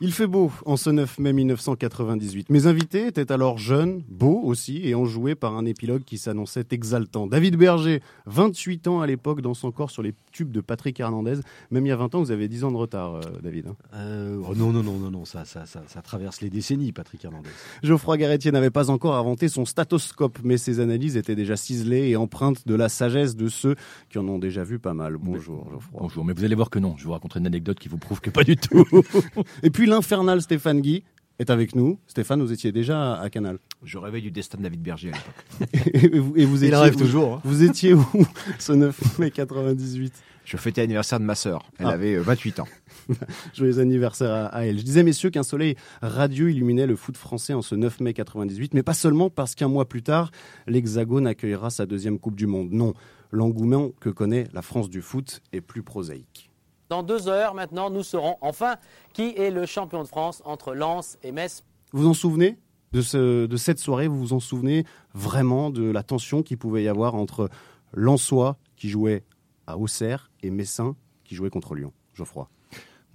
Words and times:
Il 0.00 0.12
fait 0.12 0.26
beau 0.26 0.50
en 0.66 0.76
ce 0.76 0.90
9 0.90 1.20
mai 1.20 1.32
1998. 1.32 2.50
Mes 2.50 2.66
invités 2.66 3.06
étaient 3.06 3.30
alors 3.30 3.58
jeunes, 3.58 4.02
beaux 4.08 4.40
aussi, 4.42 4.80
et 4.82 4.96
enjoués 4.96 5.36
par 5.36 5.56
un 5.56 5.64
épilogue 5.64 6.02
qui 6.02 6.18
s'annonçait 6.18 6.64
exaltant. 6.72 7.28
David 7.28 7.56
Berger, 7.56 8.02
28 8.26 8.88
ans 8.88 9.00
à 9.00 9.06
l'époque, 9.06 9.40
dans 9.40 9.54
son 9.54 9.70
corps 9.70 9.92
sur 9.92 10.02
les 10.02 10.12
tubes 10.32 10.50
de 10.50 10.60
Patrick 10.60 10.98
Hernandez. 10.98 11.36
Même 11.70 11.86
il 11.86 11.90
y 11.90 11.92
a 11.92 11.96
20 11.96 12.16
ans, 12.16 12.18
vous 12.18 12.32
avez 12.32 12.48
10 12.48 12.64
ans 12.64 12.72
de 12.72 12.76
retard, 12.76 13.14
euh, 13.14 13.20
David. 13.40 13.68
hein. 13.68 13.76
Euh, 13.94 14.42
oh 14.48 14.56
non, 14.56 14.72
non, 14.72 14.82
non, 14.82 14.98
non, 14.98 15.12
non, 15.12 15.24
ça, 15.24 15.44
ça, 15.44 15.64
ça, 15.64 15.84
ça 15.86 16.02
traverse 16.02 16.40
les 16.40 16.50
décennies, 16.50 16.90
Patrick 16.90 17.24
Hernandez. 17.24 17.50
Geoffroy 17.84 18.16
Garretier 18.16 18.50
n'avait 18.50 18.70
pas 18.70 18.90
encore 18.90 19.14
inventé 19.14 19.46
son 19.48 19.64
statoscope, 19.64 20.40
mais 20.42 20.58
ses 20.58 20.80
analyses 20.80 21.16
étaient 21.16 21.36
déjà 21.36 21.54
ciselées 21.56 22.08
et 22.08 22.16
empreintes 22.16 22.66
de 22.66 22.74
la 22.74 22.88
sagesse 22.88 23.36
de 23.36 23.46
ceux 23.48 23.76
qui 24.10 24.18
en 24.18 24.26
ont 24.26 24.40
déjà 24.40 24.64
vu 24.64 24.80
pas 24.80 24.92
mal. 24.92 25.18
Bonjour, 25.18 25.68
Geoffroy. 25.70 26.00
Bonjour, 26.02 26.24
mais 26.24 26.32
vous 26.32 26.44
allez 26.44 26.56
voir 26.56 26.68
que 26.70 26.80
non. 26.80 26.96
Je 26.98 27.04
vous 27.04 27.12
raconterai 27.12 27.38
une 27.38 27.46
anecdote 27.46 27.78
qui 27.78 27.88
vous 27.88 27.98
prouve 27.98 28.20
que 28.20 28.30
pas 28.30 28.42
du 28.42 28.56
tout. 28.56 28.84
Et 29.62 29.70
puis 29.70 29.86
l'infernal 29.94 30.42
Stéphane 30.42 30.80
Guy 30.80 31.04
est 31.38 31.50
avec 31.50 31.74
nous. 31.76 31.98
Stéphane, 32.08 32.42
vous 32.42 32.52
étiez 32.52 32.72
déjà 32.72 33.14
à 33.14 33.30
Canal. 33.30 33.58
Je 33.84 33.96
rêvais 33.98 34.20
du 34.20 34.30
destin 34.32 34.58
de 34.58 34.64
David 34.64 34.82
Berger 34.82 35.12
à 35.12 35.16
l'époque. 35.16 35.94
et 36.14 36.18
vous, 36.18 36.32
et 36.36 36.44
vous 36.44 36.62
Il 36.64 36.66
étiez 36.66 36.76
rêve 36.76 36.92
vous- 36.94 36.98
toujours, 37.04 37.34
hein. 37.34 37.40
Vous 37.44 37.62
étiez 37.62 37.94
où 37.94 38.04
ce 38.58 38.72
9 38.72 39.18
mai 39.20 39.30
98 39.30 40.12
Je 40.44 40.56
fêtais 40.56 40.80
l'anniversaire 40.80 41.20
de 41.20 41.24
ma 41.24 41.34
sœur. 41.36 41.70
Elle 41.78 41.86
Ah. 41.86 41.90
avait 41.90 42.14
euh, 42.16 42.22
28 42.22 42.58
ans. 42.60 42.68
Joyeux 43.54 43.78
anniversaire 43.78 44.30
à, 44.32 44.46
à 44.46 44.62
elle. 44.64 44.78
Je 44.78 44.82
disais, 44.84 45.02
messieurs, 45.04 45.30
qu'un 45.30 45.42
soleil 45.44 45.76
radieux 46.02 46.50
illuminait 46.50 46.86
le 46.86 46.96
foot 46.96 47.16
français 47.16 47.52
en 47.54 47.62
ce 47.62 47.76
9 47.76 48.00
mai 48.00 48.14
98, 48.14 48.74
mais 48.74 48.82
pas 48.82 48.94
seulement 48.94 49.30
parce 49.30 49.54
qu'un 49.54 49.68
mois 49.68 49.88
plus 49.88 50.02
tard, 50.02 50.30
l'Hexagone 50.66 51.26
accueillera 51.28 51.70
sa 51.70 51.86
deuxième 51.86 52.18
Coupe 52.18 52.36
du 52.36 52.46
Monde. 52.48 52.70
Non, 52.72 52.94
l'engouement 53.30 53.90
que 54.00 54.08
connaît 54.08 54.48
la 54.52 54.62
France 54.62 54.88
du 54.90 55.02
foot 55.02 55.40
est 55.52 55.60
plus 55.60 55.82
prosaïque. 55.84 56.50
Dans 56.88 57.02
deux 57.02 57.28
heures 57.28 57.54
maintenant, 57.54 57.90
nous 57.90 58.02
saurons 58.02 58.36
enfin 58.40 58.76
qui 59.12 59.34
est 59.36 59.50
le 59.50 59.66
champion 59.66 60.02
de 60.02 60.08
France 60.08 60.42
entre 60.44 60.74
Lens 60.74 61.18
et 61.22 61.32
Metz. 61.32 61.64
Vous 61.92 62.02
vous 62.02 62.08
en 62.08 62.14
souvenez 62.14 62.58
de, 62.92 63.00
ce, 63.00 63.46
de 63.46 63.56
cette 63.56 63.78
soirée? 63.78 64.08
Vous 64.08 64.18
vous 64.18 64.32
en 64.32 64.40
souvenez 64.40 64.84
vraiment 65.14 65.70
de 65.70 65.84
la 65.84 66.02
tension 66.02 66.42
qu'il 66.42 66.58
pouvait 66.58 66.82
y 66.82 66.88
avoir 66.88 67.14
entre 67.14 67.48
Lensois, 67.92 68.56
qui 68.76 68.88
jouait 68.88 69.24
à 69.66 69.78
Auxerre, 69.78 70.30
et 70.42 70.50
Messin, 70.50 70.96
qui 71.24 71.34
jouait 71.34 71.50
contre 71.50 71.74
Lyon? 71.74 71.92
Geoffroy. 72.14 72.48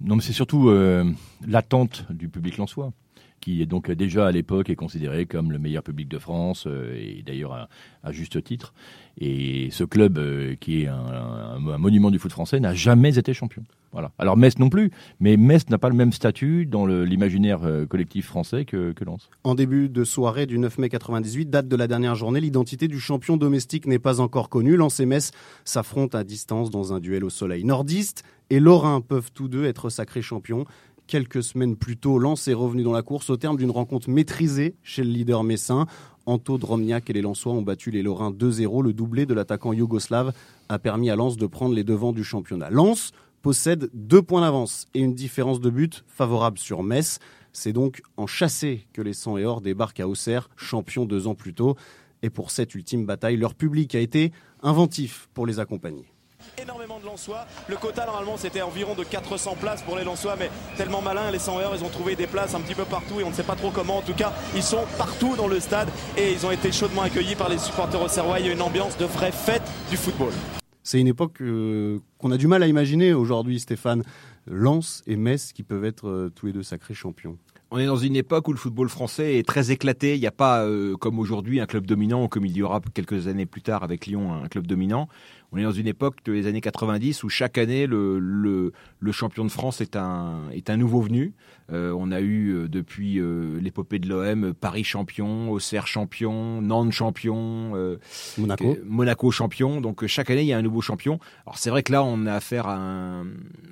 non, 0.00 0.16
mais 0.16 0.22
c'est 0.22 0.32
surtout 0.32 0.68
euh, 0.68 1.04
l'attente 1.46 2.10
du 2.10 2.28
public 2.28 2.56
lensois, 2.58 2.92
qui 3.40 3.62
est 3.62 3.66
donc 3.66 3.90
déjà 3.90 4.26
à 4.26 4.32
l'époque 4.32 4.70
est 4.70 4.76
considéré 4.76 5.26
comme 5.26 5.50
le 5.50 5.58
meilleur 5.58 5.82
public 5.82 6.08
de 6.08 6.18
France, 6.18 6.64
euh, 6.66 6.94
et 6.94 7.22
d'ailleurs 7.24 7.68
à, 8.02 8.12
juste 8.12 8.42
titre. 8.42 8.74
Et 9.18 9.68
ce 9.70 9.84
club, 9.84 10.18
euh, 10.18 10.54
qui 10.56 10.82
est 10.82 10.86
un, 10.86 11.58
monument 11.78 12.10
du 12.10 12.18
foot 12.18 12.32
français, 12.32 12.60
n'a 12.60 12.74
jamais 12.74 13.18
été 13.18 13.34
champion. 13.34 13.64
Voilà. 13.92 14.12
Alors 14.18 14.36
Metz 14.36 14.58
non 14.58 14.68
plus, 14.68 14.92
mais 15.18 15.36
Metz 15.36 15.68
n'a 15.68 15.78
pas 15.78 15.88
le 15.88 15.96
même 15.96 16.12
statut 16.12 16.64
dans 16.64 16.86
l'imaginaire 16.86 17.64
euh, 17.64 17.86
collectif 17.86 18.26
français 18.26 18.64
que, 18.64 18.92
que 18.92 19.04
Lens. 19.04 19.28
En 19.42 19.56
début 19.56 19.88
de 19.88 20.04
soirée 20.04 20.46
du 20.46 20.58
9 20.58 20.78
mai 20.78 20.88
98, 20.88 21.50
date 21.50 21.66
de 21.66 21.76
la 21.76 21.88
dernière 21.88 22.14
journée, 22.14 22.40
l'identité 22.40 22.86
du 22.86 23.00
champion 23.00 23.36
domestique 23.36 23.86
n'est 23.86 23.98
pas 23.98 24.20
encore 24.20 24.48
connue. 24.48 24.76
Lens 24.76 25.00
et 25.00 25.06
Metz 25.06 25.32
s'affrontent 25.64 26.16
à 26.16 26.22
distance 26.22 26.70
dans 26.70 26.92
un 26.92 27.00
duel 27.00 27.24
au 27.24 27.30
soleil. 27.30 27.64
Nordistes 27.64 28.22
et 28.50 28.60
Lorrain 28.60 29.00
peuvent 29.00 29.30
tous 29.32 29.48
deux 29.48 29.64
être 29.64 29.90
sacrés 29.90 30.22
champions. 30.22 30.66
Quelques 31.10 31.42
semaines 31.42 31.74
plus 31.74 31.96
tôt, 31.96 32.20
Lens 32.20 32.46
est 32.46 32.54
revenu 32.54 32.84
dans 32.84 32.92
la 32.92 33.02
course 33.02 33.30
au 33.30 33.36
terme 33.36 33.56
d'une 33.56 33.72
rencontre 33.72 34.08
maîtrisée 34.08 34.76
chez 34.84 35.02
le 35.02 35.10
leader 35.10 35.42
messin. 35.42 35.86
Anto 36.24 36.56
Dromniak 36.56 37.10
et 37.10 37.12
les 37.12 37.20
Lensois 37.20 37.52
ont 37.52 37.62
battu 37.62 37.90
les 37.90 38.04
Lorrains 38.04 38.30
2-0. 38.30 38.84
Le 38.84 38.92
doublé 38.92 39.26
de 39.26 39.34
l'attaquant 39.34 39.72
yougoslave 39.72 40.32
a 40.68 40.78
permis 40.78 41.10
à 41.10 41.16
Lens 41.16 41.36
de 41.36 41.48
prendre 41.48 41.74
les 41.74 41.82
devants 41.82 42.12
du 42.12 42.22
championnat. 42.22 42.70
Lens 42.70 43.10
possède 43.42 43.90
deux 43.92 44.22
points 44.22 44.42
d'avance 44.42 44.86
et 44.94 45.00
une 45.00 45.16
différence 45.16 45.60
de 45.60 45.68
but 45.68 46.04
favorable 46.06 46.58
sur 46.58 46.84
Metz. 46.84 47.18
C'est 47.52 47.72
donc 47.72 48.02
en 48.16 48.28
chassé 48.28 48.86
que 48.92 49.02
les 49.02 49.12
100 49.12 49.38
et 49.38 49.44
or 49.44 49.62
débarquent 49.62 49.98
à 49.98 50.06
Auxerre, 50.06 50.48
champions 50.54 51.06
deux 51.06 51.26
ans 51.26 51.34
plus 51.34 51.54
tôt. 51.54 51.74
Et 52.22 52.30
pour 52.30 52.52
cette 52.52 52.72
ultime 52.76 53.04
bataille, 53.04 53.36
leur 53.36 53.56
public 53.56 53.96
a 53.96 53.98
été 53.98 54.30
inventif 54.62 55.28
pour 55.34 55.44
les 55.44 55.58
accompagner. 55.58 56.06
Énormément 56.60 56.98
de 56.98 57.06
Lensois. 57.06 57.46
Le 57.68 57.76
quota 57.76 58.06
normalement 58.06 58.36
c'était 58.36 58.62
environ 58.62 58.94
de 58.94 59.04
400 59.04 59.56
places 59.60 59.82
pour 59.82 59.96
les 59.96 60.04
Lensois, 60.04 60.36
mais 60.38 60.50
tellement 60.76 61.02
malins 61.02 61.30
les 61.30 61.38
100 61.38 61.58
heures, 61.58 61.72
ils 61.76 61.84
ont 61.84 61.88
trouvé 61.88 62.16
des 62.16 62.26
places 62.26 62.54
un 62.54 62.60
petit 62.60 62.74
peu 62.74 62.84
partout 62.84 63.20
et 63.20 63.24
on 63.24 63.30
ne 63.30 63.34
sait 63.34 63.42
pas 63.42 63.56
trop 63.56 63.70
comment. 63.70 63.98
En 63.98 64.02
tout 64.02 64.14
cas, 64.14 64.32
ils 64.54 64.62
sont 64.62 64.84
partout 64.98 65.36
dans 65.36 65.48
le 65.48 65.60
stade 65.60 65.88
et 66.16 66.32
ils 66.32 66.46
ont 66.46 66.50
été 66.50 66.72
chaudement 66.72 67.02
accueillis 67.02 67.36
par 67.36 67.48
les 67.48 67.58
supporters 67.58 68.02
auxerrois. 68.02 68.40
Il 68.40 68.46
y 68.46 68.48
a 68.48 68.52
une 68.52 68.62
ambiance 68.62 68.96
de 68.96 69.04
vraie 69.04 69.32
fête 69.32 69.62
du 69.90 69.96
football. 69.96 70.32
C'est 70.82 71.00
une 71.00 71.06
époque 71.06 71.40
euh, 71.40 71.98
qu'on 72.18 72.30
a 72.30 72.36
du 72.36 72.46
mal 72.46 72.62
à 72.62 72.66
imaginer 72.66 73.12
aujourd'hui, 73.12 73.60
Stéphane. 73.60 74.02
Lens 74.46 75.02
et 75.06 75.16
Metz 75.16 75.52
qui 75.52 75.62
peuvent 75.62 75.84
être 75.84 76.08
euh, 76.08 76.32
tous 76.34 76.46
les 76.46 76.52
deux 76.52 76.62
sacrés 76.62 76.94
champions. 76.94 77.36
On 77.72 77.78
est 77.78 77.86
dans 77.86 77.96
une 77.96 78.16
époque 78.16 78.48
où 78.48 78.52
le 78.52 78.58
football 78.58 78.88
français 78.88 79.38
est 79.38 79.46
très 79.46 79.70
éclaté. 79.70 80.16
Il 80.16 80.20
n'y 80.20 80.26
a 80.26 80.32
pas, 80.32 80.64
euh, 80.64 80.96
comme 80.96 81.20
aujourd'hui, 81.20 81.60
un 81.60 81.66
club 81.66 81.86
dominant, 81.86 82.26
comme 82.26 82.44
il 82.44 82.56
y 82.56 82.62
aura 82.62 82.80
quelques 82.94 83.28
années 83.28 83.46
plus 83.46 83.62
tard 83.62 83.84
avec 83.84 84.06
Lyon, 84.06 84.32
un 84.32 84.48
club 84.48 84.66
dominant. 84.66 85.08
On 85.52 85.58
est 85.58 85.64
dans 85.64 85.72
une 85.72 85.88
époque 85.88 86.18
de 86.24 86.32
les 86.32 86.46
années 86.46 86.60
90 86.60 87.24
où 87.24 87.28
chaque 87.28 87.58
année, 87.58 87.86
le, 87.86 88.18
le, 88.20 88.72
le 89.00 89.12
champion 89.12 89.44
de 89.44 89.50
France 89.50 89.80
est 89.80 89.96
un, 89.96 90.42
est 90.52 90.70
un 90.70 90.76
nouveau 90.76 91.00
venu. 91.00 91.34
Euh, 91.72 91.94
on 91.96 92.10
a 92.10 92.20
eu 92.20 92.50
euh, 92.50 92.68
depuis 92.68 93.18
euh, 93.18 93.60
l'épopée 93.60 93.98
de 93.98 94.08
l'OM, 94.08 94.54
Paris 94.54 94.84
champion, 94.84 95.50
Auxerre 95.50 95.86
champion, 95.86 96.60
Nantes 96.62 96.92
champion, 96.92 97.72
euh, 97.74 97.96
Monaco. 98.84 99.30
champion. 99.30 99.80
Donc 99.80 100.06
chaque 100.06 100.30
année, 100.30 100.42
il 100.42 100.46
y 100.46 100.52
a 100.52 100.58
un 100.58 100.62
nouveau 100.62 100.80
champion. 100.80 101.18
Alors 101.46 101.58
c'est 101.58 101.70
vrai 101.70 101.82
que 101.82 101.92
là, 101.92 102.02
on 102.04 102.26
a 102.26 102.34
affaire 102.34 102.66
à 102.66 102.76
un, 102.76 103.22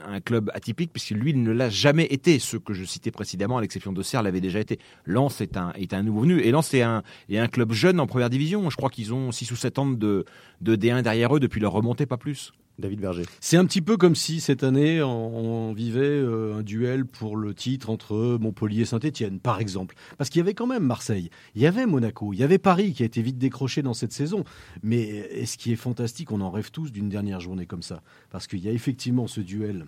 à 0.04 0.10
un 0.10 0.20
club 0.20 0.50
atypique, 0.54 0.92
puisque 0.92 1.10
lui, 1.10 1.30
il 1.30 1.42
ne 1.42 1.52
l'a 1.52 1.70
jamais 1.70 2.06
été. 2.06 2.38
Ceux 2.38 2.58
que 2.58 2.72
je 2.72 2.84
citais 2.84 3.10
précédemment, 3.10 3.58
à 3.58 3.60
l'exception 3.60 3.92
d'Auxerre, 3.92 4.22
l'avait 4.22 4.40
déjà 4.40 4.60
été. 4.60 4.78
Lens 5.04 5.40
est 5.40 5.56
un, 5.56 5.72
est 5.72 5.94
un 5.94 6.02
nouveau 6.02 6.20
venu. 6.20 6.40
Et 6.40 6.50
Lens 6.50 6.74
est 6.74 6.82
un, 6.82 7.02
est 7.28 7.38
un 7.38 7.48
club 7.48 7.72
jeune 7.72 8.00
en 8.00 8.06
première 8.06 8.30
division. 8.30 8.68
Je 8.70 8.76
crois 8.76 8.90
qu'ils 8.90 9.12
ont 9.14 9.32
6 9.32 9.50
ou 9.52 9.56
7 9.56 9.78
ans 9.78 9.86
de, 9.86 10.24
de 10.60 10.76
D1 10.76 11.02
derrière 11.02 11.34
eux 11.34 11.40
depuis 11.40 11.60
leur 11.60 11.67
remontée, 11.68 12.06
pas 12.06 12.16
plus. 12.16 12.52
David 12.78 13.00
Berger. 13.00 13.24
C'est 13.40 13.56
un 13.56 13.64
petit 13.64 13.82
peu 13.82 13.96
comme 13.96 14.14
si 14.14 14.40
cette 14.40 14.62
année 14.62 15.02
on, 15.02 15.68
on 15.68 15.72
vivait 15.72 16.00
euh, 16.00 16.58
un 16.58 16.62
duel 16.62 17.06
pour 17.06 17.36
le 17.36 17.52
titre 17.52 17.90
entre 17.90 18.38
Montpellier 18.40 18.82
et 18.82 18.84
Saint-Etienne, 18.84 19.40
par 19.40 19.60
exemple. 19.60 19.96
Parce 20.16 20.30
qu'il 20.30 20.38
y 20.38 20.42
avait 20.42 20.54
quand 20.54 20.66
même 20.66 20.84
Marseille, 20.84 21.30
il 21.54 21.62
y 21.62 21.66
avait 21.66 21.86
Monaco, 21.86 22.32
il 22.32 22.38
y 22.38 22.44
avait 22.44 22.58
Paris 22.58 22.92
qui 22.92 23.02
a 23.02 23.06
été 23.06 23.20
vite 23.20 23.38
décroché 23.38 23.82
dans 23.82 23.94
cette 23.94 24.12
saison. 24.12 24.44
Mais 24.82 25.00
et 25.00 25.46
ce 25.46 25.56
qui 25.56 25.72
est 25.72 25.76
fantastique, 25.76 26.30
on 26.30 26.40
en 26.40 26.50
rêve 26.50 26.70
tous 26.70 26.92
d'une 26.92 27.08
dernière 27.08 27.40
journée 27.40 27.66
comme 27.66 27.82
ça. 27.82 28.02
Parce 28.30 28.46
qu'il 28.46 28.60
y 28.60 28.68
a 28.68 28.72
effectivement 28.72 29.26
ce 29.26 29.40
duel 29.40 29.86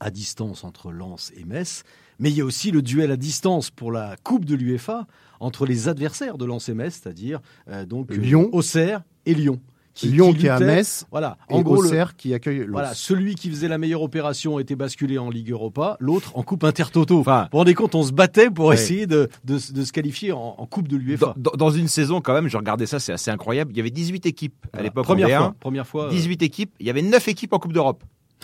à 0.00 0.10
distance 0.10 0.64
entre 0.64 0.90
Lens 0.90 1.32
et 1.36 1.44
Metz, 1.44 1.84
mais 2.18 2.30
il 2.30 2.36
y 2.36 2.40
a 2.40 2.44
aussi 2.44 2.72
le 2.72 2.82
duel 2.82 3.10
à 3.10 3.16
distance 3.16 3.70
pour 3.70 3.92
la 3.92 4.16
Coupe 4.22 4.44
de 4.44 4.54
l'UEFA 4.54 5.06
entre 5.40 5.64
les 5.64 5.88
adversaires 5.88 6.38
de 6.38 6.44
Lens 6.44 6.68
et 6.68 6.74
Metz, 6.74 7.00
c'est-à-dire 7.00 7.40
euh, 7.68 7.86
donc 7.86 8.10
Lyon. 8.10 8.50
Auxerre 8.52 9.02
et 9.26 9.34
Lyon. 9.34 9.60
Lyon 10.02 10.32
qui 10.32 10.46
est 10.46 10.50
à 10.50 10.58
Metz 10.58 11.04
Voilà. 11.10 11.36
et 11.50 11.54
En 11.54 11.62
gros, 11.62 11.80
le- 11.82 11.88
Auxerre 11.88 12.16
qui 12.16 12.32
accueille 12.34 12.66
voilà, 12.70 12.94
celui 12.94 13.34
qui 13.34 13.50
faisait 13.50 13.68
la 13.68 13.78
meilleure 13.78 14.02
opération 14.02 14.58
était 14.58 14.74
basculé 14.76 15.18
en 15.18 15.28
Ligue 15.30 15.50
Europa, 15.50 15.96
l'autre 16.00 16.32
en 16.36 16.42
Coupe 16.42 16.64
Intertoto. 16.64 17.20
Enfin- 17.20 17.42
vous 17.44 17.48
vous 17.52 17.58
rendez 17.58 17.74
compte, 17.74 17.94
on 17.94 18.02
se 18.02 18.12
battait 18.12 18.50
pour 18.50 18.66
Ouais. 18.66 18.74
essayer 18.74 19.06
de, 19.06 19.28
de, 19.44 19.54
de 19.72 19.84
se 19.84 19.92
qualifier 19.92 20.32
en, 20.32 20.54
en 20.58 20.66
Coupe 20.66 20.88
de 20.88 20.96
l'UEFA. 20.96 21.34
Dans, 21.36 21.70
une 21.70 21.88
saison, 21.88 22.20
quand 22.20 22.32
même, 22.34 22.48
je 22.48 22.56
regardais 22.56 22.86
ça, 22.86 22.98
c'est 23.00 23.12
assez 23.12 23.30
incroyable. 23.30 23.72
Il 23.72 23.76
y 23.76 23.80
avait 23.80 23.90
18 23.90 24.24
équipes 24.26 24.54
à 24.66 24.68
Voilà. 24.72 24.84
l'époque. 24.84 25.04
en 25.04 25.06
Première 25.06 25.28
D1. 25.28 25.38
fois, 25.38 25.54
première 25.60 25.86
fois. 25.86 26.04
euh, 26.06 26.10
18 26.10 26.42
équipes. 26.42 26.74
Il 26.80 26.86
y 26.86 26.90
avait 26.90 27.02
9 27.02 27.28
équipes 27.28 27.52
en 27.52 27.58
Coupe 27.58 27.72
d'Europe. 27.72 28.02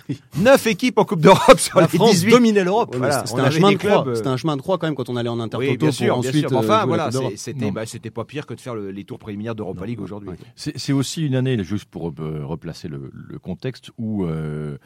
9 0.38 0.66
équipes 0.66 0.98
en 0.98 1.04
Coupe 1.04 1.20
d'Europe 1.20 1.58
sur 1.58 1.78
la 1.80 1.86
les 1.86 1.96
France 1.98 2.10
18. 2.12 2.30
dominait 2.30 2.64
l'Europe. 2.64 2.92
Ouais, 2.92 2.98
Voilà, 2.98 3.24
c'était 3.26 3.40
un 3.40 3.50
chemin 3.50 3.72
de 3.72 3.76
croix. 3.76 4.06
euh, 4.08 4.14
C'était 4.14 4.28
un 4.28 4.36
chemin 4.36 4.56
de 4.56 4.62
croix 4.62 4.78
quand 4.78 4.86
même 4.86 4.94
quand 4.94 5.08
on 5.08 5.16
allait 5.16 5.28
en 5.28 5.40
intertoto 5.40 5.70
Oui, 5.70 5.76
bien 5.78 5.90
sûr, 5.90 6.08
pour 6.14 6.20
bien 6.22 6.30
ensuite 6.30 6.48
sûr. 6.48 6.50
Mais 6.50 6.56
euh, 6.56 6.60
enfin, 6.60 6.78
la 6.80 6.86
voilà, 6.86 7.10
c'était 7.36 7.70
bah, 7.70 7.86
c'était 7.86 8.10
pas 8.10 8.24
pire 8.24 8.46
que 8.46 8.54
de 8.54 8.60
faire 8.60 8.74
le- 8.74 8.90
les 8.90 9.04
tours 9.04 9.18
préliminaires 9.18 9.54
d'Europa 9.54 9.86
League 9.86 10.00
aujourd'hui. 10.00 10.30
C'est 10.56 10.76
c'est 10.78 10.92
aussi 10.92 11.26
une 11.26 11.34
année, 11.34 11.62
juste 11.64 11.86
pour 11.86 12.08
euh, 12.18 12.40
replacer 12.44 12.88
le, 12.88 13.10
le 13.12 13.38
contexte, 13.38 13.90
où 13.98 14.24
euh, 14.24 14.78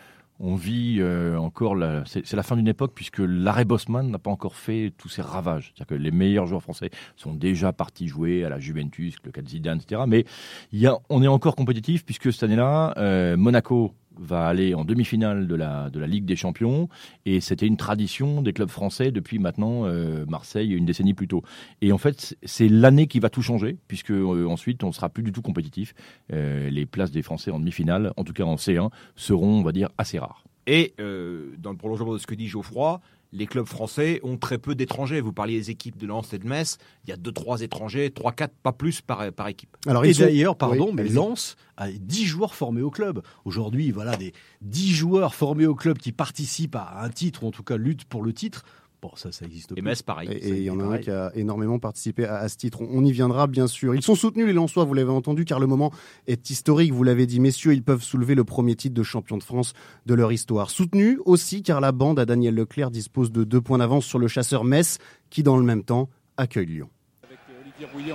on 0.44 0.56
vit 0.56 0.97
euh, 0.99 1.37
encore, 1.37 1.76
la, 1.76 2.03
c'est, 2.06 2.32
la 2.32 2.43
fin 2.43 2.56
d'une 2.56 2.67
époque 2.67 2.93
puisque 2.94 3.20
l'arrêt 3.20 3.64
Bosman 3.64 4.11
n'a 4.11 4.19
pas 4.19 4.31
encore 4.31 4.56
fait 4.56 4.93
tous 4.99 5.09
ses 5.09 5.23
ravages. 5.23 5.73
C'est-à-dire 5.76 5.97
que 5.97 6.03
les 6.03 6.11
meilleurs 6.11 6.47
joueurs 6.47 6.62
français 6.62 6.91
sont 7.17 7.32
déjà 7.35 7.73
partis 7.73 8.09
jouer 8.09 8.44
à 8.44 8.49
la 8.49 8.59
Juventus, 8.59 9.14
le 9.25 9.31
cas 9.31 9.43
Zidane, 9.47 9.79
etc. 9.81 10.03
Mais 10.09 10.25
y 10.73 10.87
a, 10.87 10.99
on 11.11 11.23
est 11.23 11.29
encore 11.29 11.55
compétitif 11.55 12.05
puisque 12.05 12.32
cette 12.32 12.43
année-là, 12.43 12.93
euh, 12.97 13.37
Monaco 13.37 13.94
va 14.19 14.47
aller 14.47 14.75
en 14.75 14.85
demi-finale 14.85 15.47
de 15.47 15.55
la, 15.55 15.91
de 15.91 15.99
la 15.99 16.06
Ligue 16.06 16.25
des 16.25 16.37
Champions. 16.37 16.88
Et 17.26 17.41
c'était 17.41 17.67
une 17.67 17.76
tradition 17.76 18.43
des 18.43 18.53
clubs 18.53 18.69
français 18.69 19.11
depuis 19.11 19.38
maintenant 19.38 19.87
euh, 19.87 20.25
Marseille, 20.26 20.73
une 20.73 20.85
décennie 20.85 21.14
plus 21.14 21.29
tôt. 21.29 21.43
Et 21.81 21.93
en 21.93 21.99
fait, 21.99 22.37
c'est 22.44 22.69
l'année 22.69 23.06
qui 23.06 23.20
va 23.20 23.31
tout 23.31 23.43
changer, 23.43 23.76
puisque 23.88 24.11
euh, 24.11 24.47
ensuite, 24.47 24.85
on 24.85 24.93
sera 24.93 25.09
plus 25.09 25.23
du 25.23 25.32
tout 25.32 25.43
compétitif. 25.43 25.94
Euh, 26.32 26.70
les 26.70 26.87
places 26.87 27.11
des 27.11 27.23
Français 27.23 27.50
en 27.50 27.59
demi-finale, 27.59 28.12
en 28.17 28.25
tout 28.25 28.32
cas 28.32 28.44
en 28.44 28.56
C1, 28.56 28.91
seront, 29.17 29.61
on 29.61 29.62
va 29.62 29.73
dire, 29.73 29.88
assez 29.99 30.19
rares. 30.19 30.44
Et 30.69 30.94
dans 30.97 31.73
le 31.73 31.76
prolongement 31.76 32.12
de 32.12 32.19
ce 32.19 32.26
que 32.29 32.37
dit 32.37 32.47
Geoffroy, 32.47 33.00
les 33.32 33.46
clubs 33.46 33.67
français 33.67 34.20
ont 34.23 34.37
très 34.37 34.58
peu 34.58 34.75
d'étrangers. 34.75 35.20
Vous 35.20 35.32
parliez 35.32 35.58
des 35.58 35.70
équipes 35.70 35.96
de 35.96 36.06
Lens 36.06 36.32
et 36.32 36.38
de 36.38 36.46
Metz. 36.46 36.79
Il 37.06 37.11
y 37.11 37.12
a 37.12 37.17
2-3 37.17 37.62
étrangers, 37.62 38.11
3-4, 38.11 38.49
pas 38.62 38.73
plus 38.73 39.00
par, 39.00 39.32
par 39.32 39.49
équipe. 39.49 39.75
Alors, 39.87 40.05
Et 40.05 40.12
sont- 40.12 40.23
d'ailleurs, 40.25 40.56
pardon, 40.56 40.88
Oui, 40.88 40.93
mais. 40.94 41.08
Lens 41.08 41.56
a 41.76 41.90
10 41.90 42.26
joueurs 42.26 42.55
formés 42.55 42.82
au 42.82 42.90
club. 42.90 43.23
Aujourd'hui, 43.44 43.90
voilà, 43.90 44.17
des 44.17 44.32
10 44.61 44.93
joueurs 44.93 45.34
formés 45.34 45.67
au 45.67 45.75
club 45.75 45.99
qui 45.99 46.12
participent 46.12 46.76
à 46.76 47.02
un 47.02 47.08
titre, 47.08 47.44
ou 47.44 47.49
en 47.49 47.50
tout 47.50 47.62
cas 47.64 47.76
luttent 47.76 48.05
pour 48.05 48.23
le 48.23 48.32
titre. 48.32 48.64
Bon, 49.02 49.10
ça, 49.16 49.32
ça 49.32 49.44
existe 49.44 49.75
Et. 49.76 49.82
Metz, 49.82 50.00
pareil. 50.00 50.28
Et 50.31 50.50
il 50.50 50.62
y 50.62 50.70
en 50.70 50.78
a 50.78 50.84
un 50.84 50.99
qui 50.99 51.10
a 51.10 51.32
énormément 51.34 51.81
participé 51.81 52.25
à, 52.25 52.37
à 52.37 52.49
ce 52.49 52.56
titre. 52.56 52.81
On, 52.82 52.88
on 52.93 53.04
y 53.04 53.10
viendra, 53.10 53.49
bien 53.49 53.66
sûr. 53.66 53.96
Ils 53.96 54.02
sont 54.02 54.14
soutenus, 54.14 54.46
les 54.46 54.52
Lensois, 54.52 54.84
vous 54.84 54.94
l'avez 54.94 55.10
entendu, 55.10 55.44
car 55.44 55.58
le 55.58 55.66
moment 55.66 55.93
est 56.28 56.50
historique. 56.50 56.93
Vous 56.93 57.02
l'avez 57.02 57.26
dit, 57.26 57.40
messieurs, 57.40 57.72
ils 57.72 57.82
peuvent 57.82 58.04
soulever 58.04 58.37
le 58.37 58.44
premier 58.44 58.76
titre 58.76 58.94
de 58.94 59.02
champion 59.02 59.37
de 59.37 59.43
France 59.43 59.72
de 60.06 60.14
leur 60.14 60.31
histoire. 60.31 60.70
Soutenus 60.70 61.19
aussi, 61.25 61.64
car 61.64 61.81
la 61.81 61.90
bande 61.90 62.20
à 62.20 62.26
Daniel 62.26 62.54
Leclerc 62.54 62.93
dispose 62.93 63.32
de 63.32 63.43
deux 63.43 63.60
points 63.60 63.78
d'avance 63.78 64.04
sur 64.04 64.20
le 64.20 64.28
chasseur 64.28 64.62
Metz, 64.62 64.99
qui, 65.31 65.43
dans 65.43 65.56
le 65.56 65.64
même 65.64 65.82
temps, 65.82 66.08
accueille 66.37 66.66
Lyon. 66.66 66.88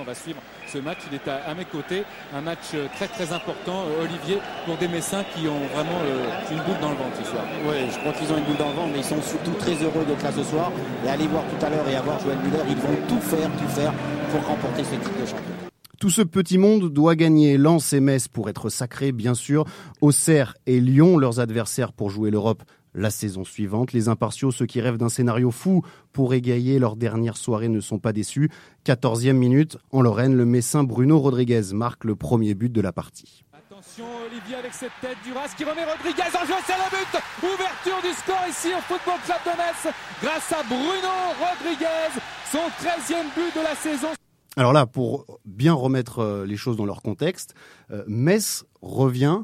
On 0.00 0.04
va 0.04 0.14
suivre 0.14 0.40
ce 0.66 0.78
match. 0.78 0.98
Il 1.10 1.14
est 1.16 1.28
à, 1.28 1.36
à 1.48 1.54
mes 1.54 1.64
côtés. 1.64 2.04
Un 2.34 2.40
match 2.40 2.72
euh, 2.74 2.86
très 2.96 3.06
très 3.06 3.32
important, 3.32 3.84
euh, 3.84 4.04
Olivier, 4.04 4.38
pour 4.64 4.76
des 4.76 4.88
Messins 4.88 5.24
qui 5.34 5.46
ont 5.46 5.66
vraiment 5.74 6.00
euh, 6.04 6.30
une 6.50 6.58
boule 6.58 6.80
dans 6.80 6.90
le 6.90 6.96
ventre 6.96 7.16
ce 7.22 7.30
soir. 7.30 7.44
Oui, 7.66 7.76
je 7.92 7.98
crois 7.98 8.12
qu'ils 8.12 8.32
ont 8.32 8.38
une 8.38 8.44
boule 8.44 8.56
dans 8.56 8.68
le 8.68 8.74
ventre, 8.74 8.90
mais 8.92 8.98
ils 8.98 9.04
sont 9.04 9.20
surtout 9.20 9.52
très 9.58 9.74
heureux 9.74 10.04
d'être 10.06 10.22
là 10.22 10.32
ce 10.32 10.42
soir. 10.42 10.72
Et 11.04 11.08
aller 11.08 11.26
voir 11.26 11.44
tout 11.44 11.66
à 11.66 11.68
l'heure 11.68 11.86
et 11.88 11.96
avoir 11.96 12.18
Joël 12.20 12.38
Muller, 12.38 12.64
ils 12.68 12.76
vont 12.76 12.96
tout 13.08 13.20
faire, 13.20 13.50
tout 13.58 13.68
faire 13.68 13.92
pour 14.30 14.46
remporter 14.46 14.84
ce 14.84 14.94
titre 14.94 15.20
de 15.20 15.26
champion. 15.26 15.68
Tout 16.00 16.10
ce 16.10 16.22
petit 16.22 16.58
monde 16.58 16.92
doit 16.92 17.16
gagner 17.16 17.58
Lens 17.58 17.92
et 17.92 18.00
Metz 18.00 18.28
pour 18.28 18.48
être 18.48 18.68
sacré, 18.68 19.10
bien 19.10 19.34
sûr. 19.34 19.64
Auxerre 20.00 20.54
et 20.66 20.80
Lyon, 20.80 21.18
leurs 21.18 21.40
adversaires 21.40 21.92
pour 21.92 22.08
jouer 22.08 22.30
l'Europe 22.30 22.62
la 22.94 23.10
saison 23.10 23.44
suivante. 23.44 23.92
Les 23.92 24.08
impartiaux, 24.08 24.50
ceux 24.50 24.66
qui 24.66 24.80
rêvent 24.80 24.98
d'un 24.98 25.08
scénario 25.08 25.50
fou 25.50 25.82
pour 26.12 26.34
égayer 26.34 26.78
leur 26.78 26.96
dernière 26.96 27.36
soirée, 27.36 27.68
ne 27.68 27.80
sont 27.80 27.98
pas 27.98 28.12
déçus. 28.12 28.50
14e 28.84 29.32
minute, 29.32 29.78
en 29.90 30.02
Lorraine, 30.02 30.34
le 30.34 30.44
Messin 30.44 30.84
Bruno 30.84 31.18
Rodriguez 31.18 31.72
marque 31.72 32.04
le 32.04 32.16
premier 32.16 32.54
but 32.54 32.72
de 32.72 32.80
la 32.80 32.92
partie. 32.92 33.44
Attention 33.52 34.06
Olivier 34.26 34.56
avec 34.56 34.72
cette 34.74 34.92
tête 35.00 35.18
du 35.24 35.32
Ras 35.32 35.54
qui 35.56 35.64
remet 35.64 35.84
Rodriguez 35.84 36.22
en 36.22 36.46
jeu, 36.46 36.54
c'est 36.66 36.72
le 36.72 36.90
but 36.90 37.22
Ouverture 37.42 38.02
du 38.02 38.14
score 38.16 38.44
ici 38.48 38.68
au 38.76 38.80
Football 38.80 39.20
Club 39.24 39.38
de 39.44 39.56
Metz 39.56 39.94
grâce 40.20 40.52
à 40.52 40.62
Bruno 40.64 41.14
Rodriguez, 41.38 42.20
son 42.50 42.58
13e 42.58 43.26
but 43.36 43.54
de 43.54 43.62
la 43.62 43.76
saison. 43.76 44.08
Alors 44.56 44.72
là, 44.72 44.86
pour 44.86 45.38
bien 45.44 45.72
remettre 45.72 46.18
euh, 46.18 46.44
les 46.44 46.56
choses 46.56 46.76
dans 46.76 46.86
leur 46.86 47.02
contexte, 47.02 47.54
euh, 47.92 48.02
Metz 48.08 48.64
revient 48.82 49.42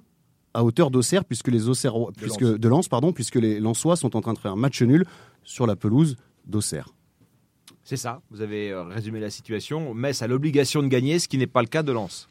à 0.55 0.65
hauteur 0.65 0.91
d'Auxerre 0.91 1.25
puisque 1.25 1.49
les 1.49 1.69
Auxerrois, 1.69 2.13
puisque 2.17 2.41
Lens. 2.41 2.59
de 2.59 2.69
Lens, 2.69 2.89
pardon, 2.89 3.13
puisque 3.13 3.37
les 3.37 3.61
Lensois 3.61 3.97
sont 3.97 4.17
en 4.17 4.21
train 4.21 4.33
de 4.33 4.39
faire 4.39 4.53
un 4.53 4.57
match 4.57 4.81
nul 4.83 5.05
sur 5.43 5.67
la 5.67 5.77
pelouse 5.77 6.17
d'Auxerre. 6.47 6.89
C'est 7.83 7.99
ça, 7.99 8.23
vous 8.31 8.41
avez 8.41 8.71
euh, 8.71 8.85
résumé 8.85 9.21
la 9.21 9.29
situation. 9.29 9.93
Metz 9.93 10.23
a 10.23 10.27
l'obligation 10.27 10.83
de 10.83 10.89
gagner, 10.89 11.19
ce 11.19 11.29
qui 11.29 11.37
n'est 11.37 11.47
pas 11.47 11.61
le 11.61 11.69
cas 11.69 11.83
de 11.83 11.93
Lens. 11.93 12.31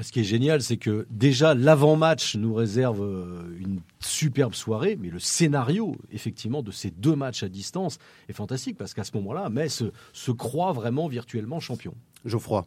Ce 0.00 0.12
qui 0.12 0.20
est 0.20 0.24
génial, 0.24 0.60
c'est 0.60 0.76
que 0.76 1.06
déjà 1.08 1.54
l'avant-match 1.54 2.36
nous 2.36 2.52
réserve 2.52 3.02
euh, 3.02 3.56
une 3.58 3.80
superbe 4.00 4.54
soirée, 4.54 4.98
mais 5.00 5.08
le 5.08 5.18
scénario, 5.18 5.96
effectivement, 6.10 6.62
de 6.62 6.70
ces 6.70 6.90
deux 6.90 7.16
matchs 7.16 7.42
à 7.42 7.48
distance 7.48 7.98
est 8.28 8.34
fantastique 8.34 8.76
parce 8.76 8.92
qu'à 8.92 9.04
ce 9.04 9.12
moment-là, 9.14 9.48
Metz 9.48 9.84
se 10.12 10.30
croit 10.30 10.72
vraiment 10.72 11.08
virtuellement 11.08 11.58
champion. 11.58 11.94
Geoffroy. 12.24 12.66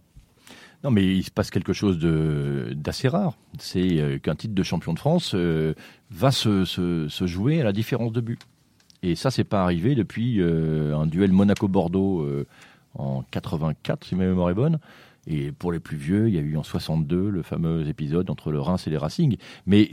Non, 0.83 0.89
mais 0.91 1.05
il 1.05 1.23
se 1.23 1.29
passe 1.31 1.51
quelque 1.51 1.73
chose 1.73 1.99
de- 1.99 2.73
d'assez 2.75 3.07
rare. 3.07 3.37
C'est 3.59 3.99
euh, 3.99 4.17
qu'un 4.17 4.35
titre 4.35 4.55
de 4.55 4.63
champion 4.63 4.93
de 4.93 4.99
France 4.99 5.33
euh, 5.35 5.73
va 6.09 6.31
se, 6.31 6.65
se- 6.65 7.07
jouer 7.27 7.61
à 7.61 7.63
la 7.63 7.71
différence 7.71 8.11
de 8.11 8.21
but. 8.21 8.39
Et 9.03 9.15
ça, 9.15 9.29
c'est 9.31 9.43
pas 9.43 9.63
arrivé 9.63 9.93
depuis 9.95 10.41
euh, 10.41 10.95
un 10.97 11.05
duel 11.05 11.31
Monaco-Bordeaux 11.31 12.21
euh, 12.21 12.47
en 12.95 13.23
84, 13.29 14.05
si 14.05 14.15
ma 14.15 14.25
mémoire 14.25 14.49
est 14.49 14.55
bonne. 14.55 14.79
Et 15.27 15.51
pour 15.51 15.71
les 15.71 15.79
plus 15.79 15.97
vieux, 15.97 16.29
il 16.29 16.33
y 16.33 16.39
a 16.39 16.41
eu 16.41 16.57
en 16.57 16.63
62 16.63 17.29
le 17.29 17.43
fameux 17.43 17.87
épisode 17.87 18.29
entre 18.31 18.51
le 18.51 18.59
Reims 18.59 18.87
et 18.87 18.89
les 18.89 18.97
Racing. 18.97 19.37
Mais 19.67 19.87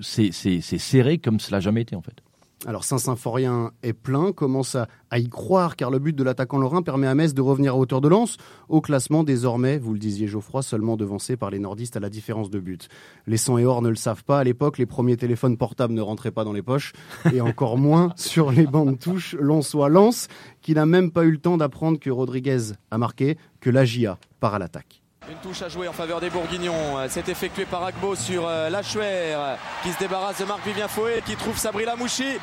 c'est 0.00 0.30
serré 0.60 1.16
comme 1.18 1.40
cela 1.40 1.56
n'a 1.56 1.60
jamais 1.60 1.80
été, 1.82 1.96
en 1.96 2.02
fait. 2.02 2.22
Alors 2.66 2.82
Saint-Symphorien 2.82 3.70
est 3.84 3.92
plein, 3.92 4.32
commence 4.32 4.74
à, 4.74 4.88
à 5.10 5.18
y 5.18 5.28
croire 5.28 5.76
car 5.76 5.90
le 5.90 6.00
but 6.00 6.14
de 6.14 6.24
l'attaquant 6.24 6.58
lorrain 6.58 6.82
permet 6.82 7.06
à 7.06 7.14
Metz 7.14 7.32
de 7.32 7.40
revenir 7.40 7.74
à 7.74 7.76
hauteur 7.76 8.00
de 8.00 8.08
lance. 8.08 8.36
Au 8.68 8.80
classement 8.80 9.22
désormais, 9.22 9.78
vous 9.78 9.92
le 9.92 10.00
disiez 10.00 10.26
Geoffroy, 10.26 10.62
seulement 10.62 10.96
devancé 10.96 11.36
par 11.36 11.50
les 11.50 11.60
nordistes 11.60 11.96
à 11.96 12.00
la 12.00 12.10
différence 12.10 12.50
de 12.50 12.58
but. 12.58 12.88
Les 13.28 13.36
100 13.36 13.58
et 13.58 13.64
or 13.64 13.80
ne 13.80 13.88
le 13.88 13.94
savent 13.94 14.24
pas, 14.24 14.40
à 14.40 14.44
l'époque 14.44 14.78
les 14.78 14.86
premiers 14.86 15.16
téléphones 15.16 15.56
portables 15.56 15.94
ne 15.94 16.02
rentraient 16.02 16.32
pas 16.32 16.42
dans 16.42 16.52
les 16.52 16.62
poches 16.62 16.94
et 17.32 17.40
encore 17.40 17.78
moins 17.78 18.12
sur 18.16 18.50
les 18.50 18.66
bandes 18.66 18.98
touches 18.98 19.36
Lens-soit 19.38 19.88
Lens 19.88 20.26
qui 20.60 20.74
n'a 20.74 20.84
même 20.84 21.12
pas 21.12 21.24
eu 21.24 21.30
le 21.30 21.38
temps 21.38 21.58
d'apprendre 21.58 22.00
que 22.00 22.10
Rodriguez 22.10 22.72
a 22.90 22.98
marqué, 22.98 23.38
que 23.60 23.70
la 23.70 23.84
GIA 23.84 24.18
part 24.40 24.54
à 24.54 24.58
l'attaque. 24.58 25.02
Une 25.30 25.36
touche 25.38 25.60
à 25.60 25.68
jouer 25.68 25.88
en 25.88 25.92
faveur 25.92 26.20
des 26.20 26.30
Bourguignons. 26.30 26.98
Euh, 26.98 27.06
C'est 27.10 27.28
effectué 27.28 27.66
par 27.66 27.84
Agbo 27.84 28.14
sur 28.14 28.48
euh, 28.48 28.70
Lachuer 28.70 29.02
euh, 29.04 29.56
qui 29.82 29.92
se 29.92 29.98
débarrasse 29.98 30.38
de 30.38 30.46
Marc-Vivien 30.46 30.88
Fouet 30.88 31.22
qui 31.26 31.36
trouve 31.36 31.58
Sabri 31.58 31.84
Lamouchi. 31.84 32.38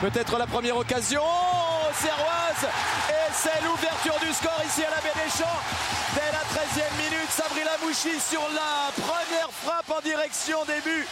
Peut-être 0.00 0.38
la 0.38 0.46
première 0.46 0.78
occasion. 0.78 1.20
Oh, 1.22 1.92
Serroise 1.92 2.72
Et 3.10 3.32
c'est 3.34 3.62
l'ouverture 3.64 4.14
du 4.26 4.32
score 4.32 4.62
ici 4.66 4.82
à 4.84 4.90
la 4.90 5.02
Baie 5.02 5.12
des 5.14 5.30
Champs. 5.30 5.60
Dès 6.14 6.32
la 6.32 6.44
13e 6.56 6.96
minute, 6.96 7.30
Sabri 7.30 7.60
Lamouchi 7.64 8.18
sur 8.18 8.42
la 8.54 8.92
première 8.92 9.50
frappe 9.50 9.90
en 9.90 10.00
direction 10.00 10.64
des 10.64 10.80
buts 10.80 11.06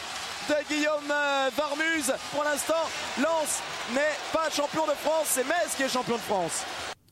de 0.49 0.75
Guillaume 0.75 1.13
Varmuse. 1.55 2.15
Pour 2.33 2.45
l'instant, 2.45 2.89
Lens 3.19 3.61
n'est 3.93 4.17
pas 4.33 4.49
champion 4.51 4.87
de 4.87 4.93
France, 4.93 5.27
c'est 5.29 5.47
Metz 5.47 5.75
qui 5.77 5.83
est 5.83 5.89
champion 5.89 6.17
de 6.17 6.21
France. 6.21 6.65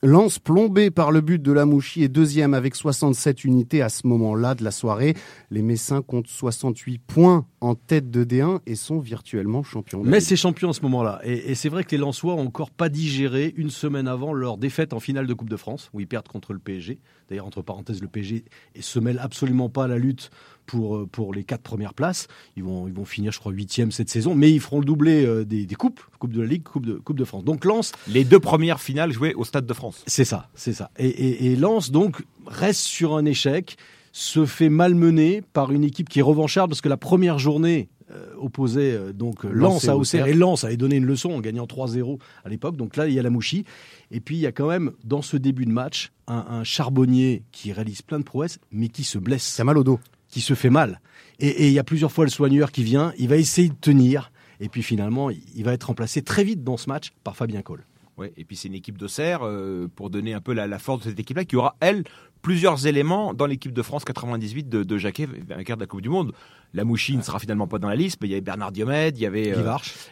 Lance 0.05 0.37
plombé 0.37 0.91
par 0.91 1.13
le 1.13 1.21
but 1.21 1.41
de 1.41 1.53
la 1.53 1.65
Mouchi 1.65 2.03
est 2.03 2.09
deuxième 2.09 2.53
avec 2.53 2.75
67 2.75 3.45
unités 3.45 3.81
à 3.81 3.87
ce 3.87 4.05
moment-là 4.07 4.53
de 4.53 4.61
la 4.61 4.71
soirée. 4.71 5.13
Les 5.49 5.61
Messins 5.61 6.01
comptent 6.01 6.27
68 6.27 6.99
points 6.99 7.45
en 7.61 7.75
tête 7.75 8.11
de 8.11 8.25
D1 8.25 8.59
et 8.65 8.75
sont 8.75 8.99
virtuellement 8.99 9.63
champions. 9.63 10.01
Mais 10.03 10.19
c'est 10.19 10.35
champion 10.35 10.71
à 10.71 10.73
ce 10.73 10.81
moment-là. 10.81 11.21
Et, 11.23 11.51
et 11.51 11.55
c'est 11.55 11.69
vrai 11.69 11.85
que 11.85 11.91
les 11.91 11.97
Lensois 11.97 12.33
ont 12.33 12.45
encore 12.45 12.71
pas 12.71 12.89
digéré 12.89 13.53
une 13.55 13.69
semaine 13.69 14.09
avant 14.09 14.33
leur 14.33 14.57
défaite 14.57 14.91
en 14.91 14.99
finale 14.99 15.25
de 15.25 15.33
Coupe 15.33 15.47
de 15.47 15.55
France, 15.55 15.89
où 15.93 16.01
ils 16.01 16.07
perdent 16.07 16.27
contre 16.27 16.51
le 16.51 16.59
PSG. 16.59 16.99
D'ailleurs, 17.29 17.47
entre 17.47 17.61
parenthèses, 17.61 18.01
le 18.01 18.09
PSG 18.09 18.43
ne 18.75 18.81
se 18.81 18.99
mêle 18.99 19.19
absolument 19.19 19.69
pas 19.69 19.85
à 19.85 19.87
la 19.87 19.97
lutte 19.97 20.31
pour, 20.65 20.97
euh, 20.97 21.07
pour 21.11 21.33
les 21.33 21.43
quatre 21.43 21.61
premières 21.61 21.93
places. 21.93 22.27
Ils 22.55 22.63
vont, 22.63 22.87
ils 22.87 22.93
vont 22.93 23.05
finir, 23.05 23.31
je 23.31 23.39
crois, 23.39 23.51
huitième 23.51 23.91
cette 23.91 24.09
saison, 24.09 24.35
mais 24.35 24.51
ils 24.51 24.59
feront 24.59 24.79
le 24.79 24.85
doublé 24.85 25.25
euh, 25.25 25.45
des, 25.45 25.65
des 25.65 25.75
coupes, 25.75 26.01
Coupe 26.19 26.33
de 26.33 26.41
la 26.41 26.47
Ligue, 26.47 26.63
Coupe 26.63 26.85
de, 26.85 26.93
coupe 26.93 27.17
de 27.17 27.25
France. 27.25 27.43
Donc 27.43 27.65
Lens, 27.65 27.91
Les 28.07 28.23
deux 28.23 28.39
premières 28.39 28.81
finales 28.81 29.11
jouées 29.11 29.33
au 29.33 29.43
Stade 29.43 29.65
de 29.65 29.73
France. 29.73 30.03
c'est 30.07 30.25
ça, 30.25 30.49
c'est 30.55 30.73
ça. 30.73 30.91
Et, 30.97 31.07
et, 31.07 31.51
et 31.51 31.55
Lens, 31.55 31.91
donc, 31.91 32.23
reste 32.47 32.81
sur 32.81 33.15
un 33.15 33.25
échec, 33.25 33.77
se 34.11 34.45
fait 34.45 34.69
malmener 34.69 35.41
par 35.41 35.71
une 35.71 35.83
équipe 35.83 36.07
qui 36.07 36.19
est 36.19 36.23
revancharde, 36.23 36.69
parce 36.69 36.81
que 36.81 36.89
la 36.89 36.97
première 36.97 37.39
journée 37.39 37.89
euh, 38.11 38.27
opposait 38.37 38.91
euh, 38.91 39.13
donc 39.13 39.43
Lens 39.43 39.87
à 39.87 39.97
Auxerre, 39.97 40.27
et 40.27 40.33
Lens 40.33 40.63
avait 40.63 40.77
donné 40.77 40.97
une 40.97 41.05
leçon 41.05 41.31
en 41.31 41.39
gagnant 41.39 41.65
3-0 41.65 42.19
à 42.45 42.49
l'époque. 42.49 42.75
Donc 42.75 42.95
là, 42.95 43.07
il 43.07 43.13
y 43.13 43.19
a 43.19 43.23
la 43.23 43.29
Mouchi. 43.29 43.65
Et 44.11 44.19
puis, 44.19 44.35
il 44.35 44.41
y 44.41 44.45
a 44.45 44.51
quand 44.51 44.67
même, 44.67 44.91
dans 45.03 45.21
ce 45.21 45.35
début 45.35 45.65
de 45.65 45.71
match, 45.71 46.11
un, 46.27 46.45
un 46.47 46.63
charbonnier 46.63 47.43
qui 47.51 47.71
réalise 47.71 48.01
plein 48.01 48.19
de 48.19 48.23
prouesses, 48.23 48.59
mais 48.71 48.89
qui 48.89 49.03
se 49.03 49.17
blesse 49.17 49.43
C'est 49.43 49.63
mal 49.63 49.77
au 49.77 49.83
dos. 49.83 49.99
Qui 50.33 50.41
se 50.41 50.53
fait 50.55 50.69
mal. 50.71 50.99
Et, 51.39 51.67
il 51.67 51.73
y 51.73 51.79
a 51.79 51.83
plusieurs 51.83 52.11
fois 52.11 52.25
le 52.25 52.31
soigneur 52.31 52.71
qui 52.71 52.83
vient, 52.83 53.13
il 53.17 53.27
va 53.29 53.37
essayer 53.37 53.69
de 53.69 53.75
tenir, 53.79 54.31
et 54.59 54.67
puis 54.69 54.81
finalement, 54.83 55.29
il 55.29 55.63
va 55.63 55.73
être 55.73 55.83
remplacé 55.85 56.21
très 56.21 56.43
vite 56.43 56.63
dans 56.63 56.77
ce 56.77 56.89
match 56.89 57.11
par 57.23 57.35
Fabien 57.35 57.61
Cole. 57.61 57.85
Ouais, 58.17 58.31
et 58.37 58.43
puis 58.45 58.55
c'est 58.55 58.67
une 58.67 58.75
équipe 58.75 58.97
d'Auxerre, 58.97 59.39
euh, 59.43 59.87
pour 59.95 60.09
donner 60.09 60.33
un 60.33 60.41
peu 60.41 60.53
la, 60.53 60.67
la 60.67 60.77
force 60.79 61.03
de 61.03 61.09
cette 61.09 61.19
équipe-là, 61.19 61.45
qui 61.45 61.55
aura, 61.55 61.75
elle, 61.79 62.03
plusieurs 62.43 62.85
éléments 62.87 63.33
dans 63.33 63.45
l'équipe 63.47 63.71
de 63.73 63.81
France 63.81 64.05
98 64.05 64.69
de, 64.69 64.83
de 64.83 64.97
Jacquet, 64.97 65.27
vainqueur 65.47 65.77
de 65.77 65.81
la 65.81 65.87
Coupe 65.87 66.01
du 66.01 66.09
Monde. 66.09 66.33
La 66.73 66.83
Mouchi 66.85 67.15
ne 67.17 67.21
sera 67.21 67.39
finalement 67.39 67.67
pas 67.67 67.79
dans 67.79 67.89
la 67.89 67.95
liste, 67.95 68.19
mais 68.21 68.27
il 68.27 68.31
y 68.31 68.33
avait 68.33 68.41
Bernard 68.41 68.71
Diomède, 68.71 69.17
il 69.17 69.21
y 69.21 69.25
avait, 69.25 69.51
euh, 69.51 69.61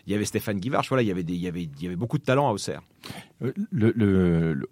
il 0.08 0.14
y 0.14 0.16
avait 0.16 0.26
Stéphane 0.26 0.60
Guivarch, 0.60 0.88
voilà, 0.90 1.02
il 1.04 1.08
y 1.08 1.12
avait, 1.12 1.24
des, 1.24 1.34
il, 1.34 1.42
y 1.42 1.48
avait, 1.48 1.64
il 1.64 1.84
y 1.84 1.88
avait 1.88 1.96
beaucoup 1.96 2.18
de 2.18 2.24
talent 2.24 2.48
à 2.50 2.52
Auxerre. 2.52 2.82
Euh, 3.44 3.52
Le, 3.72 3.92
le- 3.96 4.54
le- 4.54 4.70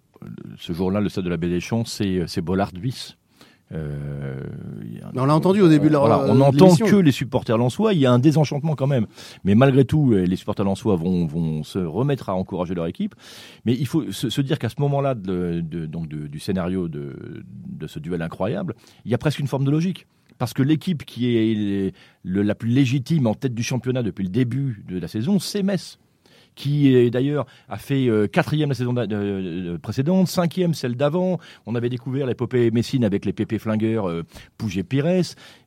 ce 0.58 0.72
jour-là, 0.72 1.00
le 1.00 1.08
stade 1.08 1.24
de 1.24 1.30
la 1.30 1.36
Baie 1.38 1.48
des 1.48 1.60
Champs, 1.60 1.84
c'est 1.86 2.24
c'est 2.26 2.42
Bollard 2.42 2.72
Buis. 2.72 3.16
Euh, 3.72 4.40
On 5.14 5.24
l'a 5.24 5.34
entendu 5.34 5.60
au 5.60 5.68
début 5.68 5.88
de 5.90 5.96
Voilà, 5.96 6.18
on 6.32 6.34
n'entend 6.34 6.66
que 6.90 6.96
les 6.96 7.12
supporters 7.12 7.56
lensois. 7.58 7.94
Il 7.94 8.00
y 8.00 8.06
a 8.06 8.12
un 8.12 8.18
désenchantement 8.18 8.74
quand 8.74 8.86
même. 8.86 9.06
Mais 9.44 9.54
malgré 9.54 9.84
tout, 9.84 10.12
euh, 10.12 10.24
les 10.24 10.36
supporters 10.36 10.64
lensois 10.64 10.96
vont, 10.96 11.26
vont 11.26 11.62
se 11.62 11.78
remettre 11.78 12.28
à 12.28 12.34
encourager 12.34 12.74
leur 12.74 12.86
équipe. 12.86 13.14
Mais 13.64 13.74
il 13.74 13.86
faut 13.86 14.10
se, 14.10 14.28
se 14.30 14.40
dire 14.40 14.58
qu'à 14.58 14.68
ce 14.68 14.76
moment-là, 14.80 15.14
de, 15.14 15.60
de- 15.60 15.86
donc 15.86 16.08
de- 16.08 16.26
du 16.26 16.38
scénario 16.40 16.88
de, 16.88 17.42
de 17.68 17.86
ce 17.86 17.98
duel 17.98 18.22
incroyable, 18.22 18.74
il 19.04 19.10
y 19.10 19.14
a 19.14 19.18
presque 19.18 19.38
une 19.38 19.46
forme 19.46 19.64
de 19.64 19.70
logique. 19.70 20.06
Parce 20.38 20.52
que 20.54 20.62
l'équipe 20.62 21.04
qui 21.04 21.36
est 21.36 21.92
le- 22.24 22.42
la 22.42 22.54
plus 22.54 22.70
légitime 22.70 23.26
en 23.26 23.34
tête 23.34 23.54
du 23.54 23.62
championnat 23.62 24.02
depuis 24.02 24.22
le 24.24 24.30
début 24.30 24.82
de 24.88 24.98
la 24.98 25.06
saison, 25.06 25.38
c'est 25.38 25.62
Metz 25.62 25.98
qui 26.54 27.10
d'ailleurs 27.10 27.46
a 27.68 27.78
fait 27.78 28.06
euh, 28.08 28.26
quatrième 28.26 28.68
la 28.70 28.74
saison 28.74 28.92
de- 28.92 29.06
de- 29.06 29.76
précédente, 29.76 30.28
cinquième 30.28 30.74
celle 30.74 30.96
d'avant. 30.96 31.38
On 31.66 31.74
avait 31.74 31.88
découvert 31.88 32.26
l'épopée 32.26 32.70
Messine 32.70 33.04
avec 33.04 33.24
les 33.24 33.32
pépés 33.32 33.58
flingueurs 33.58 34.08
euh, 34.08 34.24
Pouget 34.58 34.82
Pires. 34.82 35.06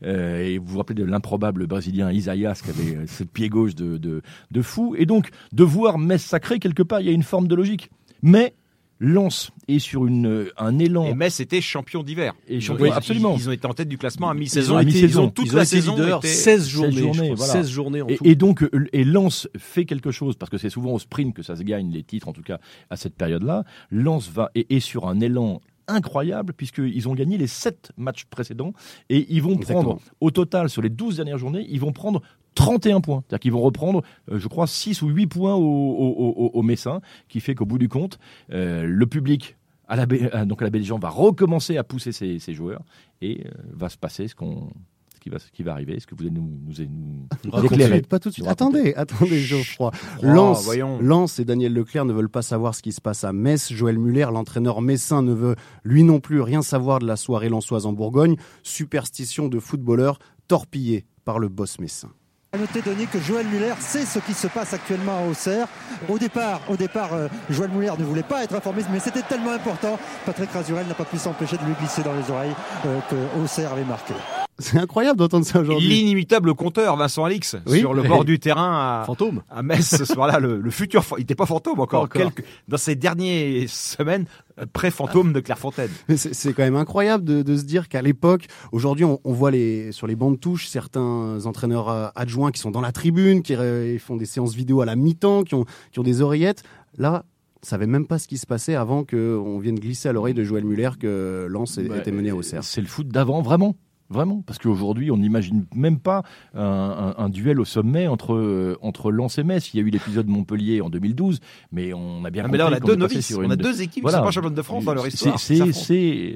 Euh, 0.04 0.40
et 0.44 0.58
vous 0.58 0.66
vous 0.68 0.78
rappelez 0.78 1.02
de 1.02 1.06
l'improbable 1.06 1.66
brésilien 1.68 2.12
Isaías 2.12 2.62
qui 2.63 2.70
avait 2.70 2.96
euh, 2.98 3.08
ce 3.08 3.24
pied 3.24 3.50
gauche 3.50 3.75
de, 3.75 3.98
de, 3.98 4.22
de 4.52 4.62
fou. 4.62 4.96
Et 4.98 5.06
donc, 5.06 5.30
de 5.52 5.63
voir 5.63 5.98
Metz 5.98 6.22
sacré, 6.22 6.60
quelque 6.60 6.84
part, 6.84 7.00
il 7.02 7.08
y 7.08 7.10
a 7.10 7.13
une 7.13 7.24
forme 7.24 7.48
de 7.48 7.56
logique. 7.56 7.90
Mais 8.22 8.54
Lens 9.00 9.51
est 9.67 9.79
sur 9.79 10.05
une, 10.05 10.45
un 10.57 10.79
élan. 10.79 11.05
Et 11.07 11.13
Metz 11.13 11.39
était 11.39 11.59
champion 11.62 12.03
d'hiver. 12.03 12.33
Et 12.47 12.55
Ils 12.55 12.62
champion- 12.62 12.91
absolument. 12.91 13.35
Ils, 13.35 13.41
ils 13.41 13.50
ont 13.50 13.51
été 13.51 13.65
en 13.67 13.73
tête 13.73 13.89
du 13.89 13.97
classement 13.97 14.29
à 14.29 14.33
Ils 14.33 14.39
mi-saison. 14.39 14.81
mi-saison. 14.83 15.07
ils 15.07 15.19
ont, 15.19 15.29
toute 15.29 15.45
ils 15.47 15.53
ont 15.53 15.57
la 15.57 15.65
saison 15.65 15.95
leaders 15.95 16.17
était- 16.19 16.27
16 16.29 16.67
journées, 16.69 16.91
je 16.93 17.00
journées, 17.00 17.13
crois, 17.31 17.35
voilà. 17.35 17.53
16 17.53 17.69
journées 17.69 18.01
en 18.01 18.07
Et, 18.07 18.15
tout. 18.17 18.25
et 18.25 18.35
donc, 18.35 18.63
euh, 18.63 18.88
et 18.93 19.03
Lens 19.03 19.50
fait 19.57 19.85
quelque 19.85 20.12
chose, 20.12 20.35
parce 20.38 20.50
que 20.50 20.57
c'est 20.57 20.69
souvent 20.69 20.91
au 20.93 21.00
sprint 21.00 21.35
que 21.35 21.43
ça 21.43 21.55
se 21.55 21.63
gagne, 21.63 21.91
les 21.91 22.03
titres, 22.03 22.27
en 22.27 22.33
tout 22.33 22.43
cas, 22.43 22.59
à 22.89 22.95
cette 22.95 23.15
période-là. 23.15 23.65
Lens 23.91 24.29
va, 24.29 24.51
est, 24.55 24.71
est 24.71 24.79
sur 24.79 25.07
un 25.07 25.19
élan 25.19 25.59
incroyable, 25.89 26.53
puisqu'ils 26.53 27.09
ont 27.09 27.13
gagné 27.13 27.38
les 27.38 27.47
7 27.47 27.91
matchs 27.97 28.23
précédents, 28.25 28.71
et 29.09 29.25
ils 29.29 29.41
vont 29.41 29.55
Exactement. 29.55 29.81
prendre, 29.83 30.01
au 30.21 30.31
total, 30.31 30.69
sur 30.69 30.81
les 30.81 30.89
12 30.89 31.17
dernières 31.17 31.38
journées, 31.38 31.65
ils 31.69 31.79
vont 31.81 31.91
prendre 31.91 32.21
31 32.55 33.01
points. 33.01 33.24
C'est-à-dire 33.27 33.39
qu'ils 33.39 33.51
vont 33.51 33.62
reprendre, 33.62 34.03
euh, 34.31 34.39
je 34.39 34.48
crois, 34.48 34.67
6 34.67 35.01
ou 35.01 35.10
8 35.10 35.27
points 35.27 35.55
au, 35.55 35.62
au, 35.62 36.33
au, 36.38 36.51
au 36.53 36.62
Messin, 36.62 37.01
qui 37.29 37.39
fait 37.39 37.55
qu'au 37.55 37.65
bout 37.65 37.77
du 37.77 37.89
compte, 37.89 38.19
euh, 38.51 38.83
le 38.86 39.05
public 39.07 39.57
à 39.88 39.95
la 39.95 40.05
baie, 40.05 40.29
euh, 40.33 40.45
donc 40.45 40.62
à 40.62 40.69
la 40.69 40.81
gens 40.81 41.00
va 41.00 41.10
recommencer 41.10 41.77
à 41.77 41.83
pousser 41.83 42.12
ses, 42.12 42.39
ses 42.39 42.53
joueurs 42.53 42.83
et 43.22 43.45
euh, 43.45 43.51
va 43.74 43.89
se 43.89 43.98
passer 43.98 44.27
ce 44.27 44.36
qu'on 44.36 44.72
ce 45.13 45.19
qui 45.19 45.29
va 45.29 45.39
ce 45.39 45.51
qui 45.51 45.63
va 45.63 45.74
arriver 45.74 45.95
est-ce 45.95 46.07
que 46.07 46.15
vous 46.15 46.24
allez 46.24 46.31
nous 46.31 46.41
nous, 46.65 46.74
nous, 46.89 47.27
nous 47.43 47.51
Pas 47.51 47.62
tout 47.62 47.67
de 47.67 47.74
éclairer 47.74 47.93
suite, 47.98 48.07
pas 48.07 48.19
tout 48.19 48.29
de 48.29 48.33
suite. 48.33 48.45
Nous 48.45 48.50
raconter. 48.50 48.95
Attendez, 48.95 49.13
attendez, 49.13 49.39
Geoffroy. 49.39 49.91
Oh, 50.22 50.25
Lens, 50.25 50.63
voyons. 50.63 51.00
Lens 51.00 51.39
et 51.39 51.45
Daniel 51.45 51.74
Leclerc 51.74 52.05
ne 52.05 52.13
veulent 52.13 52.29
pas 52.29 52.41
savoir 52.41 52.75
ce 52.75 52.81
qui 52.81 52.91
se 52.91 53.01
passe 53.01 53.24
à 53.24 53.31
Metz. 53.33 53.72
Joël 53.72 54.00
Muller, 54.00 54.27
l'entraîneur 54.31 54.81
messin, 54.81 55.22
ne 55.22 55.33
veut 55.33 55.55
lui 55.83 56.03
non 56.03 56.19
plus 56.19 56.41
rien 56.41 56.62
savoir 56.62 57.00
de 57.00 57.05
la 57.05 57.15
soirée 57.15 57.50
lensoise 57.50 57.86
en 57.86 57.93
Bourgogne. 57.93 58.36
Superstition 58.63 59.48
de 59.48 59.60
footballeur 59.60 60.19
torpillé 60.48 61.05
par 61.24 61.39
le 61.39 61.48
boss 61.50 61.79
messin. 61.79 62.10
À 62.55 62.60
noter, 62.60 62.83
Denis, 62.83 63.07
que 63.07 63.19
Joël 63.19 63.48
Muller 63.48 63.74
sait 63.79 64.05
ce 64.05 64.19
qui 64.19 64.36
se 64.36 64.45
passe 64.45 64.75
actuellement 64.75 65.17
à 65.17 65.27
Auxerre. 65.27 65.65
Au 66.07 66.19
départ, 66.19 66.62
au 66.69 66.75
euh, 66.75 67.27
Joël 67.50 67.72
Muller 67.72 67.93
ne 67.98 68.03
voulait 68.03 68.22
pas 68.22 68.43
être 68.43 68.53
informé, 68.53 68.83
mais 68.91 69.00
c'était 69.00 69.24
tellement 69.24 69.53
important. 69.53 69.98
Patrick 70.24 70.51
Razurel 70.51 70.86
n'a 70.86 70.93
pas 70.93 71.03
pu 71.03 71.17
s'empêcher 71.17 71.57
de 71.57 71.65
lui 71.65 71.74
glisser 71.74 72.03
dans 72.03 72.13
les 72.13 72.29
oreilles 72.29 72.53
euh, 72.86 73.00
que 73.10 73.43
Auxerre 73.43 73.72
avait 73.72 73.83
marqué. 73.83 74.13
C'est 74.60 74.77
incroyable 74.77 75.17
d'entendre 75.17 75.45
ça 75.45 75.60
aujourd'hui. 75.60 75.88
L'inimitable 75.89 76.53
compteur 76.53 76.95
Vincent 76.95 77.24
Alix 77.25 77.55
Oui. 77.65 77.79
sur 77.79 77.93
le 77.93 78.03
bord 78.03 78.24
du 78.24 78.39
terrain 78.39 79.01
à, 79.01 79.03
Fantôme. 79.05 79.41
à 79.50 79.63
Metz 79.63 79.95
ce 79.98 80.05
soir-là, 80.05 80.39
le, 80.39 80.60
le 80.62 80.69
futur, 80.69 81.03
il 81.17 81.22
n'était 81.22 81.33
pas 81.36 81.48
fantôme 81.48 81.79
encore, 81.79 82.07
quelques- 82.07 82.43
dans 82.67 82.77
ces 82.77 82.95
dernières 82.95 83.67
semaines, 83.67 84.25
euh, 84.60 84.65
pré-fantôme 84.72 85.33
de 85.33 85.39
Clairefontaine. 85.39 85.89
C'est 86.15 86.53
quand 86.53 86.62
même 86.63 86.75
incroyable 86.75 87.24
de, 87.24 87.41
de 87.41 87.57
se 87.57 87.63
dire 87.63 87.89
qu'à 87.89 88.03
l'époque, 88.03 88.45
aujourd'hui, 88.72 89.05
on, 89.05 89.19
on 89.24 89.33
voit 89.33 89.50
les, 89.50 89.91
sur 89.91 90.05
les 90.05 90.15
bancs 90.15 90.33
de 90.36 90.39
touche 90.39 90.67
certains 90.67 91.45
entraîneurs 91.45 91.89
euh, 91.89 92.07
adjoints 92.15 92.51
qui 92.51 92.60
sont 92.60 92.72
dans 92.72 92.81
la 92.81 92.91
tribune, 92.91 93.41
qui 93.41 93.55
euh, 93.55 93.98
font 93.98 94.15
des 94.17 94.25
séances 94.27 94.53
vidéo 94.53 94.81
à 94.81 94.86
la 94.86 94.95
mi-temps, 94.95 95.43
qui 95.43 95.55
ont, 95.55 95.65
qui 95.91 96.00
ont 96.00 96.03
des 96.03 96.22
oreillettes. 96.22 96.62
Là, 97.00 97.25
on 97.63 97.65
savait 97.65 97.88
même 97.88 98.05
pas 98.05 98.19
ce 98.19 98.27
qui 98.27 98.38
se 98.38 98.45
passait 98.45 98.75
avant 98.75 99.03
qu'on 99.03 99.57
vienne 99.57 99.79
glisser 99.79 100.10
à 100.10 100.13
l'oreille 100.13 100.33
de 100.36 100.43
Joël 100.43 100.63
Muller 100.63 100.89
que 101.00 101.48
Lens 101.50 101.79
Bah, 101.79 101.98
était 101.98 102.12
mené 102.12 102.29
à 102.29 102.36
Auxerre. 102.36 102.63
c'est 102.63 102.81
le 102.81 102.88
foot 102.88 103.07
d'avant 103.07 103.41
vraiment 103.41 103.75
Vraiment, 104.13 104.43
parce 104.46 104.60
qu'aujourd'hui, 104.60 105.12
on 105.12 105.17
n'imagine 105.17 105.65
même 105.75 106.00
pas 106.00 106.24
un, 106.53 107.13
un- 107.17 107.24
un 107.25 107.29
duel 107.29 107.60
au 107.60 107.65
sommet 107.65 108.08
entre, 108.08 108.34
euh, 108.36 108.77
entre 108.82 109.12
Lens 109.12 109.38
et 109.39 109.43
Metz. 109.43 109.74
Il 109.74 109.77
y 109.79 109.84
a 109.84 109.86
eu 109.86 109.89
l'épisode 109.89 110.27
Montpellier 110.27 110.82
en 110.82 110.89
2012, 110.89 111.39
mais 111.72 111.93
on 111.93 112.24
a 112.24 112.29
bien 112.29 112.43
Ah, 112.43 112.46
compris 112.46 112.51
mais 112.51 112.58
là, 112.60 112.67
on 112.70 112.74
a 112.74 112.79
qu'on 112.79 112.88
deux 112.88 112.96
novices, 112.96 113.36
on 113.36 113.50
a 113.50 113.55
deux 113.55 113.82
équipes 113.82 114.03
Voilà. 114.03 114.20
qui 114.20 114.22
sont 114.22 114.25
pas 114.25 114.32
championnes 114.32 114.53
de 114.53 114.62
France 114.62 114.86
dans 114.86 114.93
leur 114.93 115.08
histoire. 115.08 115.39
C'est 115.39 116.36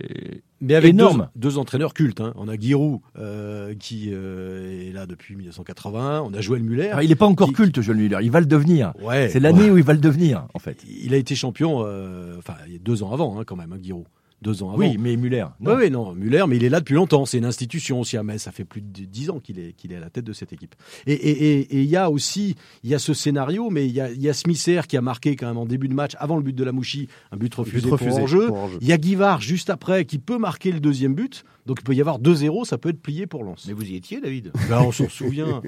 Mais 0.60 0.74
avec 0.74 0.90
énorme. 0.90 1.30
Deux, 1.36 1.50
deux 1.50 1.58
entraîneurs 1.60 1.94
cultes. 1.94 2.20
hein. 2.20 2.34
On 2.36 2.48
a 2.48 2.56
Giroud 2.58 3.00
euh, 3.20 3.76
qui 3.76 4.10
euh, 4.12 4.90
est 4.90 4.92
là 4.92 5.06
depuis 5.06 5.36
1980. 5.36 6.24
On 6.26 6.34
a 6.34 6.42
Joël 6.42 6.64
Muller. 6.64 6.90
Ah, 6.94 7.04
il 7.04 7.10
n'est 7.10 7.16
pas 7.16 7.28
encore 7.28 7.50
Qui- 7.50 7.54
culte, 7.54 7.80
Joël 7.82 7.98
Muller. 8.00 8.18
Il 8.24 8.32
va 8.32 8.40
le 8.40 8.48
devenir. 8.48 8.94
Ouais, 9.04 9.30
C'est 9.30 9.40
l'année 9.40 9.66
ouais. 9.66 9.70
où 9.72 9.78
il 9.78 9.84
va 9.84 9.94
le 9.94 10.00
devenir, 10.00 10.48
en 10.56 10.60
fait. 10.60 10.84
Il 10.90 11.14
a 11.14 11.18
été 11.18 11.36
champion, 11.36 11.84
euh, 11.86 12.38
enfin, 12.40 12.56
il 12.66 12.74
y 12.74 12.76
a 12.76 12.80
deux 12.80 13.04
ans 13.04 13.12
avant, 13.14 13.40
hein, 13.40 13.44
quand 13.46 13.56
même, 13.56 13.72
hein, 13.72 13.78
Giroud. 13.82 14.06
Deux 14.42 14.62
ans 14.62 14.70
avant. 14.70 14.78
Oui, 14.78 14.98
mais 15.00 15.16
Muller. 15.16 15.46
Oui, 15.60 15.74
oui, 15.78 15.90
non, 15.90 16.14
Muller, 16.14 16.44
mais 16.48 16.58
il 16.58 16.64
est 16.64 16.70
là 16.70 16.80
depuis 16.80 16.94
longtemps. 16.94 17.26
C'est 17.26 17.40
une 17.40 17.46
institution 17.46 18.00
aussi 18.00 18.18
à 18.18 18.24
Metz. 18.24 18.44
Ça 18.44 18.52
fait 18.52 18.66
plus 18.66 18.82
de 18.82 18.88
dix 19.06 19.32
ans 19.32 19.40
qu'il 19.40 19.58
est, 19.58 19.74
qu'il 19.74 19.92
est 19.92 19.96
à 19.96 20.00
la 20.00 20.12
tête 20.12 20.26
de 20.26 20.34
cette 20.34 20.54
équipe. 20.54 20.76
Et 21.08 21.14
et- 21.14 21.30
et- 21.60 21.60
et 21.78 21.82
il 21.82 21.90
y 21.90 21.96
a 21.96 22.12
aussi, 22.12 22.56
il 22.84 22.90
y 22.92 22.94
a 22.96 23.00
ce 23.00 23.16
scénario, 23.16 23.72
mais 23.72 23.88
il 23.88 23.94
y 23.94 24.00
a, 24.00 24.12
y 24.12 24.30
a 24.30 24.34
Smither 24.34 24.82
qui 24.88 24.96
a 24.96 25.02
marqué 25.02 25.36
quand 25.36 25.48
même 25.48 25.58
en 25.58 25.66
début 25.66 25.88
de 25.88 25.96
match, 25.96 26.12
avant 26.20 26.38
le 26.38 26.44
but 26.44 26.54
de 26.56 26.64
la 26.64 26.72
Mouchi, 26.72 27.08
un 27.32 27.38
but 27.38 27.54
refusé, 27.56 27.90
refusé 27.90 28.10
pour 28.12 28.20
pour 28.48 28.58
hors-jeu. 28.58 28.78
Il 28.82 28.88
y 28.88 28.92
a 28.94 28.98
Guivard 29.00 29.42
juste 29.42 29.72
après 29.72 30.06
qui 30.06 30.20
peut 30.20 30.38
marquer 30.38 30.72
le 30.72 30.80
deuxième 30.80 31.16
but. 31.16 31.44
Donc 31.68 31.80
il 31.82 31.84
peut 31.84 31.94
y 31.94 32.00
avoir 32.00 32.20
2-0, 32.20 32.64
ça 32.64 32.78
peut 32.78 32.90
être 32.90 33.02
plié 33.02 33.28
pour 33.28 33.44
Lens. 33.44 33.66
Mais 33.68 33.74
vous 33.74 33.84
y 33.84 33.96
étiez, 33.96 34.22
David 34.22 34.54
Ben, 34.70 34.82
on 34.82 34.94
s'en 34.94 35.10
souvient. 35.10 35.62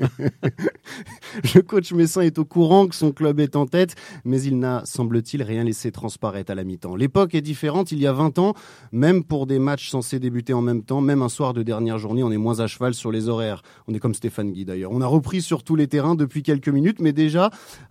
Le 1.53 1.61
coach 1.61 1.91
Messin 1.91 2.21
est 2.21 2.39
au 2.39 2.45
courant 2.45 2.87
que 2.87 2.95
son 2.95 3.11
club 3.11 3.41
est 3.41 3.57
en 3.57 3.65
tête, 3.65 3.95
mais 4.23 4.41
il 4.41 4.59
n'a, 4.59 4.81
semble-t-il, 4.85 5.43
rien 5.43 5.65
laissé 5.65 5.91
transparaître 5.91 6.51
à 6.51 6.55
la 6.55 6.63
mi-temps. 6.63 6.95
L'époque 6.95 7.35
est 7.35 7.41
différente. 7.41 7.91
Il 7.91 7.99
y 7.99 8.07
a 8.07 8.13
20 8.13 8.39
ans, 8.39 8.53
même 8.93 9.25
pour 9.25 9.45
des 9.45 9.59
matchs 9.59 9.89
censés 9.89 10.19
débuter 10.19 10.53
en 10.53 10.61
même 10.61 10.83
temps, 10.83 11.01
même 11.01 11.21
un 11.21 11.27
soir 11.27 11.53
de 11.53 11.63
dernière 11.63 11.97
journée, 11.97 12.23
on 12.23 12.31
est 12.31 12.37
moins 12.37 12.61
à 12.61 12.67
cheval 12.67 12.93
sur 12.93 13.11
les 13.11 13.27
horaires. 13.27 13.61
On 13.87 13.93
est 13.93 13.99
comme 13.99 14.13
Stéphane 14.13 14.53
Guy 14.53 14.63
d'ailleurs. 14.63 14.91
On 14.93 15.01
a 15.01 15.05
repris 15.07 15.41
sur 15.41 15.63
tous 15.63 15.75
les 15.75 15.87
terrains 15.87 16.15
depuis 16.15 16.43
quelques 16.43 16.69
minutes, 16.69 17.01
mais 17.01 17.11
déjà, 17.11 17.49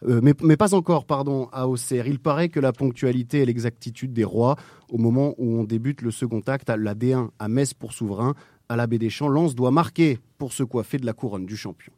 euh, 0.09 0.21
mais, 0.23 0.33
mais 0.43 0.57
pas 0.57 0.75
encore, 0.75 1.05
pardon, 1.05 1.49
à 1.53 1.69
Auxerre. 1.69 2.07
Il 2.07 2.21
paraît 2.21 2.49
que 2.49 2.59
la 2.59 2.73
ponctualité 2.73 3.41
et 3.41 3.45
l'exactitude 3.45 4.15
des 4.15 4.25
rois, 4.25 4.57
au 4.91 4.97
moment 4.97 5.35
où 5.37 5.59
on 5.59 5.65
débute 5.65 6.01
le 6.01 6.11
second 6.11 6.41
acte, 6.47 6.71
à 6.71 6.79
la 6.79 6.95
D1 6.95 7.29
à 7.39 7.49
Metz 7.49 7.75
pour 7.75 7.93
souverain, 7.99 8.35
à 8.69 8.77
la 8.77 8.87
baie 8.87 8.99
des 8.99 9.11
Champs, 9.11 9.29
Lens 9.29 9.55
doit 9.55 9.71
marquer 9.71 10.19
pour 10.39 10.53
se 10.53 10.63
coiffer 10.63 10.99
de 10.99 11.07
la 11.07 11.13
couronne 11.13 11.47
du 11.47 11.57
champion. 11.57 11.93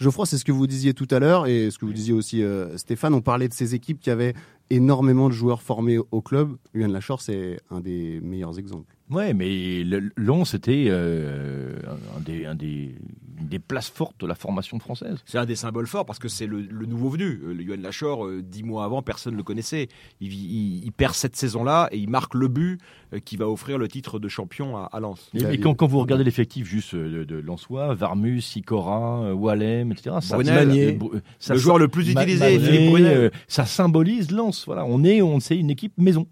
Geoffroy, 0.00 0.24
c'est 0.26 0.38
ce 0.38 0.44
que 0.44 0.52
vous 0.52 0.66
disiez 0.66 0.94
tout 0.94 1.06
à 1.10 1.18
l'heure 1.18 1.46
et 1.46 1.70
ce 1.70 1.78
que 1.78 1.84
vous 1.84 1.92
disiez 1.92 2.14
aussi 2.14 2.42
euh, 2.42 2.76
Stéphane. 2.78 3.12
On 3.14 3.20
parlait 3.20 3.48
de 3.48 3.52
ces 3.54 3.74
équipes 3.74 4.00
qui 4.00 4.08
avaient 4.10 4.34
énormément 4.70 5.28
de 5.28 5.34
joueurs 5.34 5.62
formés 5.62 5.98
au- 5.98 6.22
club. 6.22 6.56
Yuan 6.74 6.90
Lachor, 6.90 7.20
c'est 7.20 7.60
un 7.70 7.80
des 7.80 8.20
meilleurs 8.22 8.58
exemples. 8.58 8.94
Ouais, 9.10 9.34
mais 9.34 9.82
Lens, 10.16 10.50
c'était 10.50 10.86
euh, 10.88 11.74
un, 12.16 12.20
des, 12.20 12.46
un 12.46 12.54
des, 12.54 12.94
une 13.40 13.48
des 13.48 13.58
places 13.58 13.88
fortes 13.88 14.20
de 14.20 14.26
la 14.26 14.34
formation 14.34 14.78
française. 14.78 15.18
C'est 15.26 15.38
un 15.38 15.46
des 15.46 15.56
symboles 15.56 15.86
forts 15.86 16.06
parce 16.06 16.18
que 16.18 16.28
c'est 16.28 16.46
le, 16.46 16.60
le 16.60 16.86
nouveau 16.86 17.08
venu. 17.08 17.40
Euh, 17.44 17.52
Le 17.54 17.62
Yoann 17.62 17.82
Lachor, 17.82 18.24
euh, 18.26 18.42
dix 18.42 18.62
mois 18.62 18.84
avant, 18.84 19.02
personne 19.02 19.32
ne 19.32 19.38
le 19.38 19.42
connaissait. 19.42 19.88
Il, 20.20 20.32
il- 20.32 20.84
il 20.84 20.92
perd 20.92 21.14
cette 21.14 21.34
saison-là 21.36 21.88
et 21.92 21.98
il 21.98 22.08
marque 22.08 22.34
le 22.34 22.48
but 22.48 22.78
qui 23.24 23.36
va 23.36 23.48
offrir 23.48 23.78
le 23.78 23.88
titre 23.88 24.18
de 24.20 24.28
champion 24.28 24.76
à, 24.76 24.84
à 24.92 25.00
Lens. 25.00 25.30
Et, 25.34 25.38
et 25.54 25.58
quand, 25.58 25.74
quand 25.74 25.86
vous 25.88 25.98
regardez 25.98 26.22
l'effectif 26.22 26.66
juste 26.66 26.94
de, 26.94 27.24
de 27.24 27.36
Lensois, 27.36 27.94
Varmus, 27.94 28.40
Sicora, 28.42 29.34
Wallem, 29.34 29.90
etc. 29.90 30.16
Ça, 30.20 30.36
Brunel, 30.36 30.54
ça- 30.54 30.64
Magnier. 30.66 30.92
Bru- 30.92 31.20
ça- 31.40 31.54
le 31.54 31.58
joueur 31.60 31.78
le 31.78 31.88
plus 31.88 32.08
utilisé, 32.10 32.38
Magnier, 32.44 32.58
Philippe 32.60 32.90
Brunel. 32.90 33.16
euh, 33.18 33.30
ça 33.48 33.64
symbolise 33.66 34.30
Lens. 34.30 34.64
Voilà, 34.66 34.84
on 34.84 35.02
est, 35.02 35.20
on 35.22 35.40
c'est 35.40 35.56
une 35.56 35.70
équipe 35.70 35.94
maison. 35.98 36.26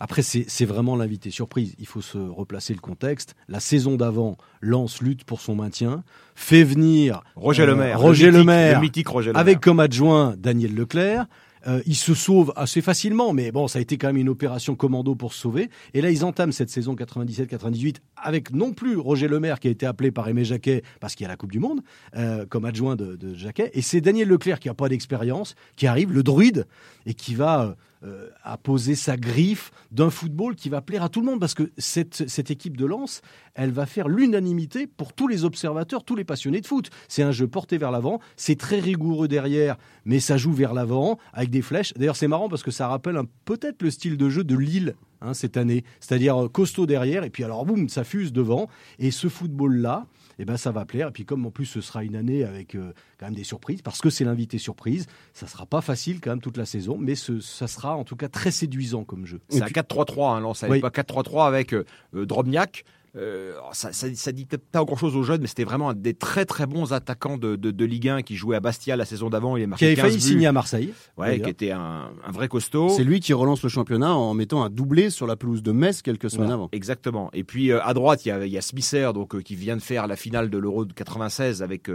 Après, 0.00 0.22
c'est 0.22 0.64
vraiment 0.64 0.96
l'invité 0.96 1.30
surprise. 1.30 1.74
Il 1.78 1.86
faut 1.86 2.02
se 2.02 2.18
replacer 2.18 2.74
le 2.74 2.80
contexte. 2.80 3.34
La 3.48 3.60
saison 3.60 3.96
d'avant, 3.96 4.36
Lens 4.60 5.00
lutte 5.00 5.24
pour 5.24 5.40
son 5.40 5.54
maintien, 5.54 6.04
fait 6.34 6.64
venir 6.64 7.22
Roger 7.36 7.62
euh, 7.62 7.66
Lemaire. 7.66 8.00
Roger 8.00 8.26
le 8.26 8.32
mythique, 8.32 8.40
Lemaire, 8.40 8.74
le 8.74 8.80
mythique 8.80 9.08
Roger 9.08 9.28
Lemaire. 9.28 9.40
avec 9.40 9.60
comme 9.60 9.80
adjoint 9.80 10.34
Daniel 10.36 10.74
Leclerc. 10.74 11.26
Euh, 11.66 11.80
il 11.86 11.94
se 11.94 12.14
sauve 12.14 12.52
assez 12.56 12.82
facilement, 12.82 13.32
mais 13.32 13.50
bon, 13.50 13.68
ça 13.68 13.78
a 13.78 13.82
été 13.82 13.96
quand 13.96 14.08
même 14.08 14.18
une 14.18 14.28
opération 14.28 14.74
commando 14.74 15.14
pour 15.14 15.32
se 15.32 15.40
sauver. 15.40 15.70
Et 15.94 16.02
là, 16.02 16.10
ils 16.10 16.24
entament 16.24 16.52
cette 16.52 16.70
saison 16.70 16.94
97-98 16.94 17.96
avec 18.16 18.52
non 18.52 18.72
plus 18.72 18.96
Roger 18.96 19.28
Lemaire 19.28 19.60
qui 19.60 19.68
a 19.68 19.70
été 19.70 19.86
appelé 19.86 20.10
par 20.10 20.28
Aimé 20.28 20.44
Jacquet 20.44 20.82
parce 21.00 21.14
qu'il 21.14 21.24
y 21.24 21.26
a 21.26 21.30
la 21.30 21.36
Coupe 21.36 21.52
du 21.52 21.60
Monde 21.60 21.80
euh, 22.16 22.44
comme 22.46 22.64
adjoint 22.64 22.96
de, 22.96 23.16
de 23.16 23.34
Jacquet. 23.34 23.70
Et 23.72 23.82
c'est 23.82 24.00
Daniel 24.00 24.28
Leclerc 24.28 24.60
qui 24.60 24.68
a 24.68 24.74
pas 24.74 24.88
d'expérience, 24.88 25.54
qui 25.76 25.86
arrive, 25.86 26.12
le 26.12 26.22
druide, 26.22 26.66
et 27.06 27.14
qui 27.14 27.34
va 27.34 27.76
euh, 28.04 28.28
a 28.42 28.58
posé 28.58 28.94
sa 28.94 29.16
griffe 29.16 29.70
d'un 29.90 30.10
football 30.10 30.56
qui 30.56 30.68
va 30.68 30.82
plaire 30.82 31.02
à 31.02 31.08
tout 31.08 31.20
le 31.20 31.26
monde 31.26 31.40
parce 31.40 31.54
que 31.54 31.70
cette, 31.78 32.28
cette 32.28 32.50
équipe 32.50 32.76
de 32.76 32.84
Lens, 32.84 33.22
elle 33.54 33.70
va 33.70 33.86
faire 33.86 34.08
l'unanimité 34.08 34.86
pour 34.86 35.14
tous 35.14 35.26
les 35.26 35.44
observateurs, 35.44 36.04
tous 36.04 36.14
les 36.14 36.24
passionnés 36.24 36.60
de 36.60 36.66
foot. 36.66 36.90
C'est 37.08 37.22
un 37.22 37.32
jeu 37.32 37.46
porté 37.46 37.78
vers 37.78 37.90
l'avant, 37.90 38.20
c'est 38.36 38.58
très 38.58 38.78
rigoureux 38.78 39.26
derrière, 39.26 39.76
mais 40.04 40.20
ça 40.20 40.36
joue 40.36 40.52
vers 40.52 40.74
l'avant 40.74 41.18
avec 41.32 41.48
des 41.48 41.62
flèches. 41.62 41.94
D'ailleurs, 41.94 42.16
c'est 42.16 42.28
marrant 42.28 42.48
parce 42.50 42.62
que 42.62 42.70
ça 42.70 42.88
rappelle 42.88 43.18
peut-être 43.46 43.82
le 43.82 43.90
style 43.90 44.18
de 44.18 44.28
jeu 44.28 44.44
de 44.44 44.56
Lille 44.56 44.96
hein, 45.22 45.32
cette 45.32 45.56
année, 45.56 45.84
c'est-à-dire 46.00 46.44
euh, 46.44 46.48
costaud 46.48 46.84
derrière 46.86 47.24
et 47.24 47.30
puis 47.30 47.42
alors 47.42 47.64
boum, 47.64 47.88
ça 47.88 48.04
fuse 48.04 48.32
devant. 48.32 48.68
Et 48.98 49.10
ce 49.10 49.28
football-là, 49.28 50.06
eh 50.38 50.44
ben 50.44 50.56
ça 50.56 50.70
va 50.72 50.84
plaire. 50.84 51.08
Et 51.08 51.10
puis 51.12 51.24
comme 51.24 51.44
en 51.46 51.50
plus 51.50 51.66
ce 51.66 51.80
sera 51.80 52.04
une 52.04 52.16
année 52.16 52.44
avec 52.44 52.74
euh, 52.74 52.92
quand 53.18 53.26
même 53.26 53.34
des 53.34 53.44
surprises, 53.44 53.82
parce 53.82 54.00
que 54.00 54.10
c'est 54.10 54.24
l'invité 54.24 54.58
surprise, 54.58 55.06
ça 55.32 55.46
sera 55.46 55.66
pas 55.66 55.80
facile 55.80 56.20
quand 56.20 56.30
même 56.30 56.40
toute 56.40 56.56
la 56.56 56.66
saison, 56.66 56.96
mais 56.98 57.14
ce, 57.14 57.40
ça 57.40 57.66
sera 57.66 57.96
en 57.96 58.04
tout 58.04 58.16
cas 58.16 58.28
très 58.28 58.50
séduisant 58.50 59.04
comme 59.04 59.26
jeu. 59.26 59.40
C'est 59.48 59.62
un 59.62 59.66
4-3-3, 59.66 60.36
hein, 60.36 60.40
Lens. 60.40 60.62
À 60.64 60.68
Oui. 60.68 60.76
l'époque, 60.76 60.96
4-3-3 60.96 61.46
avec 61.46 61.72
euh, 61.74 61.84
euh, 62.14 62.26
Drobniak. 62.26 62.84
Euh, 63.16 63.54
ça, 63.72 63.92
ça, 63.92 64.08
ça 64.14 64.32
dit 64.32 64.44
peut-être 64.44 64.64
pas 64.70 64.84
grand 64.84 64.96
chose 64.96 65.16
aux 65.16 65.22
jeunes, 65.22 65.40
mais 65.40 65.46
c'était 65.46 65.64
vraiment 65.64 65.90
un 65.90 65.94
des 65.94 66.14
très 66.14 66.44
très 66.44 66.66
bons 66.66 66.92
attaquants 66.92 67.36
de, 67.36 67.54
de, 67.54 67.70
de 67.70 67.84
Ligue 67.84 68.08
1 68.08 68.22
qui 68.22 68.34
jouait 68.34 68.56
à 68.56 68.60
Bastia 68.60 68.96
la 68.96 69.04
saison 69.04 69.30
d'avant. 69.30 69.56
Il 69.56 69.72
a 69.72 69.76
Qui 69.76 69.84
avait 69.84 69.94
15 69.94 70.04
failli 70.04 70.20
signer 70.20 70.46
à 70.48 70.52
Marseille. 70.52 70.92
Ouais, 71.16 71.40
qui 71.40 71.48
était 71.48 71.70
un, 71.70 72.10
un 72.26 72.32
vrai 72.32 72.48
costaud. 72.48 72.88
C'est 72.88 73.04
lui 73.04 73.20
qui 73.20 73.32
relance 73.32 73.62
le 73.62 73.68
championnat 73.68 74.14
en 74.14 74.34
mettant 74.34 74.64
un 74.64 74.70
doublé 74.70 75.10
sur 75.10 75.26
la 75.26 75.36
pelouse 75.36 75.62
de 75.62 75.72
Metz 75.72 76.02
quelques 76.02 76.30
semaines 76.30 76.50
avant. 76.50 76.68
Exactement. 76.72 77.30
Et 77.32 77.44
puis 77.44 77.70
euh, 77.70 77.80
à 77.84 77.94
droite, 77.94 78.26
il 78.26 78.30
y 78.30 78.32
a, 78.32 78.46
y 78.46 78.58
a 78.58 78.62
Smisser, 78.62 79.10
donc 79.14 79.34
euh, 79.34 79.40
qui 79.40 79.54
vient 79.54 79.76
de 79.76 79.82
faire 79.82 80.06
la 80.06 80.16
finale 80.16 80.50
de 80.50 80.58
l'Euro 80.58 80.84
de 80.84 80.92
96 80.92 81.62
avec 81.62 81.88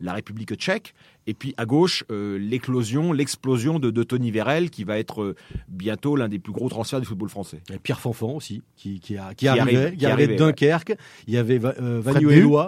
la 0.00 0.12
République 0.12 0.54
tchèque. 0.54 0.94
Et 1.26 1.34
puis 1.34 1.54
à 1.56 1.64
gauche, 1.66 2.04
euh, 2.10 2.38
l'éclosion, 2.38 3.12
l'explosion 3.12 3.78
de, 3.78 3.90
de 3.90 4.02
Tony 4.02 4.30
Vérel, 4.30 4.70
qui 4.70 4.84
va 4.84 4.98
être 4.98 5.22
euh, 5.22 5.34
bientôt 5.68 6.16
l'un 6.16 6.28
des 6.28 6.38
plus 6.38 6.52
gros 6.52 6.68
transferts 6.68 7.00
du 7.00 7.06
football 7.06 7.28
français. 7.30 7.62
Pierre 7.82 8.00
Fanfan 8.00 8.34
aussi, 8.34 8.62
qui, 8.76 9.00
qui, 9.00 9.16
a, 9.16 9.30
qui, 9.30 9.36
Qui 9.36 9.48
arrivait, 9.48 9.76
arrive, 9.86 9.96
qui 9.98 10.06
arrivait 10.06 10.26
de 10.26 10.32
ouais. 10.32 10.38
Dunkerque. 10.38 10.94
Il 11.26 11.34
y 11.34 11.38
avait 11.38 11.58
Va- 11.58 11.74
euh, 11.80 12.00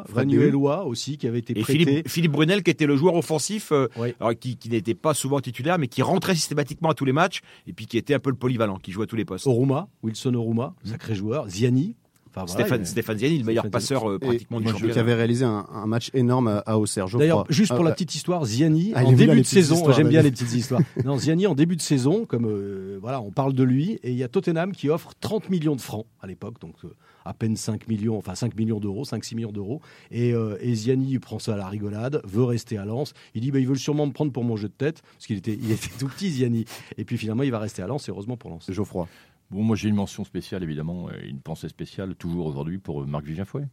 Vanuellois 0.08 0.84
aussi, 0.84 1.18
qui 1.18 1.26
avait 1.26 1.40
été 1.40 1.58
Et 1.58 1.60
prêté. 1.62 1.78
Philippe, 1.78 2.08
Philippe 2.08 2.32
Brunel, 2.32 2.62
qui 2.62 2.70
était 2.70 2.86
le 2.86 2.96
joueur 2.96 3.14
offensif, 3.14 3.72
euh, 3.72 3.88
alors, 4.20 4.32
qui, 4.38 4.56
qui 4.56 4.70
n'était 4.70 4.94
pas 4.94 5.14
souvent 5.14 5.40
titulaire, 5.40 5.78
mais 5.78 5.88
qui 5.88 6.02
rentrait 6.02 6.34
systématiquement 6.34 6.88
à 6.90 6.94
tous 6.94 7.04
les 7.04 7.12
matchs, 7.12 7.40
et 7.66 7.72
puis 7.72 7.86
qui 7.86 7.98
était 7.98 8.14
un 8.14 8.18
peu 8.18 8.30
le 8.30 8.36
polyvalent, 8.36 8.78
qui 8.78 8.92
jouait 8.92 9.04
à 9.04 9.06
tous 9.06 9.16
les 9.16 9.24
postes. 9.24 9.46
Oruma, 9.46 9.88
Wilson 10.02 10.34
Oruma, 10.34 10.74
sacré 10.84 11.14
joueur. 11.14 11.48
Ziani. 11.48 11.94
Enfin, 12.36 12.52
voilà, 12.52 12.84
Stéphane, 12.84 13.16
Ziani, 13.18 13.38
le 13.38 13.44
meilleur 13.44 13.62
Stéphane 13.64 13.70
passeur 13.70 14.10
euh, 14.10 14.18
pratiquement 14.18 14.60
du 14.60 14.66
qui 14.66 14.72
championnat. 14.72 15.00
avait 15.00 15.14
réalisé 15.14 15.44
un, 15.44 15.64
un 15.72 15.86
match 15.86 16.10
énorme 16.12 16.48
à, 16.48 16.58
à 16.58 16.76
Auxerre, 16.76 17.06
je 17.08 17.16
D'ailleurs, 17.16 17.46
juste 17.48 17.72
pour 17.74 17.80
Ah, 17.84 17.88
la 17.88 17.92
petite 17.94 18.14
histoire, 18.14 18.44
Ziani, 18.44 18.92
Ah, 18.94 19.04
en 19.04 19.12
début 19.12 19.36
de 19.40 19.46
saison, 19.46 19.90
j'aime 19.92 20.08
bien 20.08 20.22
les 20.22 20.30
petites 20.30 20.52
histoires. 20.52 20.82
Non, 21.04 21.16
Ziani, 21.18 21.46
en 21.46 21.54
début 21.54 21.76
de 21.76 21.82
saison, 21.82 22.26
comme 22.26 22.46
euh, 22.46 22.98
voilà, 23.00 23.20
on 23.22 23.30
parle 23.30 23.54
de 23.54 23.62
lui, 23.62 23.92
et 24.02 24.10
il 24.10 24.16
y 24.16 24.22
a 24.22 24.28
Tottenham 24.28 24.72
qui 24.72 24.90
offre 24.90 25.12
30 25.20 25.48
millions 25.50 25.76
de 25.76 25.80
francs 25.80 26.04
à 26.20 26.26
l'époque, 26.26 26.60
donc 26.60 26.74
euh, 26.84 26.88
à 27.24 27.32
peine 27.32 27.56
5 27.56 27.88
millions, 27.88 28.16
enfin 28.18 28.34
5 28.34 28.54
millions 28.56 28.80
d'euros, 28.80 29.04
5-6 29.04 29.34
millions 29.34 29.52
d'euros. 29.52 29.80
Et, 30.10 30.32
euh, 30.34 30.56
et 30.60 30.74
Ziani 30.74 31.08
il 31.10 31.20
prend 31.20 31.38
ça 31.38 31.54
à 31.54 31.56
la 31.56 31.68
rigolade, 31.68 32.20
veut 32.24 32.44
rester 32.44 32.76
à 32.78 32.84
Lens. 32.84 33.14
Il 33.34 33.40
dit 33.40 33.50
bah, 33.50 33.58
ils 33.58 33.66
veulent 33.66 33.78
sûrement 33.78 34.06
me 34.06 34.12
prendre 34.12 34.30
pour 34.32 34.44
mon 34.44 34.56
jeu 34.56 34.68
de 34.68 34.74
tête, 34.74 35.02
parce 35.14 35.26
qu'il 35.26 35.36
était, 35.38 35.58
il 35.60 35.70
était 35.72 35.88
tout 35.98 36.06
petit, 36.08 36.30
Ziani. 36.30 36.64
Et 36.98 37.04
puis 37.04 37.16
finalement, 37.16 37.42
il 37.44 37.50
va 37.50 37.58
rester 37.58 37.82
à 37.82 37.86
Lens, 37.86 38.08
et 38.08 38.12
heureusement 38.12 38.36
pour 38.36 38.50
Lens. 38.50 38.70
Geoffroy. 38.70 39.08
Bon, 39.50 39.62
moi 39.62 39.76
j'ai 39.76 39.88
une 39.88 39.94
mention 39.94 40.24
spéciale 40.24 40.62
évidemment, 40.62 41.08
une 41.22 41.40
pensée 41.40 41.68
spéciale 41.68 42.14
toujours 42.16 42.46
aujourd'hui 42.46 42.78
pour 42.78 43.02
euh, 43.02 43.06
Marc 43.06 43.24
Vivien 43.24 43.44
Fouet. 43.44 43.64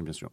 Bien 0.00 0.12
sûr. 0.12 0.30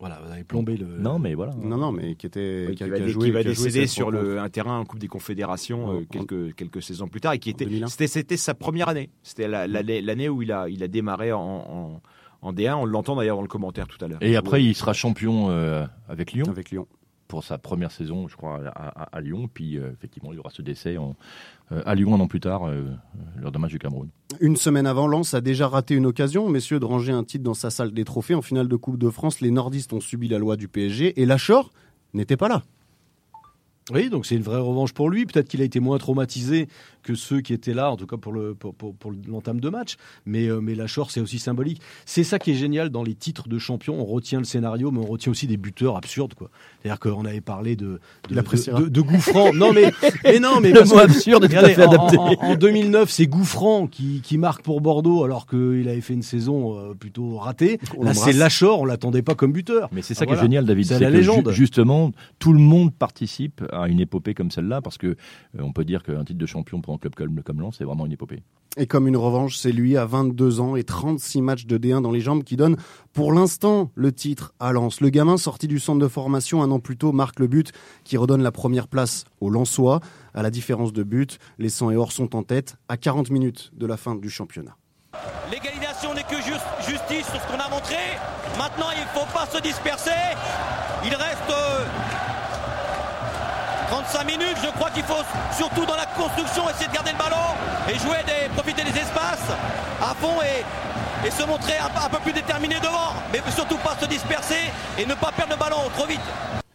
Voilà, 0.00 0.20
vous 0.24 0.32
avez 0.32 0.42
plombé 0.42 0.76
le. 0.76 0.98
Non, 0.98 1.20
mais 1.20 1.34
voilà. 1.34 1.54
Non, 1.54 1.76
non, 1.76 1.92
mais 1.92 2.16
qui 2.16 2.26
était. 2.26 2.64
Oui, 2.68 2.74
qui 2.74 2.82
qui, 2.82 2.90
va, 2.90 3.06
joué- 3.06 3.26
qui 3.26 3.30
va 3.30 3.42
qui 3.42 3.48
a 3.48 3.52
joué 3.52 3.64
décéder 3.66 3.86
sur 3.86 4.10
le, 4.10 4.40
un 4.40 4.48
terrain 4.48 4.80
en 4.80 4.84
Coupe 4.84 4.98
des 4.98 5.06
Confédérations 5.06 5.92
euh, 5.92 6.00
En- 6.00 6.04
quelques, 6.04 6.56
quelques 6.56 6.82
saisons 6.82 7.06
plus 7.06 7.20
tard 7.20 7.34
et 7.34 7.38
qui 7.38 7.50
était 7.50 7.64
2001. 7.66 7.86
c'était 7.86 8.36
sa 8.36 8.54
première 8.54 8.88
année 8.88 9.10
c'était 9.22 9.46
la- 9.46 9.68
l'année 9.68 10.28
où 10.28 10.42
il 10.42 10.50
a 10.50 10.68
il 10.68 10.82
a 10.82 10.88
démarré 10.88 11.30
en, 11.30 11.40
en, 11.40 12.00
en 12.40 12.52
D1 12.52 12.74
on 12.74 12.84
l'entend 12.84 13.14
d'ailleurs 13.14 13.36
dans 13.36 13.42
le 13.42 13.48
commentaire 13.48 13.86
tout 13.86 14.04
à 14.04 14.08
l'heure 14.08 14.18
Et 14.22 14.34
après, 14.34 14.64
il 14.64 14.74
sera 14.74 14.92
champion 14.92 15.50
euh, 15.50 15.86
avec 16.08 16.32
Lyon 16.32 16.46
Avec 16.48 16.70
Lyon. 16.72 16.88
Pour 17.32 17.44
sa 17.44 17.56
première 17.56 17.90
saison, 17.90 18.28
je 18.28 18.36
crois, 18.36 18.60
à, 18.66 19.20
Lyon. 19.22 19.48
Puis 19.52 19.78
euh, 19.78 19.90
effectivement, 19.94 20.34
il 20.34 20.36
y 20.36 20.38
aura 20.38 20.50
ce 20.50 20.60
décès 20.60 20.98
euh, 20.98 21.82
à 21.86 21.94
Lyon 21.94 22.14
un 22.14 22.20
an 22.20 22.26
plus 22.26 22.40
tard, 22.40 22.68
euh, 22.68 22.84
lors 23.40 23.50
d'un 23.50 23.58
match 23.58 23.70
du 23.70 23.78
Cameroun. 23.78 24.10
Une 24.40 24.56
semaine 24.56 24.86
avant, 24.86 25.06
Lens 25.06 25.32
a 25.32 25.40
déjà 25.40 25.66
raté 25.66 25.94
une 25.94 26.04
occasion, 26.04 26.50
messieurs, 26.50 26.78
de 26.78 26.84
ranger 26.84 27.12
un 27.12 27.24
titre 27.24 27.42
dans 27.42 27.54
sa 27.54 27.70
salle 27.70 27.92
des 27.92 28.04
trophées. 28.04 28.34
En 28.34 28.42
finale 28.42 28.68
de 28.68 28.76
Coupe 28.76 28.98
de 28.98 29.08
France, 29.08 29.40
les 29.40 29.50
nordistes 29.50 29.94
ont 29.94 30.00
subi 30.00 30.28
la 30.28 30.36
loi 30.36 30.58
du 30.58 30.68
PSG 30.68 31.22
et 31.22 31.24
Lachor 31.24 31.70
n'était 32.12 32.36
pas 32.36 32.48
là. 32.48 32.64
Oui, 33.90 34.10
donc 34.10 34.26
c'est 34.26 34.36
une 34.36 34.42
vraie 34.42 34.60
revanche 34.60 34.92
pour 34.92 35.10
lui. 35.10 35.26
Peut-être 35.26 35.48
qu'il 35.48 35.60
a 35.60 35.64
été 35.64 35.80
moins 35.80 35.98
traumatisé 35.98 36.68
que 37.02 37.16
ceux 37.16 37.40
qui 37.40 37.52
étaient 37.52 37.74
là, 37.74 37.90
en 37.90 37.96
tout 37.96 38.06
cas 38.06 38.16
pour 38.16 38.32
le 38.32 38.54
pour, 38.54 38.74
pour, 38.74 38.94
pour 38.94 39.12
l'entame 39.28 39.58
de 39.60 39.68
match. 39.68 39.96
Mais 40.24 40.46
euh, 40.46 40.60
mais 40.60 40.76
la 40.76 40.86
Shore, 40.86 41.10
c'est 41.10 41.18
aussi 41.20 41.40
symbolique. 41.40 41.80
C'est 42.06 42.22
ça 42.22 42.38
qui 42.38 42.52
est 42.52 42.54
génial 42.54 42.90
dans 42.90 43.02
les 43.02 43.14
titres 43.14 43.48
de 43.48 43.58
champion. 43.58 44.00
On 44.00 44.04
retient 44.04 44.38
le 44.38 44.44
scénario, 44.44 44.92
mais 44.92 45.00
on 45.00 45.06
retient 45.06 45.32
aussi 45.32 45.48
des 45.48 45.56
buteurs 45.56 45.96
absurdes, 45.96 46.34
quoi. 46.34 46.48
C'est-à-dire 46.80 47.00
qu'on 47.00 47.24
avait 47.24 47.40
parlé 47.40 47.74
de 47.74 47.98
de, 48.30 48.34
de, 48.36 48.80
de, 48.82 48.88
de 48.88 49.00
Gouffran. 49.00 49.52
non 49.52 49.72
mais 49.72 49.92
mais 50.24 50.38
non 50.38 50.60
mais 50.60 50.68
Le 50.72 50.78
parce 50.78 50.90
mot 50.90 50.96
que- 50.98 51.00
absurde 51.02 51.44
est 51.44 51.48
tout 51.48 51.56
à 51.56 51.68
fait 51.70 51.84
en- 51.84 51.90
adapté. 51.90 52.18
En, 52.18 52.34
en 52.40 52.54
2009, 52.54 53.10
c'est 53.10 53.26
Gouffran 53.26 53.88
qui 53.88 54.20
qui 54.22 54.38
marque 54.38 54.62
pour 54.62 54.80
Bordeaux 54.80 55.24
alors 55.24 55.46
qu'il 55.48 55.88
avait 55.88 56.00
fait 56.00 56.14
une 56.14 56.22
saison 56.22 56.78
euh, 56.78 56.94
plutôt 56.94 57.36
ratée. 57.38 57.80
On 57.98 58.04
Là, 58.04 58.14
c'est 58.14 58.32
Lachor. 58.32 58.80
On 58.80 58.84
l'attendait 58.84 59.22
pas 59.22 59.34
comme 59.34 59.50
buteur. 59.52 59.88
Mais 59.90 60.02
c'est 60.02 60.14
ça 60.14 60.22
Ah, 60.22 60.26
qui 60.26 60.34
est 60.34 60.40
génial, 60.40 60.64
David. 60.66 60.86
C'est 60.86 61.00
la 61.00 61.10
ju- 61.10 61.16
légende. 61.16 61.50
justement, 61.50 62.12
tout 62.38 62.52
le 62.52 62.60
monde 62.60 62.94
participe 62.94 63.60
à 63.72 63.88
une 63.88 64.00
épopée 64.00 64.34
comme 64.34 64.50
celle-là, 64.50 64.80
parce 64.80 64.98
que 64.98 65.08
euh, 65.08 65.14
on 65.60 65.72
peut 65.72 65.84
dire 65.84 66.02
qu'un 66.02 66.24
titre 66.24 66.38
de 66.38 66.46
champion 66.46 66.80
pour 66.80 66.94
un 66.94 66.98
club 66.98 67.14
comme, 67.14 67.42
comme 67.42 67.60
Lens, 67.60 67.76
c'est 67.78 67.84
vraiment 67.84 68.06
une 68.06 68.12
épopée. 68.12 68.42
Et 68.78 68.86
comme 68.86 69.06
une 69.06 69.18
revanche, 69.18 69.58
c'est 69.58 69.72
lui 69.72 69.98
à 69.98 70.06
22 70.06 70.60
ans 70.60 70.76
et 70.76 70.84
36 70.84 71.42
matchs 71.42 71.66
de 71.66 71.76
D1 71.76 72.00
dans 72.00 72.10
les 72.10 72.20
jambes 72.20 72.42
qui 72.42 72.56
donne 72.56 72.76
pour 73.12 73.32
l'instant 73.32 73.90
le 73.94 74.12
titre 74.12 74.54
à 74.60 74.72
Lens. 74.72 75.00
Le 75.02 75.10
gamin 75.10 75.36
sorti 75.36 75.68
du 75.68 75.78
centre 75.78 75.98
de 75.98 76.08
formation 76.08 76.62
un 76.62 76.70
an 76.70 76.80
plus 76.80 76.96
tôt 76.96 77.12
marque 77.12 77.38
le 77.38 77.48
but 77.48 77.72
qui 78.04 78.16
redonne 78.16 78.42
la 78.42 78.52
première 78.52 78.88
place 78.88 79.24
aux 79.40 79.50
Lensois. 79.50 80.00
À 80.32 80.42
la 80.42 80.50
différence 80.50 80.94
de 80.94 81.02
but, 81.02 81.38
les 81.58 81.68
100 81.68 81.90
et 81.90 81.96
or 81.96 82.12
sont 82.12 82.34
en 82.34 82.42
tête 82.42 82.76
à 82.88 82.96
40 82.96 83.30
minutes 83.30 83.72
de 83.74 83.86
la 83.86 83.98
fin 83.98 84.14
du 84.14 84.30
championnat. 84.30 84.76
L'égalisation 85.50 86.14
n'est 86.14 86.22
que 86.22 86.36
juste, 86.36 86.64
justice 86.88 87.26
sur 87.26 87.40
ce 87.40 87.46
qu'on 87.48 87.60
a 87.60 87.68
montré. 87.68 87.96
Maintenant, 88.56 88.86
il 88.96 89.02
ne 89.02 89.20
faut 89.20 89.30
pas 89.34 89.44
se 89.44 89.60
disperser. 89.60 90.10
Il 91.04 91.14
reste 91.14 91.50
euh, 91.50 91.84
35 93.92 94.24
minutes. 94.24 94.56
Je 94.64 94.70
crois 94.70 94.88
qu'il 94.90 95.02
faut 95.02 95.20
surtout 95.54 95.84
dans 95.84 95.96
la 95.96 96.06
construction 96.16 96.62
essayer 96.70 96.88
de 96.88 96.94
garder 96.94 97.10
le 97.12 97.18
ballon 97.18 97.44
et 97.90 97.98
jouer 97.98 98.24
des, 98.24 98.48
profiter 98.56 98.82
des 98.84 98.98
espaces 98.98 99.52
à 100.00 100.14
fond 100.14 100.40
et, 100.40 101.26
et 101.28 101.30
se 101.30 101.46
montrer 101.46 101.74
un, 101.76 101.90
peu- 101.90 102.00
un 102.06 102.08
peu 102.08 102.18
plus 102.24 102.32
déterminé 102.32 102.76
devant. 102.80 103.12
Mais 103.32 103.40
surtout 103.54 103.76
pas 103.84 103.94
se 104.00 104.06
disperser 104.06 104.72
et 104.98 105.04
ne 105.04 105.12
pas 105.14 105.30
perdre 105.36 105.52
le 105.52 105.58
ballon 105.58 105.76
trop 105.94 106.06
vite. 106.06 106.20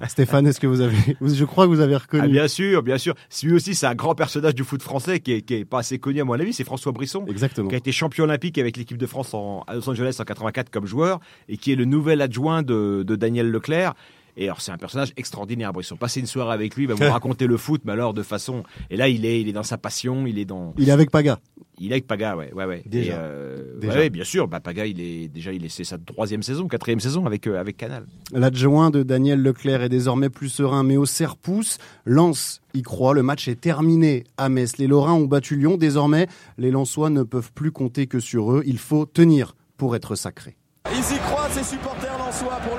Stéphane, 0.07 0.45
est-ce 0.45 0.59
que 0.59 0.67
vous 0.67 0.81
avez, 0.81 0.95
je 1.23 1.43
crois 1.43 1.65
que 1.65 1.69
vous 1.71 1.79
avez 1.79 1.95
reconnu. 1.95 2.21
Ah, 2.25 2.27
bien 2.27 2.47
sûr, 2.47 2.83
bien 2.83 2.99
sûr. 2.99 3.15
Lui 3.41 3.53
aussi, 3.53 3.73
c'est 3.73 3.87
un 3.87 3.95
grand 3.95 4.13
personnage 4.13 4.53
du 4.53 4.63
foot 4.63 4.83
français 4.83 5.19
qui 5.19 5.33
est, 5.33 5.41
qui 5.41 5.55
est 5.55 5.65
pas 5.65 5.79
assez 5.79 5.97
connu 5.97 6.21
à 6.21 6.23
mon 6.23 6.33
avis. 6.33 6.53
C'est 6.53 6.63
François 6.63 6.91
Brisson, 6.91 7.25
Exactement. 7.27 7.67
qui 7.67 7.73
a 7.73 7.79
été 7.79 7.91
champion 7.91 8.25
olympique 8.25 8.59
avec 8.59 8.77
l'équipe 8.77 8.97
de 8.99 9.07
France 9.07 9.33
en, 9.33 9.63
à 9.65 9.73
Los 9.73 9.89
Angeles 9.89 10.15
en 10.19 10.23
84 10.23 10.69
comme 10.69 10.85
joueur 10.85 11.19
et 11.49 11.57
qui 11.57 11.71
est 11.71 11.75
le 11.75 11.85
nouvel 11.85 12.21
adjoint 12.21 12.61
de, 12.61 13.03
de 13.07 13.15
Daniel 13.15 13.49
Leclerc. 13.49 13.95
Et 14.37 14.45
alors, 14.45 14.61
c'est 14.61 14.71
un 14.71 14.77
personnage 14.77 15.11
extraordinaire, 15.17 15.73
Brisson. 15.73 15.97
Passer 15.97 16.19
une 16.19 16.27
soirée 16.27 16.53
avec 16.53 16.75
lui, 16.75 16.83
il 16.83 16.87
va 16.87 16.93
vous 16.93 17.11
raconter 17.11 17.47
le 17.47 17.57
foot, 17.57 17.81
mais 17.85 17.91
alors 17.91 18.13
de 18.13 18.21
façon. 18.21 18.63
Et 18.89 18.95
là, 18.95 19.09
il 19.09 19.25
est, 19.25 19.41
il 19.41 19.49
est 19.49 19.53
dans 19.53 19.63
sa 19.63 19.77
passion, 19.77 20.27
il 20.27 20.37
est 20.37 20.45
dans. 20.45 20.73
Il 20.77 20.89
est 20.89 20.91
avec 20.91 21.09
Paga. 21.09 21.39
Il 21.79 21.91
est 21.91 21.95
avec 21.95 22.07
Paga, 22.07 22.35
ouais, 22.35 22.51
ouais, 22.53 22.65
ouais. 22.65 22.83
Déjà. 22.85 23.13
Et, 23.13 23.15
euh, 23.17 23.79
Déjà. 23.79 23.99
ouais, 23.99 24.09
bien 24.09 24.23
sûr. 24.23 24.47
Bah, 24.47 24.59
Paga, 24.59 24.85
il 24.85 25.01
est 25.01 25.27
déjà, 25.27 25.51
il 25.51 25.65
est, 25.65 25.69
c'est 25.69 25.83
sa 25.83 25.97
troisième 25.97 26.43
saison, 26.43 26.67
quatrième 26.67 26.99
saison 26.99 27.25
avec 27.25 27.47
euh, 27.47 27.59
avec 27.59 27.77
Canal. 27.77 28.05
L'adjoint 28.31 28.89
de 28.91 29.03
Daniel 29.03 29.41
Leclerc 29.41 29.81
est 29.83 29.89
désormais 29.89 30.29
plus 30.29 30.49
serein, 30.49 30.83
mais 30.83 30.97
au 30.97 31.05
serre-pouce, 31.05 31.77
Lens 32.05 32.61
y 32.73 32.83
croit. 32.83 33.13
Le 33.13 33.23
match 33.23 33.47
est 33.47 33.59
terminé 33.59 34.23
à 34.37 34.49
Metz. 34.49 34.77
Les 34.77 34.87
Lorrains 34.87 35.13
ont 35.13 35.25
battu 35.25 35.55
Lyon. 35.55 35.77
Désormais, 35.77 36.27
les 36.57 36.71
Lensois 36.71 37.09
ne 37.09 37.23
peuvent 37.23 37.51
plus 37.53 37.71
compter 37.71 38.05
que 38.07 38.19
sur 38.19 38.51
eux. 38.51 38.63
Il 38.65 38.77
faut 38.77 39.05
tenir 39.05 39.55
pour 39.77 39.95
être 39.95 40.15
sacré. 40.15 40.57
Ils 40.91 41.15
y 41.15 41.19
croient, 41.19 41.49
ces 41.51 41.63
supporters 41.63 42.17
lensois, 42.17 42.59
pour 42.67 42.76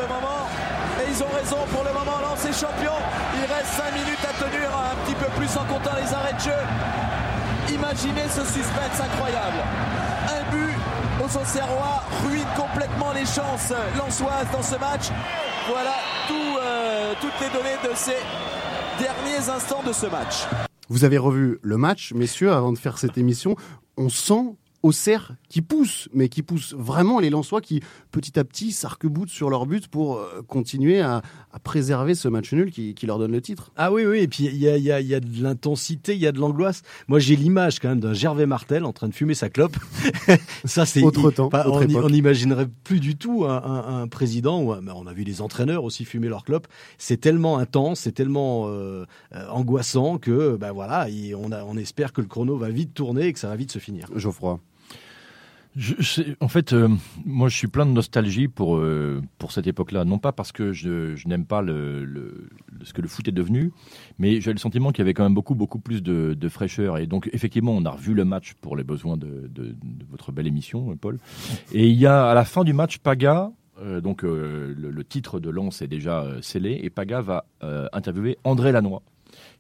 Imaginez 7.70 8.28
ce 8.28 8.44
suspense 8.44 9.00
incroyable. 9.02 9.62
Un 10.28 10.50
but 10.50 10.74
aux 11.22 11.36
Auxerrois 11.38 12.02
ruine 12.24 12.46
complètement 12.56 13.12
les 13.12 13.26
chances 13.26 13.72
lensoises 13.96 14.46
dans 14.52 14.62
ce 14.62 14.76
match. 14.76 15.08
Voilà 15.68 15.94
euh, 16.30 17.14
toutes 17.20 17.40
les 17.40 17.48
données 17.48 17.76
de 17.82 17.94
ces 17.94 18.16
derniers 18.98 19.48
instants 19.48 19.82
de 19.86 19.92
ce 19.92 20.06
match. 20.06 20.46
Vous 20.88 21.04
avez 21.04 21.18
revu 21.18 21.58
le 21.62 21.76
match, 21.76 22.12
messieurs, 22.14 22.52
avant 22.52 22.72
de 22.72 22.78
faire 22.78 22.98
cette 22.98 23.18
émission. 23.18 23.56
On 23.96 24.08
sent 24.08 24.56
Auxerre 24.84 25.34
qui 25.48 25.60
pousse, 25.60 26.08
mais 26.14 26.28
qui 26.28 26.42
pousse 26.42 26.72
vraiment 26.78 27.18
les 27.18 27.30
Lensois 27.30 27.60
qui 27.60 27.80
petit 28.12 28.38
à 28.38 28.44
petit 28.44 28.70
s'arc-boutent 28.70 29.28
sur 29.28 29.50
leur 29.50 29.66
but 29.66 29.88
pour 29.88 30.18
euh, 30.18 30.42
continuer 30.46 31.00
à, 31.00 31.22
à 31.52 31.58
préserver 31.58 32.14
ce 32.14 32.28
match 32.28 32.52
nul 32.52 32.70
qui, 32.70 32.94
qui 32.94 33.06
leur 33.06 33.18
donne 33.18 33.32
le 33.32 33.40
titre. 33.40 33.72
Ah 33.76 33.92
oui, 33.92 34.06
oui, 34.06 34.18
et 34.20 34.28
puis 34.28 34.44
il 34.44 34.56
y 34.56 34.68
a, 34.68 34.76
il 34.76 34.84
y, 34.84 34.92
a, 34.92 35.00
il 35.00 35.06
y 35.08 35.14
a 35.16 35.20
de 35.20 35.42
l'intensité, 35.42 36.14
il 36.14 36.20
y 36.20 36.26
a 36.28 36.32
de 36.32 36.38
l'angoisse. 36.38 36.82
Moi, 37.08 37.18
j'ai 37.18 37.34
l'image 37.34 37.80
quand 37.80 37.88
même 37.88 37.98
d'un 37.98 38.12
Gervais 38.12 38.46
Martel 38.46 38.84
en 38.84 38.92
train 38.92 39.08
de 39.08 39.14
fumer 39.14 39.34
sa 39.34 39.48
clope. 39.48 39.76
Ça, 40.64 40.86
c'est 40.86 41.02
Autre 41.02 41.30
temps, 41.32 41.46
autre 41.46 41.86
on, 42.04 42.08
n'imaginerait 42.08 42.68
plus 42.84 43.00
du 43.00 43.16
tout 43.16 43.44
un, 43.46 43.56
un- 43.62 44.02
un 44.02 44.06
président. 44.08 44.62
Ou 44.62 44.72
un- 44.72 44.80
on 44.94 45.06
a 45.06 45.12
vu 45.12 45.24
les 45.24 45.40
entraîneurs 45.42 45.82
aussi 45.84 46.04
fumer 46.04 46.28
leur 46.28 46.44
clope. 46.44 46.68
C'est 46.98 47.20
tellement 47.20 47.58
intense, 47.58 48.00
c'est 48.00 48.12
tellement 48.12 48.66
euh, 48.68 49.04
euh, 49.34 49.48
angoissant 49.50 50.18
que, 50.18 50.56
ben 50.56 50.70
voilà, 50.72 51.08
il- 51.08 51.34
on, 51.34 51.50
a, 51.50 51.64
on 51.64 51.76
espère 51.76 52.12
que 52.12 52.20
le 52.20 52.28
chrono 52.28 52.56
va 52.56 52.70
vite 52.70 52.94
tourner 52.94 53.26
et 53.26 53.32
que 53.32 53.38
ça 53.40 53.48
va 53.48 53.56
vite 53.56 53.72
se 53.72 53.78
finir. 53.80 54.08
Geoffroy. 54.14 54.60
En 56.40 56.48
fait, 56.48 56.72
euh, 56.72 56.88
moi, 57.24 57.48
je 57.48 57.56
suis 57.56 57.68
plein 57.68 57.86
de 57.86 57.92
nostalgie 57.92 58.48
pour, 58.48 58.76
euh, 58.76 59.22
pour 59.38 59.52
cette 59.52 59.66
époque-là. 59.66 60.04
Non 60.04 60.18
pas 60.18 60.32
parce 60.32 60.52
que 60.52 60.72
je, 60.72 61.14
n'aime 61.28 61.44
pas 61.44 61.62
ce 61.62 62.92
que 62.92 63.02
le 63.02 63.08
foot 63.08 63.28
est 63.28 63.32
devenu, 63.32 63.72
mais 64.18 64.40
j'ai 64.40 64.52
le 64.52 64.58
sentiment 64.58 64.90
qu'il 64.90 65.00
y 65.00 65.06
avait 65.06 65.14
quand 65.14 65.22
même 65.22 65.34
beaucoup, 65.34 65.54
beaucoup 65.54 65.78
plus 65.78 66.02
de, 66.02 66.48
fraîcheur. 66.48 66.98
Et 66.98 67.06
donc, 67.06 67.28
effectivement, 67.32 67.72
on 67.72 67.84
a 67.84 67.90
revu 67.90 68.14
le 68.14 68.24
match 68.24 68.54
pour 68.60 68.76
les 68.76 68.84
besoins 68.84 69.16
de, 69.16 69.50
votre 70.10 70.32
belle 70.32 70.46
émission, 70.46 70.90
euh, 70.90 70.94
Paul. 70.96 71.18
Et 71.72 71.86
il 71.86 71.96
y 71.96 72.06
a 72.06 72.28
à 72.28 72.34
la 72.34 72.44
fin 72.44 72.64
du 72.64 72.72
match, 72.72 72.98
Paga. 72.98 73.50
donc 74.02 74.22
le, 74.22 75.04
titre 75.08 75.38
de 75.38 75.50
Lens 75.50 75.82
est 75.82 75.88
déjà 75.88 76.26
scellé 76.42 76.80
et 76.82 76.90
Paga 76.90 77.20
va 77.20 77.44
interviewer 77.92 78.38
André 78.44 78.72
Lannoy, 78.72 79.00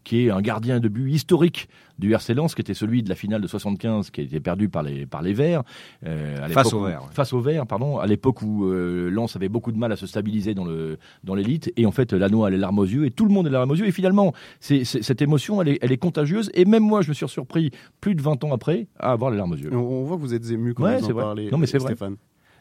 qui 0.04 0.26
est 0.26 0.30
un 0.30 0.40
gardien 0.40 0.80
de 0.80 0.88
but 0.88 1.10
historique 1.10 1.68
du 1.98 2.12
RC 2.14 2.32
Lens, 2.34 2.54
qui 2.54 2.60
était 2.60 2.74
celui 2.74 3.02
de 3.02 3.08
la 3.08 3.14
finale 3.16 3.40
de 3.42 3.46
75, 3.48 4.10
qui 4.10 4.20
a 4.20 4.24
été 4.24 4.38
perdu 4.38 4.68
par 4.68 4.82
les, 4.84 5.04
par 5.04 5.20
les 5.20 5.32
Verts. 5.32 5.64
euh, 6.06 6.44
à 6.44 6.48
Face 6.48 6.72
aux 6.72 6.84
Verts, 6.84 7.02
ouais. 7.02 7.08
Face 7.12 7.32
aux 7.32 7.40
Verts, 7.40 7.66
pardon, 7.66 7.98
à 7.98 8.06
l'époque 8.06 8.40
où 8.42 8.66
euh, 8.66 9.10
Lens 9.10 9.34
avait 9.34 9.48
beaucoup 9.48 9.72
de 9.72 9.78
mal 9.78 9.90
à 9.90 9.96
se 9.96 10.06
stabiliser 10.06 10.54
dans 10.54 10.64
le 10.64 10.98
dans 11.24 11.34
l'élite, 11.34 11.72
et 11.76 11.86
en 11.86 11.90
fait 11.90 12.12
Lannoy 12.12 12.46
a 12.46 12.50
les 12.50 12.56
larmes 12.56 12.78
aux 12.78 12.84
yeux, 12.84 13.04
et 13.04 13.10
tout 13.10 13.24
le 13.26 13.32
monde 13.32 13.46
a 13.46 13.50
les 13.50 13.54
larmes 13.54 13.70
aux 13.70 13.74
yeux, 13.76 13.86
et 13.86 13.92
finalement, 13.92 14.32
c'est, 14.60 14.84
c'est- 14.84 15.02
cette 15.02 15.20
émotion, 15.22 15.60
elle 15.60 15.68
est, 15.70 15.78
elle 15.82 15.90
est 15.92 15.96
contagieuse, 15.98 16.50
et 16.54 16.64
même 16.64 16.84
moi, 16.84 17.02
je 17.02 17.08
me 17.08 17.14
suis 17.14 17.28
surpris, 17.28 17.72
plus 18.00 18.14
de 18.14 18.22
20 18.22 18.44
ans 18.44 18.52
après, 18.52 18.86
à 19.00 19.10
avoir 19.12 19.30
les 19.32 19.36
larmes 19.36 19.52
aux 19.52 19.56
yeux. 19.56 19.70
On, 19.72 19.78
on 19.78 20.04
voit 20.04 20.16
que 20.16 20.22
vous 20.22 20.34
êtes 20.34 20.48
ému 20.50 20.74
quand 20.74 20.84
Ouais, 20.84 20.98
vous 20.98 21.06
en 21.06 21.12
vrai. 21.12 21.22
parlez, 21.24 21.50
Non, 21.50 21.58
mais 21.58 21.66
c'est 21.66 21.78
vrai. 21.78 21.94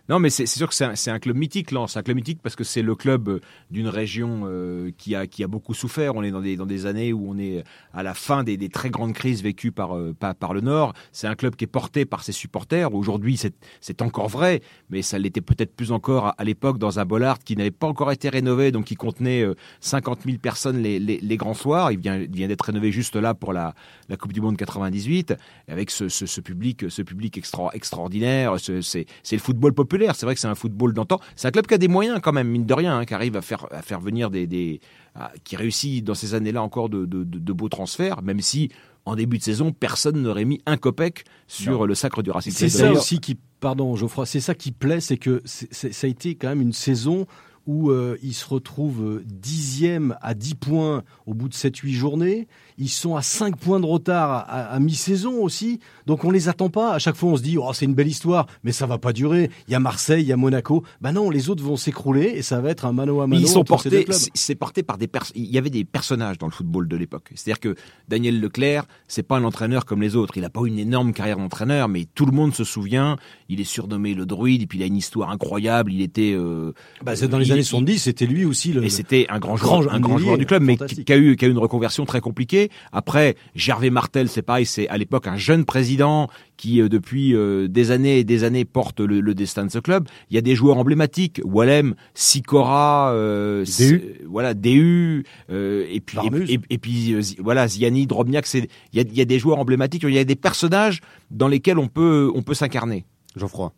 Non, 0.10 0.20
mais 0.20 0.30
c'est 0.30 0.46
sûr 0.46 0.70
que 0.70 0.76
c'est 0.76 1.12
un, 1.12 1.20
club 1.20 1.36
mythique, 1.36 1.72
Lens. 1.72 1.98
Un 1.98 2.02
club 2.02 2.16
mythique 2.16 2.40
parce 2.42 2.56
que 2.56 2.64
c'est 2.64 2.82
le 2.82 2.96
club 2.96 3.28
euh, 3.28 3.40
d'une 3.72 3.90
région 3.90 4.44
euh, 4.46 4.90
qui, 4.98 5.16
a, 5.16 5.28
qui 5.28 5.44
a 5.44 5.48
beaucoup 5.48 5.74
souffert. 5.74 6.16
On 6.16 6.24
est 6.24 6.32
dans 6.32 6.40
des, 6.40 6.56
dans 6.56 6.66
des 6.66 6.86
années 6.86 7.12
où 7.12 7.30
on 7.30 7.38
est 7.38 7.66
à 7.94 8.04
la 8.04 8.14
fin 8.14 8.46
des, 8.46 8.58
très 8.70 8.90
grandes 8.90 9.12
crises 9.12 9.44
vécues 9.44 9.74
par, 9.74 9.98
euh, 9.98 10.16
par, 10.18 10.54
le 10.54 10.62
Nord. 10.62 10.94
C'est 11.12 11.28
un 11.28 11.36
club 11.36 11.58
qui 11.58 11.66
est 11.66 11.68
porté 11.68 12.06
par 12.06 12.24
ses 12.24 12.32
supporters. 12.32 12.94
Aujourd'hui, 12.94 13.38
c'est 13.82 14.02
encore 14.02 14.30
vrai, 14.30 14.62
mais 14.90 15.02
ça 15.02 15.20
l'était 15.20 15.42
peut-être 15.42 15.76
plus 15.76 15.92
encore 15.92 16.34
à, 16.38 16.44
l'époque 16.46 16.78
dans 16.78 17.00
un 17.00 17.06
Bollard 17.06 17.40
qui 17.40 17.58
n'avait 17.58 17.72
pas 17.72 17.88
encore 17.88 18.14
été 18.14 18.30
rénové, 18.30 18.72
donc 18.72 18.86
qui 18.86 18.96
contenait 18.96 19.42
euh, 19.42 19.56
50 19.82 20.22
000 20.26 20.38
personnes 20.38 20.82
les, 20.82 21.00
les, 21.00 21.38
grands 21.38 21.54
soirs. 21.54 21.92
Il 21.92 22.00
vient, 22.00 22.18
vient 22.18 22.48
d'être 22.48 22.62
rénové 22.62 22.94
juste 22.94 23.18
là 23.18 23.34
pour 23.34 23.52
la, 23.52 23.74
la 24.08 24.16
Coupe 24.16 24.32
du 24.32 24.40
Monde 24.40 24.56
98, 24.56 25.34
avec 25.68 25.92
ce, 25.92 26.08
ce, 26.08 26.40
public, 26.40 26.90
ce 26.90 27.02
public 27.02 27.38
extra, 27.38 27.72
extraordinaire. 27.74 28.58
Ce- 28.58 28.82
C'est 28.82 29.06
c'est 29.22 29.36
le 29.36 29.42
football 29.42 29.74
populaire. 29.74 29.97
C'est 30.16 30.26
vrai 30.26 30.36
que 30.36 30.42
c'est 30.42 30.48
un 30.48 30.56
football 30.56 30.94
d'antan. 30.94 31.20
C'est 31.36 31.48
un 31.48 31.52
club 31.52 31.68
qui 31.68 31.74
a 31.74 31.78
des 31.78 31.88
moyens 31.88 32.20
quand 32.22 32.34
même, 32.34 32.48
mine 32.48 32.66
de 32.66 32.74
rien, 32.74 33.00
hein, 33.00 33.06
qui 33.06 33.14
arrive 33.14 33.36
à 33.36 33.42
faire, 33.42 33.66
à 33.72 33.82
faire 33.82 34.00
venir 34.00 34.30
des, 34.30 34.48
des 34.48 34.80
à- 35.16 35.32
qui 35.44 35.56
réussit 35.56 36.04
dans 36.04 36.14
ces 36.16 36.34
années-là 36.34 36.62
encore 36.62 36.90
de, 36.90 37.06
de, 37.06 37.24
de- 37.24 37.40
de 37.40 37.54
beaux 37.54 37.70
transferts, 37.70 38.22
même 38.22 38.42
si 38.42 38.70
en 39.06 39.16
début 39.16 39.38
de 39.38 39.44
saison, 39.44 39.72
personne 39.72 40.22
n'aurait 40.22 40.44
mis 40.46 40.62
un 40.66 40.76
copec 40.78 41.24
sur 41.48 41.80
Non. 41.80 41.86
le 41.86 41.96
sacre 41.96 42.22
du 42.24 42.30
Racing 42.32 42.52
C'est 42.52 42.68
ça 42.70 42.92
aussi 42.92 43.20
qui, 43.20 43.38
pardon 43.62 43.96
Geoffroy, 43.96 44.26
c'est 44.26 44.42
ça 44.42 44.54
qui 44.54 44.72
plaît, 44.72 45.00
c'est 45.00 45.18
que 45.18 45.42
ça 45.46 45.88
a 46.06 46.10
été 46.10 46.36
quand 46.36 46.50
même 46.50 46.62
une 46.62 46.74
saison 46.74 47.26
où 47.66 47.90
euh, 47.92 48.18
ils 48.22 48.34
se 48.34 48.46
retrouvent 48.46 49.04
euh, 49.04 49.24
dixième 49.26 50.16
à 50.22 50.34
10 50.34 50.56
points 50.56 51.04
au 51.26 51.34
bout 51.34 51.50
de 51.50 51.54
7-8 51.54 51.92
journées. 51.92 52.48
Ils 52.80 52.90
sont 52.90 53.16
à 53.16 53.24
5 53.24 53.56
points 53.58 53.80
de 53.80 53.86
retard 53.88 54.46
à, 54.48 54.80
mi-saison 54.80 55.42
aussi. 55.42 55.80
Donc 56.06 56.24
on 56.24 56.30
les 56.32 56.48
attend 56.48 56.70
pas. 56.70 56.94
À 56.94 57.00
chaque 57.00 57.16
fois 57.16 57.32
on 57.32 57.36
se 57.38 57.42
dit 57.42 57.58
oh 57.58 57.72
c'est 57.74 57.86
une 57.86 57.96
belle 57.96 58.08
histoire, 58.08 58.46
mais 58.64 58.72
ça 58.72 58.86
va 58.86 58.98
pas 59.00 59.14
durer. 59.14 59.50
Il 59.68 59.72
y 59.72 59.76
a 59.76 59.80
Marseille, 59.80 60.22
il 60.24 60.28
y 60.28 60.32
a 60.32 60.38
Monaco. 60.38 60.84
Ben 61.02 61.12
non, 61.12 61.30
les 61.32 61.50
autres 61.50 61.64
vont 61.64 61.76
s'écrouler 61.76 62.34
et 62.36 62.42
ça 62.44 62.62
va 62.62 62.70
être 62.70 62.86
un 62.86 62.94
mano 62.94 63.22
à 63.22 63.28
Mais 63.28 63.36
mano. 63.38 63.48
ils 63.48 63.52
sont 63.52 63.64
portés, 63.64 64.06
c'est- 64.36 64.56
porté 64.56 64.84
par 64.84 64.98
des 65.00 65.08
pers- 65.08 65.32
il 65.36 65.46
y 65.46 65.58
avait 65.58 65.70
des 65.72 65.86
personnages 65.86 66.38
dans 66.38 66.46
le 66.48 66.52
football 66.52 66.88
de 66.88 66.96
l'époque. 66.96 67.32
C'est-à-dire 67.36 67.60
que 67.60 67.76
Daniel 68.08 68.40
Leclerc, 68.40 68.86
c'est 69.08 69.24
pas 69.24 69.38
un 69.38 69.44
entraîneur 69.44 69.86
comme 69.86 70.02
les 70.02 70.16
autres. 70.16 70.38
Il 70.38 70.46
a 70.46 70.50
pas 70.50 70.62
eu 70.62 70.68
une 70.68 70.80
énorme 70.80 71.14
carrière 71.14 71.38
d'entraîneur, 71.38 71.88
mais 71.90 72.06
tout 72.14 72.26
le 72.28 72.32
monde 72.32 72.54
se 72.54 72.64
souvient. 72.64 73.18
Il 73.50 73.60
est 73.60 73.64
surnommé 73.64 74.14
le 74.14 74.26
druide, 74.28 74.62
et 74.62 74.68
puis 74.68 74.78
il 74.80 74.84
a 74.84 74.86
une 74.86 74.98
histoire 74.98 75.32
incroyable. 75.32 75.92
Il 75.92 76.02
était, 76.02 76.34
euh, 76.36 76.74
Bah, 77.04 77.16
c'est 77.16 77.28
dans 77.28 77.40
les 77.40 77.48
il- 77.48 77.52
années 77.54 77.62
il- 77.62 77.66
70, 77.66 78.00
c'était 78.04 78.26
lui 78.28 78.46
aussi 78.46 78.72
le. 78.72 78.84
et 78.84 78.90
c'était 78.90 79.26
un 79.30 79.40
grand 79.40 79.58
joueur, 79.58 79.92
un 79.94 80.00
grand 80.00 80.16
ailier, 80.18 80.26
joueur 80.26 80.38
du 80.38 80.46
club, 80.46 80.62
mais 80.62 80.78
qui 80.78 81.12
a 81.12 81.18
eu, 81.18 81.36
qui 81.36 81.46
a 81.46 81.48
eu 81.48 81.52
une 81.52 81.58
reconversion 81.58 82.06
très 82.06 82.22
compliquée. 82.22 82.67
Après, 82.92 83.36
Gervais 83.56 83.90
Martel, 83.90 84.30
c'est 84.30 84.42
pareil, 84.42 84.66
c'est 84.66 84.88
à 84.90 84.98
l'époque 84.98 85.28
un 85.28 85.38
jeune 85.38 85.66
président 85.66 86.28
qui, 86.58 86.82
euh, 86.82 86.90
depuis 86.90 87.36
euh, 87.36 87.68
des 87.68 87.92
années 87.92 88.20
et 88.20 88.24
des 88.24 88.44
années, 88.44 88.66
porte 88.66 89.00
le, 89.00 89.20
le 89.22 89.34
destin 89.36 89.66
de 89.66 89.72
ce 89.72 89.80
club. 89.80 90.08
Il 90.32 90.36
y 90.36 90.38
a 90.38 90.42
des 90.42 90.56
joueurs 90.56 90.78
emblématiques, 90.78 91.40
Wallem, 91.44 91.94
Sikora, 92.16 93.12
euh, 93.14 93.64
c'est- 93.66 94.26
voilà, 94.28 94.54
Déhu, 94.54 95.24
euh, 95.50 95.86
et 95.90 96.00
puis, 96.00 96.18
et, 96.50 96.54
et- 96.54 96.60
et 96.72 96.78
puis 96.78 97.14
euh, 97.14 97.22
voilà, 97.40 97.68
Ziani, 97.68 98.08
Drobniak, 98.08 98.46
c'est, 98.46 98.68
il 98.94 98.98
y 98.98 99.00
a, 99.00 99.06
y 99.14 99.22
a 99.22 99.26
des 99.26 99.40
joueurs 99.40 99.60
emblématiques, 99.60 100.04
il 100.04 100.14
y 100.14 100.20
a 100.20 100.24
des 100.24 100.36
personnages 100.36 101.02
dans 101.32 101.48
lesquels 101.48 101.78
on 101.80 101.88
peut, 101.88 102.32
on 102.36 102.42
peut 102.42 102.54
s'incarner. 102.54 103.06
Geoffroy. 103.36 103.72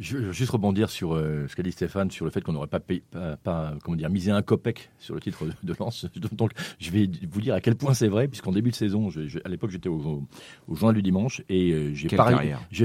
Je 0.00 0.16
veux 0.16 0.32
juste 0.32 0.50
rebondir 0.50 0.88
sur 0.88 1.14
euh, 1.14 1.44
ce 1.46 1.54
qu'a 1.54 1.62
dit 1.62 1.72
Stéphane 1.72 2.10
sur 2.10 2.24
le 2.24 2.30
fait 2.30 2.40
qu'on 2.40 2.54
n'aurait 2.54 2.66
pas, 2.68 2.80
payé- 2.80 3.02
pas, 3.10 3.36
pas, 3.36 3.74
comment 3.84 3.98
dire, 3.98 4.08
misé 4.08 4.30
un 4.30 4.40
copec 4.40 4.88
sur 4.98 5.14
le 5.14 5.20
titre 5.20 5.44
de, 5.62 5.74
Lens. 5.78 6.06
Donc, 6.32 6.52
je 6.78 6.90
vais 6.90 7.08
vous 7.30 7.40
dire 7.42 7.52
à 7.54 7.60
quel 7.60 7.74
point 7.76 7.92
c'est 7.92 8.08
vrai, 8.08 8.26
puisqu'en 8.26 8.50
début 8.52 8.70
de 8.70 8.74
saison, 8.76 9.10
je- 9.10 9.28
je- 9.28 9.38
à 9.44 9.48
l'époque, 9.50 9.70
j'étais 9.70 9.90
au, 9.90 10.26
au 10.68 10.74
joint 10.74 10.94
du 10.94 11.02
dimanche 11.02 11.42
et 11.50 11.72
euh, 11.72 11.90
j'ai 11.94 12.08
pari- 12.16 12.34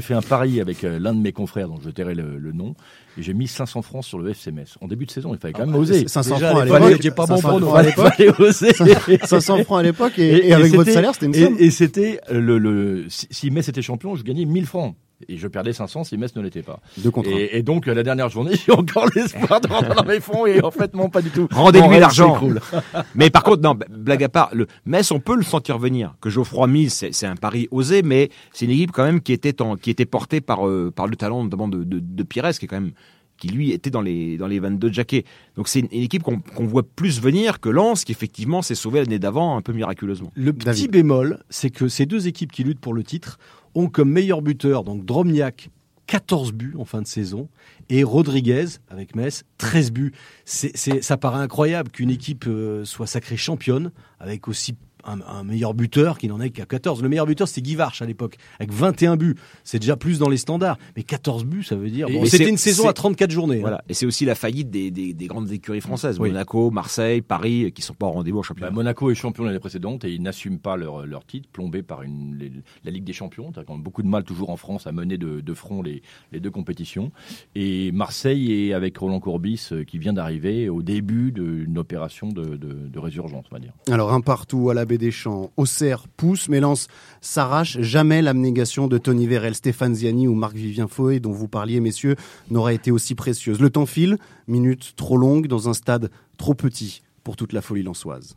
fait 0.01 0.13
un 0.13 0.21
pari 0.21 0.59
avec 0.59 0.83
euh, 0.83 0.99
l'un 0.99 1.13
de 1.15 1.19
mes 1.21 1.31
confrères, 1.31 1.69
dont 1.69 1.79
je 1.81 1.89
tairai 1.89 2.15
le, 2.15 2.37
le 2.37 2.51
nom, 2.51 2.75
et 3.17 3.21
j'ai 3.21 3.33
mis 3.33 3.47
500 3.47 3.81
francs 3.81 4.03
sur 4.03 4.19
le 4.19 4.29
FC 4.31 4.51
Metz. 4.51 4.75
En 4.81 4.87
début 4.89 5.05
de 5.05 5.11
saison, 5.11 5.33
il 5.33 5.39
fallait 5.39 5.53
quand 5.53 5.65
même 5.65 5.75
oser. 5.75 6.05
500 6.09 6.35
Déjà, 6.35 6.49
francs 6.49 6.61
à 6.61 6.65
l'époque, 6.65 6.91
j'étais 7.01 7.11
pas 7.11 7.25
bon 7.27 7.37
500 7.37 7.49
pour 7.49 7.59
nous. 7.61 7.67
francs 7.67 7.79
à 7.79 7.83
l'époque. 7.83 8.13
Fallait 8.13 8.41
oser. 8.41 8.73
500 9.25 9.63
francs 9.63 9.79
à 9.79 9.83
l'époque 9.83 10.19
et, 10.19 10.49
et 10.49 10.53
avec 10.53 10.73
votre 10.73 10.91
salaire, 10.91 11.13
c'était 11.13 11.27
une 11.27 11.35
et- 11.35 11.43
somme. 11.45 11.55
Et, 11.59 11.71
c'était 11.71 12.19
le, 12.29 12.57
le 12.57 13.05
si, 13.07 13.25
si 13.31 13.51
Metz 13.51 13.69
était 13.69 13.81
champion, 13.81 14.15
je 14.15 14.23
gagnais 14.23 14.43
1000 14.43 14.65
francs. 14.65 14.97
Et 15.29 15.37
je 15.37 15.47
perdais 15.47 15.71
500 15.71 16.03
si 16.03 16.17
Metz 16.17 16.35
ne 16.35 16.41
l'était 16.41 16.61
pas. 16.61 16.79
Deux 16.97 17.09
contre 17.09 17.29
un. 17.29 17.37
Et, 17.37 17.49
et 17.53 17.63
donc, 17.63 17.87
euh, 17.87 17.93
la 17.93 18.03
dernière 18.03 18.29
journée, 18.29 18.55
j'ai 18.65 18.71
encore 18.73 19.07
l'espoir 19.15 19.61
de 19.61 19.67
rentrer 19.67 19.95
dans 19.95 20.03
mes 20.03 20.19
fonds 20.19 20.45
et 20.45 20.61
en 20.61 20.71
fait, 20.71 20.93
non, 20.93 21.09
pas 21.09 21.21
du 21.21 21.29
tout. 21.29 21.47
Rendez-lui 21.51 21.99
l'argent. 21.99 22.39
Mais 23.15 23.29
par 23.29 23.43
contre, 23.43 23.61
non, 23.61 23.77
blague 23.89 24.23
à 24.23 24.29
part, 24.29 24.49
le 24.53 24.67
Metz, 24.85 25.11
on 25.11 25.19
peut 25.19 25.35
le 25.35 25.43
sentir 25.43 25.77
venir. 25.77 26.15
Que 26.19 26.29
Geoffroy 26.29 26.67
mise, 26.67 27.07
c'est 27.11 27.25
un 27.25 27.35
pari 27.35 27.67
osé, 27.71 28.01
mais 28.03 28.29
c'est 28.53 28.65
une 28.65 28.71
équipe 28.71 28.91
quand 28.91 29.03
même 29.03 29.21
qui 29.21 29.33
était, 29.33 29.61
en, 29.61 29.75
qui 29.75 29.89
était 29.89 30.05
portée 30.05 30.41
par, 30.41 30.67
euh, 30.67 30.91
par 30.93 31.07
le 31.07 31.15
talent 31.15 31.43
notamment 31.43 31.67
de, 31.67 31.83
de, 31.83 31.99
de 31.99 32.23
Pires, 32.23 32.51
qui 32.51 32.65
est 32.65 32.67
quand 32.67 32.79
même 32.79 32.91
qui 33.37 33.49
lui 33.49 33.71
était 33.71 33.89
dans 33.89 34.01
les 34.01 34.37
dans 34.37 34.47
les 34.47 34.59
22 34.59 34.91
jackets. 34.91 35.25
Donc 35.55 35.67
c'est 35.67 35.79
une, 35.79 35.87
une 35.91 36.03
équipe 36.03 36.23
qu'on 36.23 36.39
qu'on 36.39 36.65
voit 36.65 36.83
plus 36.83 37.19
venir 37.21 37.59
que 37.59 37.69
Lens, 37.69 38.05
qui 38.05 38.11
effectivement 38.11 38.61
s'est 38.61 38.75
sauvé 38.75 38.99
l'année 39.01 39.19
d'avant 39.19 39.57
un 39.57 39.61
peu 39.61 39.73
miraculeusement. 39.73 40.31
Le 40.35 40.53
petit 40.53 40.65
David. 40.65 40.91
bémol, 40.91 41.43
c'est 41.49 41.69
que 41.69 41.87
ces 41.87 42.05
deux 42.05 42.27
équipes 42.27 42.51
qui 42.51 42.63
luttent 42.63 42.79
pour 42.79 42.93
le 42.93 43.03
titre 43.03 43.37
ont 43.75 43.87
comme 43.87 44.11
meilleur 44.11 44.41
buteur 44.41 44.83
donc 44.83 45.05
Dromniak 45.05 45.69
14 46.07 46.53
buts 46.53 46.75
en 46.77 46.85
fin 46.85 47.01
de 47.01 47.07
saison 47.07 47.49
et 47.89 48.03
Rodriguez 48.03 48.65
avec 48.89 49.15
Metz 49.15 49.43
13 49.57 49.91
buts. 49.91 50.13
C'est, 50.45 50.75
ça 51.01 51.17
paraît 51.17 51.39
incroyable 51.39 51.89
qu'une 51.89 52.09
équipe 52.09 52.45
euh, 52.47 52.85
soit 52.85 53.07
sacrée 53.07 53.37
championne 53.37 53.91
avec 54.19 54.47
aussi 54.47 54.75
un, 55.05 55.19
un 55.21 55.43
meilleur 55.43 55.73
buteur 55.73 56.17
qui 56.17 56.27
n'en 56.27 56.39
est 56.41 56.49
qu'à 56.49 56.65
14. 56.65 57.01
Le 57.03 57.09
meilleur 57.09 57.25
buteur 57.25 57.47
c'était 57.47 57.61
Guy 57.61 57.75
Varche 57.75 58.01
à 58.01 58.05
l'époque 58.05 58.37
avec 58.59 58.71
21 58.71 59.15
buts. 59.17 59.35
C'est 59.63 59.79
déjà 59.79 59.95
plus 59.95 60.19
dans 60.19 60.29
les 60.29 60.37
standards. 60.37 60.77
Mais 60.95 61.03
14 61.03 61.45
buts 61.45 61.63
ça 61.63 61.75
veut 61.75 61.89
dire... 61.89 62.07
Et- 62.09 62.13
bon, 62.13 62.25
c'était 62.25 62.43
c'est- 62.45 62.49
une 62.49 62.57
saison 62.57 62.83
c'est- 62.83 62.89
à 62.89 62.93
34 62.93 63.31
journées. 63.31 63.57
hein. 63.57 63.61
Voilà. 63.61 63.83
Et 63.89 63.93
c'est 63.93 64.05
aussi 64.05 64.25
la 64.25 64.35
faillite 64.35 64.69
des, 64.69 64.91
des, 64.91 65.13
des 65.13 65.27
grandes 65.27 65.51
écuries 65.51 65.81
françaises, 65.81 66.19
Oui. 66.19 66.29
Monaco, 66.29 66.71
Marseille, 66.71 67.21
Paris, 67.21 67.71
qui 67.73 67.81
sont 67.81 67.93
pas 67.93 68.07
au 68.07 68.11
rendez-vous 68.11 68.37
au 68.39 68.41
Bah, 68.41 68.47
championnat. 68.47 68.71
Monaco 68.71 69.09
est 69.11 69.15
champion 69.15 69.43
l'année 69.43 69.59
précédente 69.59 70.05
et 70.05 70.11
ils 70.13 70.21
n'assument 70.21 70.59
pas 70.59 70.77
leur, 70.77 71.05
leur 71.05 71.25
titre, 71.25 71.49
plombé 71.51 71.83
par 71.83 72.01
une, 72.03 72.37
les- 72.37 72.51
la 72.83 72.91
Ligue 72.91 73.03
des 73.03 73.13
Champions. 73.13 73.51
T'as 73.51 73.63
quand 73.63 73.73
même 73.73 73.83
beaucoup 73.83 74.03
de 74.03 74.07
mal 74.07 74.23
toujours 74.23 74.49
en 74.49 74.57
France 74.57 74.87
à 74.87 74.91
mener 74.91 75.17
de, 75.17 75.41
de 75.41 75.53
front 75.53 75.81
les, 75.81 76.01
les 76.31 76.39
deux 76.39 76.51
compétitions. 76.51 77.11
Et 77.55 77.91
Marseille 77.91 78.51
est 78.69 78.73
avec 78.73 78.97
Roland 78.97 79.19
Courbis 79.19 79.69
euh, 79.71 79.83
qui 79.83 79.97
vient 79.97 80.13
d'arriver 80.13 80.69
au 80.69 80.81
début 80.81 81.31
d'une 81.31 81.77
opération 81.77 82.29
de, 82.29 82.43
de, 82.55 82.87
de 82.89 82.99
résurgence, 82.99 83.45
on 83.51 83.55
va 83.55 83.59
dire. 83.59 83.73
Alors 83.91 84.13
un 84.13 84.21
partout 84.21 84.69
à 84.69 84.73
la 84.73 84.85
baie 84.85 84.94
des 84.97 85.11
Champs, 85.11 85.51
Auxerre 85.57 86.07
pousse, 86.07 86.49
mais 86.49 86.59
Lens 86.59 86.87
s'arrache. 87.21 87.79
Jamais 87.79 88.21
l'abnégation 88.21 88.87
de 88.87 88.97
Tony 88.97 89.27
Vérel, 89.27 89.55
Stéphane 89.55 89.95
Ziani 89.95 90.27
ou 90.27 90.35
Marc-Vivien 90.35 90.87
Foé, 90.87 91.19
dont 91.19 91.31
vous 91.31 91.47
parliez, 91.47 91.79
messieurs, 91.79 92.15
n'aura 92.49 92.73
été 92.73 92.91
aussi 92.91 93.15
précieuse. 93.15 93.59
Le 93.59 93.69
temps 93.69 93.85
file, 93.85 94.17
minutes 94.47 94.93
trop 94.95 95.17
longues 95.17 95.47
dans 95.47 95.69
un 95.69 95.73
stade 95.73 96.09
trop 96.37 96.53
petit 96.53 97.01
pour 97.23 97.35
toute 97.35 97.53
la 97.53 97.61
folie 97.61 97.83
lensoise. 97.83 98.35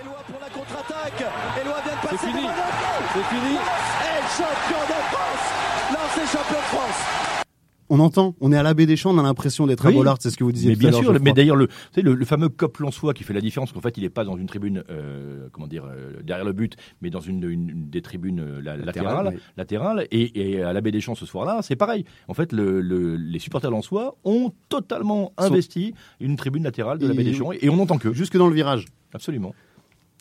Eloi 0.00 0.16
pour 0.26 0.40
la 0.40 0.48
contre-attaque. 0.48 1.24
Eloi 1.60 1.76
vient 1.84 1.94
de 1.94 2.02
passer. 2.02 2.18
fini. 2.18 2.42
devant 2.42 2.48
Monaco. 2.48 3.04
C'est 3.14 3.24
fini. 3.34 3.54
Lens 3.54 3.98
est 4.04 4.36
champion 4.36 4.82
de 4.86 4.98
France. 5.10 5.46
Lens 5.92 6.18
est 6.22 6.32
champions 6.32 6.58
de 6.58 6.64
France. 6.64 6.77
On 7.90 8.00
entend, 8.00 8.34
on 8.40 8.52
est 8.52 8.56
à 8.56 8.62
la 8.62 8.74
baie 8.74 8.84
des 8.86 8.96
Champs, 8.96 9.14
on 9.14 9.18
a 9.18 9.22
l'impression 9.22 9.66
d'être 9.66 9.86
à 9.86 9.88
Oui. 9.88 9.94
Bollard, 9.94 10.18
c'est 10.20 10.30
ce 10.30 10.36
que 10.36 10.44
vous 10.44 10.52
disiez 10.52 10.70
Mais 10.70 10.74
tout 10.74 10.80
bien 10.80 10.88
à 10.90 10.92
sûr, 10.92 11.12
mais 11.22 11.32
d'ailleurs 11.32 11.56
le, 11.56 11.68
le, 11.96 12.14
le 12.14 12.24
fameux 12.26 12.48
cop 12.50 12.76
Lançois 12.78 13.14
qui 13.14 13.24
fait 13.24 13.32
la 13.32 13.40
différence, 13.40 13.72
qu'en 13.72 13.80
fait 13.80 13.96
il 13.96 14.02
n'est 14.02 14.10
pas 14.10 14.24
dans 14.24 14.36
une 14.36 14.46
tribune, 14.46 14.84
euh, 14.90 15.48
comment 15.52 15.66
dire, 15.66 15.84
euh, 15.86 16.20
derrière 16.22 16.44
le 16.44 16.52
but, 16.52 16.76
mais 17.00 17.08
dans 17.10 17.20
une, 17.20 17.42
une- 17.44 17.70
une 17.70 17.88
des 17.90 18.02
tribunes 18.02 18.40
euh, 18.40 18.60
la- 18.62 18.76
latérales, 18.76 19.28
oui. 19.34 19.40
latérales, 19.56 20.06
et, 20.10 20.52
et 20.52 20.62
à 20.62 20.72
la 20.74 20.80
baie 20.82 20.90
des 20.90 21.00
Champs 21.00 21.14
ce 21.14 21.24
soir-là, 21.26 21.60
c'est 21.62 21.76
pareil. 21.76 22.04
En 22.28 22.34
fait, 22.34 22.52
le, 22.52 22.80
le- 22.82 23.16
les 23.16 23.38
supporters 23.38 23.70
Lançois 23.70 24.16
ont 24.24 24.52
totalement 24.68 25.32
investi 25.38 25.94
une 26.20 26.36
tribune 26.36 26.64
latérale 26.64 26.98
de 26.98 27.06
la 27.08 27.14
baie 27.14 27.24
des 27.24 27.30
Et- 27.30 27.34
Champs, 27.34 27.52
et 27.52 27.68
on 27.70 27.76
n'entend 27.76 27.98
que. 27.98 28.12
Jusque 28.12 28.36
dans 28.36 28.48
le 28.48 28.54
virage. 28.54 28.84
Absolument. 29.14 29.54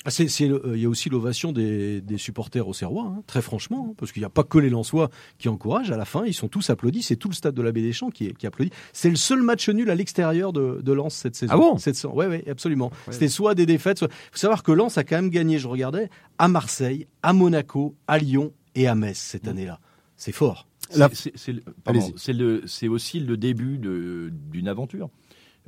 Ah, 0.08 0.10
c'est- 0.10 0.30
c'est 0.30 0.48
le- 0.48 0.65
euh, 0.65 0.78
Il 0.78 0.82
y 0.82 0.86
a 0.86 0.89
aussi 0.89 1.10
l'ovation 1.10 1.52
des, 1.52 2.00
des 2.00 2.17
supporters 2.17 2.65
au 2.65 2.72
Serrois, 2.74 3.13
hein, 3.13 3.24
très 3.28 3.41
franchement, 3.41 3.89
hein, 3.89 3.93
parce 3.98 4.13
qu'il 4.13 4.22
n'y 4.22 4.26
a 4.26 4.30
pas 4.30 4.46
que 4.46 4.58
les 4.58 4.70
Lensois 4.70 5.10
qui 5.38 5.50
encouragent. 5.50 5.91
À 5.91 5.98
la 5.98 6.06
fin, 6.06 6.24
ils 6.26 6.34
sont 6.34 6.48
tous 6.48 6.70
applaudis. 6.70 7.04
C'est 7.04 7.17
tout 7.17 7.28
le 7.28 7.34
stade 7.34 7.54
de 7.54 7.62
la 7.62 7.74
Baie 7.74 7.82
des 7.82 7.91
Champs 7.91 8.10
qui, 8.10 8.34
qui 8.34 8.48
applaudit. 8.48 8.72
C'est 8.93 9.10
le 9.10 9.17
seul 9.17 9.41
match 9.41 9.67
nul 9.67 9.89
à 9.89 9.96
l'extérieur 9.96 10.54
de, 10.54 10.80
de 10.82 10.91
Lens 10.93 11.13
cette 11.13 11.36
saison. 11.36 11.52
Ah 11.54 11.58
bon? 11.58 11.78
Cette 11.78 11.96
saison. 11.96 12.13
Ouais, 12.13 12.28
ouais, 12.28 12.48
absolument. 12.50 12.89
C'était 13.12 13.28
soit 13.28 13.54
des 13.54 13.65
défaites. 13.65 13.98
Soit... 14.00 14.08
faut 14.32 14.38
savoir 14.38 14.63
que 14.63 14.72
Lens 14.72 14.98
a 14.98 15.04
quand 15.04 15.17
même 15.17 15.30
gagné. 15.30 15.60
Je 15.60 15.67
regardais 15.67 16.10
à 16.38 16.48
Marseille, 16.48 17.08
à 17.22 17.34
Monaco, 17.34 17.93
à 18.08 18.17
Lyon 18.17 18.54
et 18.76 18.88
à 18.88 18.96
Metz 18.96 19.17
cette 19.17 19.46
année-là. 19.50 19.82
C'est 20.15 20.32
fort. 20.32 20.67
C'est- 20.89 21.15
c'est- 21.15 21.34
c'est 21.36 21.52
le- 21.52 21.63
pardon, 21.84 22.00
c'est 22.15 22.32
le- 22.32 22.63
c'est 22.65 22.88
aussi 22.88 23.20
le 23.20 23.36
début 23.36 23.78
de- 23.78 24.32
d'une 24.52 24.70
aventure. 24.70 25.10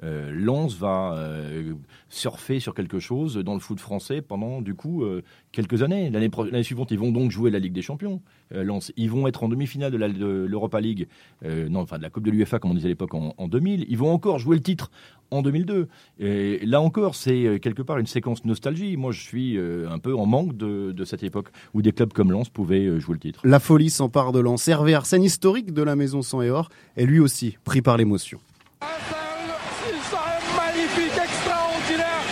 Euh, 0.04 0.32
Lens 0.34 0.78
va 0.78 1.14
euh, 1.18 1.74
surfer 2.08 2.60
sur 2.60 2.74
quelque 2.74 3.00
chose 3.00 3.36
dans 3.38 3.54
le 3.54 3.60
foot 3.60 3.80
français 3.80 4.22
pendant 4.22 4.62
du 4.62 4.74
coup 4.74 5.04
euh, 5.04 5.24
quelques 5.52 5.84
années. 5.84 6.10
L'année 6.10 6.30
pro- 6.30 6.46
l'année 6.46 6.64
suivante, 6.64 6.92
ils 6.92 7.00
vont 7.00 7.12
donc 7.12 7.32
jouer 7.32 7.52
la 7.52 7.60
Ligue 7.60 7.74
des 7.74 7.82
Champions. 7.82 8.22
Euh, 8.54 8.64
Lens, 8.64 8.92
ils 8.98 9.10
vont 9.10 9.28
être 9.28 9.44
en 9.44 9.50
demi-finale 9.50 9.92
de 9.92 9.98
la- 9.98 10.10
de 10.10 10.46
l'Europa 10.50 10.80
League, 10.80 11.08
euh, 11.46 11.68
non, 11.70 11.82
enfin 11.82 11.98
de 11.98 12.04
la 12.04 12.10
Coupe 12.10 12.24
de 12.24 12.32
l'UEFA 12.32 12.60
comme 12.60 12.72
on 12.72 12.76
disait 12.76 12.88
à 12.88 12.90
l'époque 12.90 13.14
en, 13.14 13.34
en 13.38 13.48
2000. 13.48 13.86
Ils 13.90 13.98
vont 13.98 14.12
encore 14.14 14.40
jouer 14.40 14.56
le 14.56 14.64
titre 14.64 14.90
en 15.32 15.42
2002. 15.42 15.88
Et 16.20 16.66
là 16.66 16.82
encore, 16.82 17.14
c'est 17.16 17.60
quelque 17.62 17.82
part 17.82 17.98
une 18.00 18.08
séquence 18.08 18.46
nostalgie. 18.46 18.96
Moi, 18.98 19.12
je 19.12 19.22
suis 19.22 19.58
euh, 19.58 19.90
un 19.90 20.00
peu 20.00 20.16
en 20.16 20.26
manque 20.26 20.56
de, 20.58 20.92
de 20.92 21.04
cette 21.06 21.24
époque 21.24 21.50
où 21.74 21.82
des 21.82 21.92
clubs 21.92 22.14
comme 22.14 22.32
Lens 22.32 22.50
pouvaient 22.50 22.86
euh, 22.86 23.00
jouer 23.00 23.14
le 23.16 23.20
titre. 23.20 23.42
La 23.44 23.60
folie 23.60 23.90
s'empare 23.90 24.32
de 24.32 24.40
Lens. 24.40 24.68
Hervé 24.68 24.94
Arsène, 24.94 25.24
historique 25.24 25.74
de 25.74 25.84
la 25.84 25.96
maison 25.96 26.22
sang 26.22 26.42
et 26.42 26.50
or, 26.50 26.70
est 26.96 27.06
lui 27.06 27.20
aussi 27.20 27.58
pris 27.66 27.82
par 27.82 27.98
l'émotion. 27.98 28.40
C'est 28.82 30.16
un 30.16 30.56
magnifique, 30.58 31.18
extraordinaire. 31.22 32.24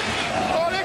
Oh 0.56 0.72
les 0.72 0.84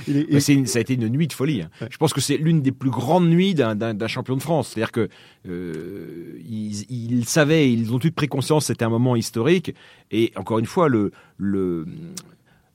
est- 0.17 0.27
Mais 0.31 0.39
c'est 0.39 0.53
une- 0.53 0.65
ça 0.65 0.79
a 0.79 0.81
été 0.81 0.93
une 0.95 1.07
nuit 1.09 1.27
de 1.27 1.33
folie. 1.33 1.61
hein. 1.61 1.69
Je 1.89 1.97
pense 1.97 2.13
que 2.13 2.21
c'est 2.21 2.37
l'une 2.37 2.61
des 2.61 2.71
plus 2.71 2.89
grandes 2.89 3.27
nuits 3.29 3.53
d'un- 3.55 3.75
champion 4.07 4.35
de 4.35 4.41
France. 4.41 4.69
C'est-à-dire 4.69 4.91
que 4.91 5.09
euh, 5.47 6.39
ils, 6.49 6.85
ils 6.89 7.25
savaient, 7.25 7.71
ils 7.71 7.93
ont 7.93 7.99
tous 7.99 8.11
pris 8.11 8.27
conscience, 8.27 8.65
c'était 8.67 8.85
un 8.85 8.89
moment 8.89 9.15
historique. 9.15 9.73
Et 10.11 10.31
encore 10.35 10.59
une 10.59 10.65
fois, 10.65 10.89
le, 10.89 11.11
le 11.37 11.85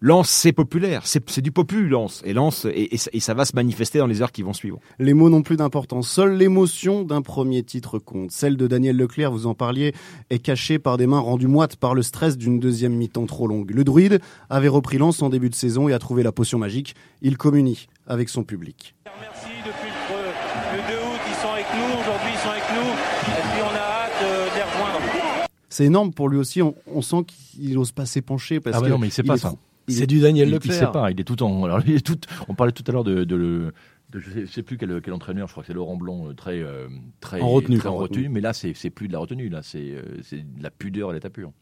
Lens, 0.07 0.31
c'est 0.31 0.53
populaire, 0.53 1.03
c'est 1.05 1.41
du 1.41 1.51
popu, 1.51 1.89
Lens. 1.89 2.23
Et 2.25 2.33
Lens, 2.33 2.65
et, 2.67 2.95
et 2.95 2.97
ça- 2.97 3.11
et 3.13 3.19
ça 3.19 3.35
va 3.35 3.45
se 3.45 3.57
manifester 3.57 3.99
dans 3.99 4.07
les 4.07 4.23
heures 4.23 4.31
qui 4.31 4.43
vont 4.43 4.53
suivre. 4.53 4.79
Les 5.01 5.15
mots 5.15 5.29
n'ont 5.29 5.43
plus 5.43 5.57
d'importance. 5.57 6.09
Seule 6.09 6.37
l'émotion 6.37 7.03
d'un 7.03 7.23
premier 7.23 7.65
titre 7.65 7.99
compte. 7.99 8.31
Celle 8.31 8.57
de 8.57 8.69
Daniel 8.69 8.97
Leclerc, 8.97 9.33
vous 9.33 9.49
en 9.49 9.55
parliez, 9.55 9.95
est 10.31 10.39
cachée 10.39 10.79
par 10.79 10.97
des 10.97 11.09
mains 11.09 11.19
rendues 11.19 11.49
moites 11.49 11.75
par 11.75 11.93
le 11.93 12.03
stress 12.03 12.39
d'une 12.39 12.61
deuxième 12.61 12.95
mi-temps 12.95 13.27
trop 13.27 13.49
longue. 13.49 13.73
Le 13.73 13.83
druide 13.83 14.21
avait 14.49 14.69
repris 14.69 14.97
Lens 14.97 15.23
en 15.23 15.29
début 15.29 15.51
de 15.51 15.57
saison 15.57 15.89
et 15.89 15.93
a 15.93 15.99
trouvé 15.99 16.23
la 16.23 16.31
potion 16.31 16.61
magique. 16.61 16.95
Il 17.21 17.37
communie 17.37 17.89
avec 18.07 18.29
son 18.29 18.45
public. 18.45 18.95
Merci 19.21 19.49
depuis 19.65 19.91
le, 19.91 20.77
le 20.77 20.83
2 20.89 21.05
août, 21.05 21.21
ils 21.27 21.35
sont 21.43 21.49
avec 21.53 21.67
nous, 21.75 22.01
aujourd'hui 22.01 22.31
ils 22.33 22.39
sont 22.39 22.51
avec 22.51 22.65
nous, 22.77 22.91
et 23.33 23.43
puis 23.43 23.61
on 23.61 23.75
a 23.75 23.81
hâte 23.81 24.23
euh, 24.23 24.51
de 24.51 24.55
les 24.55 24.63
rejoindre. 24.63 25.47
C'est 25.69 25.85
énorme 25.87 26.13
pour 26.13 26.29
lui 26.29 26.39
aussi. 26.39 26.63
On, 26.63 26.77
on 26.95 27.03
sent 27.03 27.25
qu'il 27.27 27.75
n'ose 27.75 27.91
pas 27.91 28.07
s'épancher 28.07 28.61
parce 28.61 28.77
Ah 28.77 28.81
bah 28.81 28.87
que 28.87 28.93
non, 28.93 28.99
mais 28.99 29.09
il 29.09 29.11
sait 29.11 29.23
il 29.23 29.27
pas 29.29 29.35
est 29.35 29.39
ça. 29.39 29.49
trop- 29.49 29.59
C'est 29.89 30.03
est- 30.05 30.07
du 30.07 30.21
Daniel 30.21 30.49
il, 30.49 30.51
il 30.51 30.55
Leclerc. 30.55 30.75
sait 30.75 30.93
pas, 30.93 31.11
il 31.11 31.21
est 31.21 31.25
tout 31.25 31.43
en. 31.43 31.65
Alors, 31.65 31.81
il 31.87 31.95
est 31.95 32.05
tout, 32.07 32.19
on 32.49 32.55
parlait 32.55 32.73
tout 32.73 32.85
à 32.87 32.93
l'heure 32.93 33.05
de, 33.05 33.25
de, 33.25 33.37
le- 33.37 33.73
de- 34.11 34.19
je, 34.21 34.31
sais, 34.31 34.41
je 34.47 34.53
sais 34.53 34.63
plus 34.63 34.77
quel, 34.79 35.01
quel 35.03 35.13
entraîneur, 35.13 35.47
je 35.49 35.53
crois 35.53 35.63
que 35.63 35.67
c'est 35.69 35.73
Laurent 35.75 35.97
Blanc, 35.97 36.29
euh, 36.29 36.33
très, 36.35 36.61
euh, 36.61 36.89
très 37.21 37.41
En 37.41 37.49
retenue, 37.49 37.79
très 37.79 37.89
en 37.89 37.95
en 37.95 37.97
retenue, 37.97 38.29
mais 38.29 38.41
là 38.41 38.53
c'est 38.53 38.91
plus 38.91 39.09
de 39.09 39.13
la 39.13 39.19
retenue, 39.19 39.49
là 39.49 39.61
c'est 39.63 39.93
euh, 39.93 40.03
c'est 40.23 40.39
de 40.57 40.63
la 40.63 40.71
pudeur 40.71 41.11
à 41.11 41.13
l'état 41.15 41.31
pur. 41.31 41.53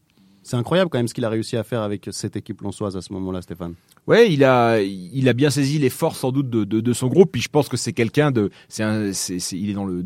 C'est 0.45 0.57
incroyable 0.57 0.91
quand 0.91 0.99
même 0.99 1.07
ce 1.07 1.15
qu'il 1.15 1.25
a 1.25 1.29
réussi 1.29 1.57
à 1.57 1.63
faire 1.63 1.81
avec 1.81 2.07
cette 2.11 2.35
équipe 2.35 2.61
lensoise 2.61 2.95
à 2.95 3.01
ce 3.01 3.11
moment-là, 3.13 3.41
Stéphane. 3.41 3.73
Ouais, 4.05 4.31
il 4.31 4.43
a, 4.43 4.79
il 4.79 5.27
a 5.27 5.33
bien 5.33 5.49
saisi 5.49 5.79
les 5.79 5.89
forces 5.89 6.19
sans 6.19 6.31
doute 6.31 6.51
de, 6.51 6.63
de, 6.63 6.93
son 6.93 7.07
groupe. 7.07 7.31
Puis 7.31 7.41
je 7.41 7.49
pense 7.49 7.67
que 7.67 7.77
c'est 7.77 7.93
quelqu'un 7.93 8.29
de, 8.29 8.51
c'est 8.69 8.83
un, 8.83 9.09
il 9.51 9.71
est 9.71 9.73
dans 9.73 9.85
le, 9.85 10.05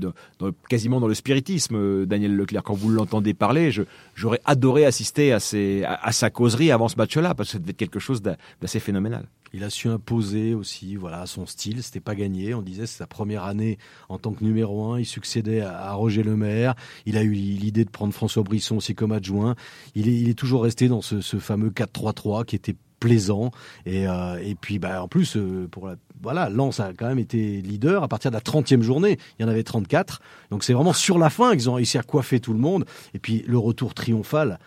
quasiment 0.69 1.02
dans 1.02 1.10
le 1.10 1.13
spiritisme, 1.13 1.75
euh, 1.75 2.06
Daniel 2.06 2.38
Leclerc. 2.38 2.63
Quand 2.63 2.73
vous 2.73 2.88
l'entendez 2.88 3.34
parler, 3.34 3.69
j'aurais 4.15 4.39
adoré 4.45 4.86
assister 4.86 5.34
à, 5.34 5.41
ses, 5.41 5.84
à, 5.84 6.13
sa 6.13 6.30
causerie 6.30 6.71
avant 6.71 6.88
ce 6.88 6.95
match-là, 6.95 7.36
parce 7.36 7.49
que 7.52 7.58
ça 7.58 7.63
être 7.67 7.75
quelque 7.75 7.99
chose 7.99 8.21
d'a- 8.21 8.38
d'assez 8.62 8.80
phénoménal. 8.80 9.25
Il 9.53 9.63
a 9.63 9.69
su 9.69 9.88
imposer 9.88 10.53
aussi 10.53 10.95
voilà 10.95 11.25
son 11.25 11.45
style. 11.45 11.83
C'était 11.83 11.99
pas 11.99 12.15
gagné. 12.15 12.53
On 12.53 12.62
disait 12.62 12.85
c'est 12.85 12.97
sa 12.97 13.07
première 13.07 13.43
année 13.43 13.77
en 14.09 14.17
tant 14.17 14.31
que 14.31 14.43
numéro 14.43 14.91
un. 14.91 14.99
Il 14.99 15.05
succédait 15.05 15.62
à, 15.62 15.93
Roger 15.93 16.23
Lemaire. 16.23 16.75
Il 17.05 17.17
a 17.17 17.23
eu 17.23 17.31
l'idée 17.31 17.85
de 17.85 17.89
prendre 17.89 18.13
François 18.13 18.43
Brisson 18.43 18.77
aussi 18.77 18.95
comme 18.95 19.12
adjoint. 19.12 19.55
Il 19.95 20.29
est, 20.29 20.33
toujours 20.33 20.63
resté 20.63 20.88
dans 20.88 21.01
ce, 21.01 21.21
fameux 21.39 21.69
4-3-3 21.69 22.45
qui 22.45 22.55
était 22.55 22.75
plaisant 22.99 23.51
et, 23.85 24.07
euh, 24.07 24.53
puis 24.59 24.77
bah 24.77 25.01
en 25.01 25.07
plus 25.07 25.38
euh, 25.38 25.69
pour 25.71 25.88
la 25.88 25.95
voilà 26.21 26.49
Lens 26.49 26.81
a 26.81 26.91
quand 26.91 27.07
même 27.07 27.19
été 27.19 27.62
leader 27.62 28.03
à 28.03 28.09
partir 28.09 28.29
de 28.29 28.35
la 28.35 28.41
30e 28.41 28.81
journée 28.81 29.17
il 29.38 29.43
y 29.43 29.45
en 29.45 29.47
avait 29.47 29.63
34 29.63 30.21
donc 30.51 30.65
c'est 30.65 30.73
vraiment 30.73 30.91
sur 30.91 31.17
la 31.17 31.29
fin 31.29 31.53
qu'ils 31.53 31.69
ont 31.69 31.75
réussi 31.75 31.97
à 31.97 32.03
coiffer 32.03 32.41
tout 32.41 32.51
le 32.51 32.59
monde 32.59 32.83
et 33.13 33.19
puis 33.19 33.45
le 33.47 33.57
retour 33.57 33.93
triomphal 33.93 34.59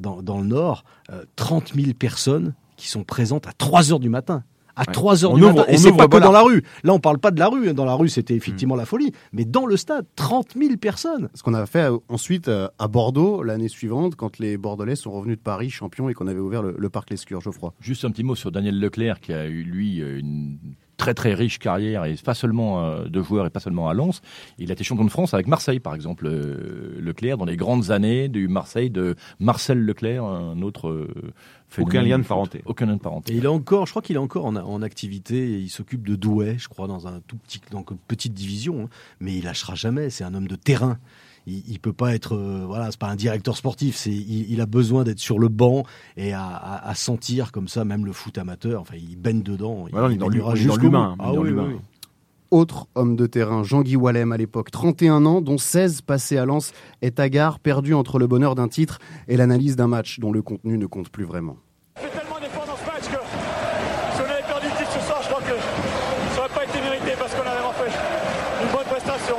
dans 0.00 0.40
le 0.40 0.46
nord 0.46 0.84
euh, 1.12 1.24
30 1.36 1.74
000 1.74 1.92
personnes 1.92 2.54
qui 2.76 2.88
sont 2.88 3.04
présentes 3.04 3.46
à 3.46 3.52
3 3.52 3.92
heures 3.92 4.00
du 4.00 4.08
matin. 4.08 4.42
À 4.78 4.80
Ouais. 4.82 4.92
3 4.92 5.24
heures 5.24 5.32
On 5.32 5.36
du 5.36 5.42
ouvre- 5.44 5.54
matin. 5.56 5.72
Et 5.72 5.76
on 5.76 5.78
c'est 5.78 5.96
pas 5.96 6.06
que 6.06 6.18
dans 6.18 6.32
la 6.32 6.42
rue. 6.42 6.62
Là 6.84 6.92
on 6.92 6.98
parle 7.00 7.18
pas 7.18 7.30
de 7.30 7.38
la 7.38 7.48
rue 7.48 7.72
dans 7.72 7.86
la 7.86 7.94
rue 7.94 8.10
c'était 8.10 8.34
effectivement 8.34 8.76
la 8.76 8.84
folie. 8.84 9.10
Mais 9.32 9.46
dans 9.46 9.64
le 9.64 9.76
stade 9.78 10.04
30 10.16 10.48
000 10.54 10.76
personnes. 10.76 11.30
Ce 11.32 11.42
qu'on 11.42 11.54
a 11.54 11.64
fait 11.64 11.90
euh, 11.90 11.96
ensuite 12.10 12.48
euh, 12.48 12.68
à 12.78 12.86
Bordeaux 12.86 13.42
l'année 13.42 13.68
suivante, 13.68 14.16
quand 14.16 14.38
les 14.38 14.58
Bordelais 14.58 14.94
sont 14.96 15.12
revenus 15.12 15.38
de 15.38 15.42
Paris 15.42 15.70
champions 15.70 16.10
et 16.10 16.14
qu'on 16.14 16.26
avait 16.26 16.40
ouvert 16.40 16.62
le, 16.62 16.74
le 16.78 16.88
parc 16.90 17.08
Lescure, 17.08 17.40
Geoffroy. 17.40 17.72
Juste 17.80 18.04
un 18.04 18.10
petit 18.10 18.22
mot 18.22 18.34
sur 18.34 18.52
Daniel 18.52 18.78
Leclerc 18.78 19.20
qui 19.20 19.32
a 19.32 19.46
eu 19.46 19.62
lui 19.62 20.02
euh, 20.02 20.18
une 20.18 20.58
très 20.96 21.14
très 21.14 21.34
riche 21.34 21.58
carrière 21.58 22.04
et 22.06 22.14
pas 22.24 22.34
seulement 22.34 22.82
euh, 22.84 23.04
de 23.04 23.22
joueur 23.22 23.46
et 23.46 23.50
pas 23.50 23.60
seulement 23.60 23.88
à 23.88 23.94
Lens. 23.94 24.22
Il 24.58 24.70
a 24.70 24.72
été 24.72 24.82
champion 24.84 25.04
de 25.04 25.10
France 25.10 25.34
avec 25.34 25.46
Marseille 25.46 25.80
par 25.80 25.94
exemple. 25.94 26.26
euh, 26.26 26.98
Leclerc 27.00 27.36
dans 27.36 27.44
les 27.44 27.56
grandes 27.56 27.90
années 27.90 28.28
du 28.28 28.48
Marseille 28.48 28.90
de 28.90 29.14
Marcel 29.38 29.78
Leclerc, 29.84 30.24
un 30.24 30.62
autre 30.62 30.88
euh, 30.88 31.08
Aucun 31.78 32.02
lien 32.02 32.18
de 32.18 32.24
parenté. 32.24 32.62
Aucun 32.64 32.86
lien 32.86 32.94
de 32.96 33.00
parenté. 33.00 33.32
Et 33.34 33.36
il 33.36 33.44
est 33.44 33.48
encore, 33.48 33.86
je 33.86 33.92
crois 33.92 34.00
qu'il 34.02 34.16
est 34.16 34.20
encore 34.20 34.46
en, 34.46 34.56
en 34.56 34.82
activité. 34.82 35.36
et 35.54 35.58
Il 35.58 35.68
s'occupe 35.68 36.06
de 36.06 36.14
Douai, 36.14 36.56
je 36.58 36.68
crois, 36.68 36.86
dans 36.86 37.06
un 37.08 37.20
tout 37.26 37.36
petit, 37.36 37.60
dans 37.70 37.84
une 37.90 37.98
petite 38.08 38.32
division. 38.34 38.84
hein. 38.84 38.88
Mais 39.20 39.34
il 39.34 39.44
lâchera 39.44 39.74
jamais. 39.74 40.08
C'est 40.10 40.24
un 40.24 40.32
homme 40.34 40.46
de 40.48 40.56
terrain. 40.56 40.98
Il, 41.46 41.62
il 41.68 41.78
peut 41.78 41.92
pas 41.92 42.14
être, 42.14 42.34
euh, 42.34 42.64
voilà, 42.66 42.90
c'est 42.90 42.98
pas 42.98 43.08
un 43.08 43.16
directeur 43.16 43.56
sportif. 43.56 43.96
C'est, 43.96 44.10
il, 44.10 44.50
il 44.50 44.60
a 44.60 44.66
besoin 44.66 45.04
d'être 45.04 45.20
sur 45.20 45.38
le 45.38 45.48
banc 45.48 45.84
et 46.16 46.32
à, 46.32 46.42
à- 46.44 46.88
à 46.88 46.94
sentir 46.94 47.52
comme 47.52 47.68
ça, 47.68 47.84
même 47.84 48.04
le 48.04 48.12
foot 48.12 48.36
amateur. 48.38 48.80
Enfin, 48.80 48.94
il 48.96 49.16
baigne 49.16 49.42
dedans. 49.42 49.86
Voilà, 49.92 50.08
on 50.08 50.10
est 50.10 50.16
dans 50.16 50.30
est 50.30 50.78
l'humain, 50.78 51.14
Ah 51.18 51.32
dans 51.32 51.38
oui, 51.38 51.48
l'humain. 51.50 51.64
oui, 51.68 51.74
oui. 51.74 51.80
Autre 52.52 52.86
homme 52.94 53.16
de 53.16 53.26
terrain, 53.26 53.64
Jean-Guy 53.64 53.96
Wallem 53.96 54.30
à 54.32 54.36
l'époque, 54.36 54.70
31 54.70 55.26
ans, 55.26 55.40
dont 55.40 55.58
16 55.58 56.02
passés 56.02 56.36
à 56.38 56.44
Lens, 56.46 56.72
est 57.02 57.18
hagard, 57.18 57.58
perdu 57.58 57.92
entre 57.92 58.20
le 58.20 58.28
bonheur 58.28 58.54
d'un 58.54 58.68
titre 58.68 59.00
et 59.26 59.36
l'analyse 59.36 59.74
d'un 59.74 59.88
match 59.88 60.20
dont 60.20 60.30
le 60.30 60.42
contenu 60.42 60.78
ne 60.78 60.86
compte 60.86 61.08
plus 61.10 61.24
vraiment. 61.24 61.56
On 61.96 62.00
fait 62.02 62.10
tellement 62.16 62.38
d'efforts 62.40 62.66
dans 62.66 62.76
ce 62.76 62.86
match 62.86 63.08
que 63.10 63.18
si 64.14 64.20
on 64.20 64.24
avait 64.30 64.46
perdu 64.46 64.66
le 64.66 64.76
titre 64.78 64.92
ce 64.92 65.06
soir, 65.06 65.18
je 65.22 65.28
crois 65.28 65.42
que 65.42 65.56
ça 65.58 66.36
n'aurait 66.36 66.54
pas 66.54 66.64
été 66.64 66.80
mérité 66.80 67.10
parce 67.18 67.34
qu'on 67.34 67.40
avait 67.42 67.50
vraiment 67.50 67.72
fait 67.72 68.64
une 68.64 68.72
bonne 68.72 68.86
prestation. 68.86 69.36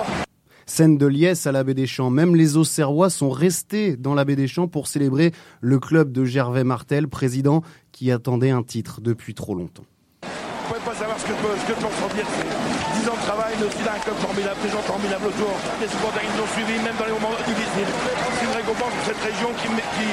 Scène 0.77 0.99
de 0.99 1.07
liesse 1.07 1.47
à 1.47 1.51
la 1.51 1.63
baie 1.63 1.73
des 1.73 1.87
Champs. 1.87 2.11
Même 2.11 2.35
les 2.35 2.55
Auxerrois 2.55 3.09
sont 3.09 3.31
restés 3.31 3.97
dans 3.97 4.13
la 4.13 4.25
baie 4.25 4.35
des 4.35 4.45
Champs 4.45 4.67
pour 4.67 4.85
célébrer 4.85 5.33
le 5.59 5.79
club 5.79 6.11
de 6.11 6.23
Gervais 6.23 6.63
Martel, 6.63 7.07
président 7.07 7.63
qui 7.91 8.11
attendait 8.11 8.51
un 8.51 8.61
titre 8.61 9.01
depuis 9.01 9.33
trop 9.33 9.55
longtemps. 9.55 9.89
Vous 10.21 10.29
pouvez 10.69 10.85
pas 10.85 10.93
savoir 10.93 11.17
ce 11.17 11.25
que 11.25 11.33
peut, 11.33 11.57
ce 11.57 11.65
que 11.65 11.79
peut 11.81 11.89
ressentir. 11.89 12.21
C'est 12.29 13.01
10 13.01 13.09
ans 13.09 13.17
de 13.17 13.25
travail, 13.25 13.57
mais 13.57 13.65
aussi 13.65 13.81
là, 13.81 13.97
un 13.97 14.03
club 14.05 14.17
formidable, 14.21 14.57
des 14.61 14.69
gens 14.69 14.85
formidables 14.85 15.25
autour. 15.25 15.49
Les 15.81 15.89
supporters 15.89 16.21
qui 16.21 16.29
nous 16.37 16.43
ont 16.45 16.53
suivis, 16.53 16.77
même 16.85 16.97
dans 17.01 17.09
les 17.09 17.17
moments 17.17 17.33
difficiles. 17.41 17.91
C'est 18.37 18.45
une 18.45 18.53
récompense 18.61 18.93
pour 18.93 19.05
cette 19.09 19.23
région 19.25 19.49
qui, 19.57 19.73
qui, 19.73 20.07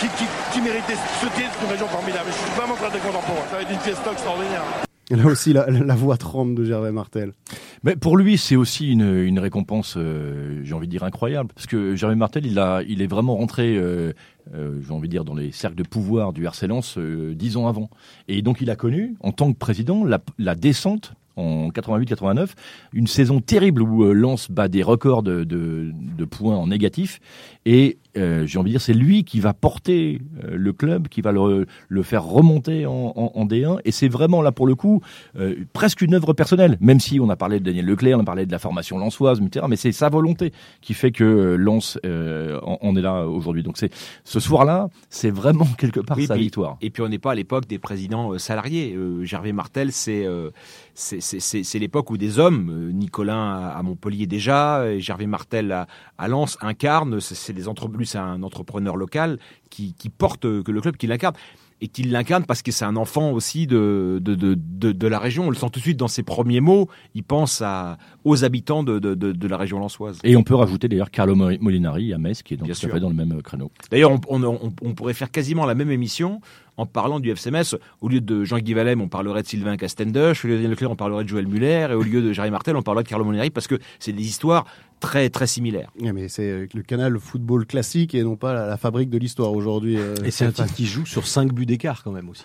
qui, 0.00 0.08
qui, 0.16 0.24
qui 0.24 0.60
méritait 0.64 0.96
ce 0.96 1.28
titre, 1.36 1.52
une 1.60 1.76
région 1.76 1.92
formidable. 1.92 2.32
Je 2.32 2.40
suis 2.40 2.56
vraiment 2.56 2.76
très 2.80 2.88
très 2.88 3.04
content 3.04 3.20
pour 3.20 3.36
eux. 3.36 3.46
Ça 3.52 3.60
va 3.60 3.68
être 3.68 3.74
une 3.76 3.84
fiesta 3.84 4.16
extraordinaire. 4.16 4.85
Là 5.10 5.26
aussi, 5.26 5.52
la, 5.52 5.94
voix 5.94 6.16
tremble 6.16 6.56
de 6.56 6.64
Gervais 6.64 6.90
Martel. 6.90 7.32
Mais 7.84 7.94
pour 7.94 8.16
lui, 8.16 8.38
c'est 8.38 8.56
aussi 8.56 8.90
une, 8.90 9.38
récompense, 9.38 9.94
euh, 9.96 10.60
j'ai 10.64 10.74
envie 10.74 10.88
de 10.88 10.90
dire 10.90 11.04
incroyable, 11.04 11.50
parce 11.54 11.66
que 11.66 11.94
Gervais 11.94 12.16
Martel, 12.16 12.44
il 12.44 12.58
a, 12.58 12.82
il 12.88 13.02
est 13.02 13.06
vraiment 13.06 13.36
rentré, 13.36 13.76
euh, 13.76 14.12
euh, 14.54 14.80
j'ai 14.84 14.92
envie 14.92 15.06
de 15.06 15.12
dire, 15.12 15.24
dans 15.24 15.34
les 15.34 15.52
cercles 15.52 15.76
de 15.76 15.84
pouvoir 15.84 16.32
du 16.32 16.44
RC 16.44 16.66
dix 17.36 17.56
ans 17.56 17.68
avant, 17.68 17.88
et 18.26 18.42
donc 18.42 18.60
il 18.60 18.68
a 18.68 18.74
connu, 18.74 19.14
en 19.20 19.30
tant 19.30 19.52
que 19.52 19.58
président, 19.58 20.04
la, 20.04 20.54
descente 20.56 21.12
en 21.36 21.68
88-89, 21.68 22.48
une 22.92 23.06
saison 23.06 23.40
terrible 23.40 23.82
où 23.82 24.12
Lens 24.12 24.50
bat 24.50 24.66
des 24.66 24.82
records 24.82 25.22
de, 25.22 25.44
de, 25.44 25.92
de 25.94 26.24
points 26.24 26.56
en 26.56 26.66
négatif. 26.66 27.20
Et 27.64 27.98
euh, 28.16 28.46
j'ai 28.46 28.58
envie 28.58 28.70
de 28.70 28.74
dire, 28.74 28.80
c'est 28.80 28.94
lui 28.94 29.24
qui 29.24 29.40
va 29.40 29.52
porter 29.54 30.20
euh, 30.44 30.56
le 30.56 30.72
club, 30.72 31.08
qui 31.08 31.20
va 31.20 31.32
le, 31.32 31.66
le 31.88 32.02
faire 32.02 32.24
remonter 32.24 32.86
en, 32.86 33.12
en, 33.16 33.32
en 33.34 33.46
D1. 33.46 33.78
Et 33.84 33.90
c'est 33.92 34.08
vraiment 34.08 34.42
là 34.42 34.52
pour 34.52 34.66
le 34.66 34.74
coup 34.74 35.00
euh, 35.38 35.54
presque 35.72 36.02
une 36.02 36.14
œuvre 36.14 36.32
personnelle, 36.32 36.76
même 36.80 37.00
si 37.00 37.20
on 37.20 37.28
a 37.30 37.36
parlé 37.36 37.60
de 37.60 37.64
Daniel 37.64 37.86
Leclerc, 37.86 38.18
on 38.18 38.22
a 38.22 38.24
parlé 38.24 38.46
de 38.46 38.52
la 38.52 38.58
formation 38.58 38.98
lensoise, 38.98 39.40
etc. 39.40 39.66
Mais 39.68 39.76
c'est 39.76 39.92
sa 39.92 40.08
volonté 40.08 40.52
qui 40.80 40.94
fait 40.94 41.10
que 41.12 41.24
euh, 41.24 41.56
Lens 41.56 41.98
euh, 42.04 42.58
en, 42.62 42.78
en 42.80 42.96
est 42.96 43.02
là 43.02 43.26
aujourd'hui. 43.26 43.62
Donc 43.62 43.76
c'est 43.78 43.92
ce 44.24 44.40
soir-là, 44.40 44.88
c'est 45.10 45.30
vraiment 45.30 45.66
quelque 45.78 46.00
part 46.00 46.16
Oui, 46.16 46.26
sa 46.26 46.34
puis- 46.34 46.44
victoire. 46.44 46.76
Et 46.80 46.90
puis 46.90 47.02
on 47.02 47.08
n'est 47.08 47.18
pas 47.18 47.32
à 47.32 47.34
l'époque 47.34 47.66
des 47.66 47.78
présidents 47.78 48.32
euh, 48.32 48.38
salariés. 48.38 48.94
Euh, 48.96 49.24
Gervais 49.24 49.52
Martel, 49.52 49.92
c'est 49.92 50.24
euh, 50.26 50.50
c'est- 50.94 51.78
l'époque 51.78 52.10
où 52.10 52.16
des 52.16 52.38
hommes, 52.38 52.90
Nicolin 52.92 53.70
à, 53.76 53.82
Montpellier 53.82 54.26
déjà, 54.26 54.86
et 54.88 55.00
Gervais 55.00 55.26
Martel 55.26 55.72
à, 55.72 55.86
à 56.18 56.28
Lens, 56.28 56.56
incarnent. 56.62 57.20
C'est 57.20 57.52
des 57.52 57.68
entre- 57.68 57.88
lui, 58.06 58.10
c'est 58.10 58.18
un 58.18 58.42
entrepreneur 58.42 58.96
local 58.96 59.38
qui, 59.70 59.94
qui 59.94 60.08
porte 60.08 60.42
que 60.62 60.70
le 60.70 60.80
club, 60.80 60.96
qui 60.96 61.06
l'incarne. 61.06 61.34
Et 61.82 61.88
qui 61.88 62.04
l'incarne 62.04 62.46
parce 62.46 62.62
que 62.62 62.72
c'est 62.72 62.86
un 62.86 62.96
enfant 62.96 63.32
aussi 63.32 63.66
de, 63.66 64.18
de, 64.22 64.34
de, 64.34 64.54
de, 64.58 64.92
de 64.92 65.06
la 65.08 65.18
région. 65.18 65.48
On 65.48 65.50
le 65.50 65.56
sent 65.56 65.66
tout 65.70 65.78
de 65.78 65.82
suite 65.84 65.98
dans 65.98 66.08
ses 66.08 66.22
premiers 66.22 66.62
mots. 66.62 66.88
Il 67.14 67.22
pense 67.22 67.60
à, 67.60 67.98
aux 68.24 68.44
habitants 68.44 68.82
de, 68.82 68.98
de, 68.98 69.46
la 69.46 69.58
région 69.58 69.78
lensoise. 69.78 70.18
Et 70.24 70.36
on 70.36 70.42
peut 70.42 70.54
rajouter 70.54 70.88
d'ailleurs 70.88 71.10
Carlo 71.10 71.34
Molinari 71.34 72.14
à 72.14 72.18
Metz, 72.18 72.42
qui 72.42 72.54
est 72.54 72.56
donc 72.56 72.68
tout 72.68 72.86
à 72.86 72.88
fait 72.94 73.00
dans 73.00 73.10
le 73.10 73.14
même 73.14 73.32
euh, 73.32 73.42
créneau. 73.42 73.70
D'ailleurs, 73.90 74.10
on, 74.10 74.20
on- 74.30 74.42
on- 74.42 74.72
on 74.80 74.94
pourrait 74.94 75.12
faire 75.12 75.30
quasiment 75.30 75.66
la 75.66 75.74
même 75.74 75.90
émission 75.90 76.40
en 76.76 76.86
parlant 76.86 77.20
du 77.20 77.30
FCMS. 77.30 77.76
Au 78.00 78.08
lieu 78.08 78.20
de 78.20 78.44
Jean-Guy 78.44 78.74
Valem, 78.74 79.00
on 79.00 79.08
parlerait 79.08 79.42
de 79.42 79.46
Sylvain 79.48 79.76
Castendush. 79.76 80.44
Au 80.44 80.48
lieu 80.48 80.54
de 80.54 80.58
Daniel 80.58 80.70
Leclerc, 80.72 80.90
on 80.90 80.96
parlerait 80.96 81.24
de 81.24 81.28
Joël 81.28 81.46
Muller. 81.46 81.88
Et 81.90 81.94
au 81.94 82.02
lieu 82.02 82.22
de 82.22 82.32
Jerry 82.32 82.50
Martel, 82.50 82.76
on 82.76 82.82
parlerait 82.82 83.04
de 83.04 83.08
Carlo 83.08 83.24
Molinari 83.24 83.50
parce 83.50 83.66
que 83.66 83.78
c'est 83.98 84.12
des 84.12 84.24
histoires 84.24 84.66
très, 85.00 85.28
très 85.30 85.46
similaires. 85.46 85.90
Mais 86.00 86.28
c'est 86.28 86.68
le 86.72 86.82
canal 86.82 87.18
football 87.18 87.66
classique 87.66 88.14
et 88.14 88.22
non 88.22 88.36
pas 88.36 88.52
la, 88.54 88.66
la 88.66 88.76
fabrique 88.76 89.10
de 89.10 89.18
l'histoire 89.18 89.52
aujourd'hui. 89.52 89.96
euh, 89.98 90.14
Et 90.24 90.30
c'est 90.30 90.44
un 90.46 90.52
titre 90.52 90.72
qui 90.74 90.86
joue 90.86 91.06
sur 91.06 91.26
5 91.26 91.52
buts 91.52 91.66
d'écart 91.66 92.02
quand 92.02 92.12
même 92.12 92.28
aussi. 92.28 92.44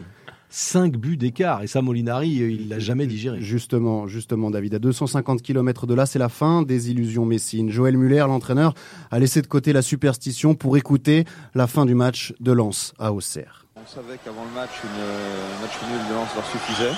5 0.54 0.98
buts 0.98 1.16
d'écart. 1.16 1.64
Et 1.64 1.68
ça, 1.68 1.82
Molinari, 1.82 2.42
euh, 2.42 2.52
il 2.52 2.68
l'a 2.68 2.78
jamais 2.78 3.08
digéré. 3.08 3.40
Justement, 3.40 4.08
justement, 4.08 4.52
David, 4.52 4.74
à 4.76 4.80
250 4.80 5.42
km 5.42 5.88
de 5.88 5.94
là, 5.94 6.06
c'est 6.06 6.20
la 6.20 6.28
fin 6.28 6.62
des 6.62 6.92
illusions 6.92 7.26
messines. 7.26 7.70
Joël 7.70 7.98
Muller, 7.98 8.26
l'entraîneur, 8.28 8.74
a 9.12 9.20
laissé 9.20 9.42
de 9.42 9.48
côté 9.48 9.72
la 9.72 9.82
superstition 9.82 10.54
pour 10.54 10.76
écouter 10.76 11.24
la 11.56 11.68
fin 11.68 11.86
du 11.86 11.96
match 11.96 12.34
de 12.42 12.52
Lens 12.52 12.94
à 13.00 13.14
Auxerre. 13.14 13.61
On 13.84 13.88
savait 13.88 14.20
qu'avant 14.24 14.44
le 14.44 14.52
match, 14.52 14.70
une, 14.84 15.02
un 15.02 15.62
match 15.62 15.74
nul 15.90 16.08
de 16.08 16.14
Lens 16.14 16.30
leur 16.36 16.46
suffisait. 16.46 16.94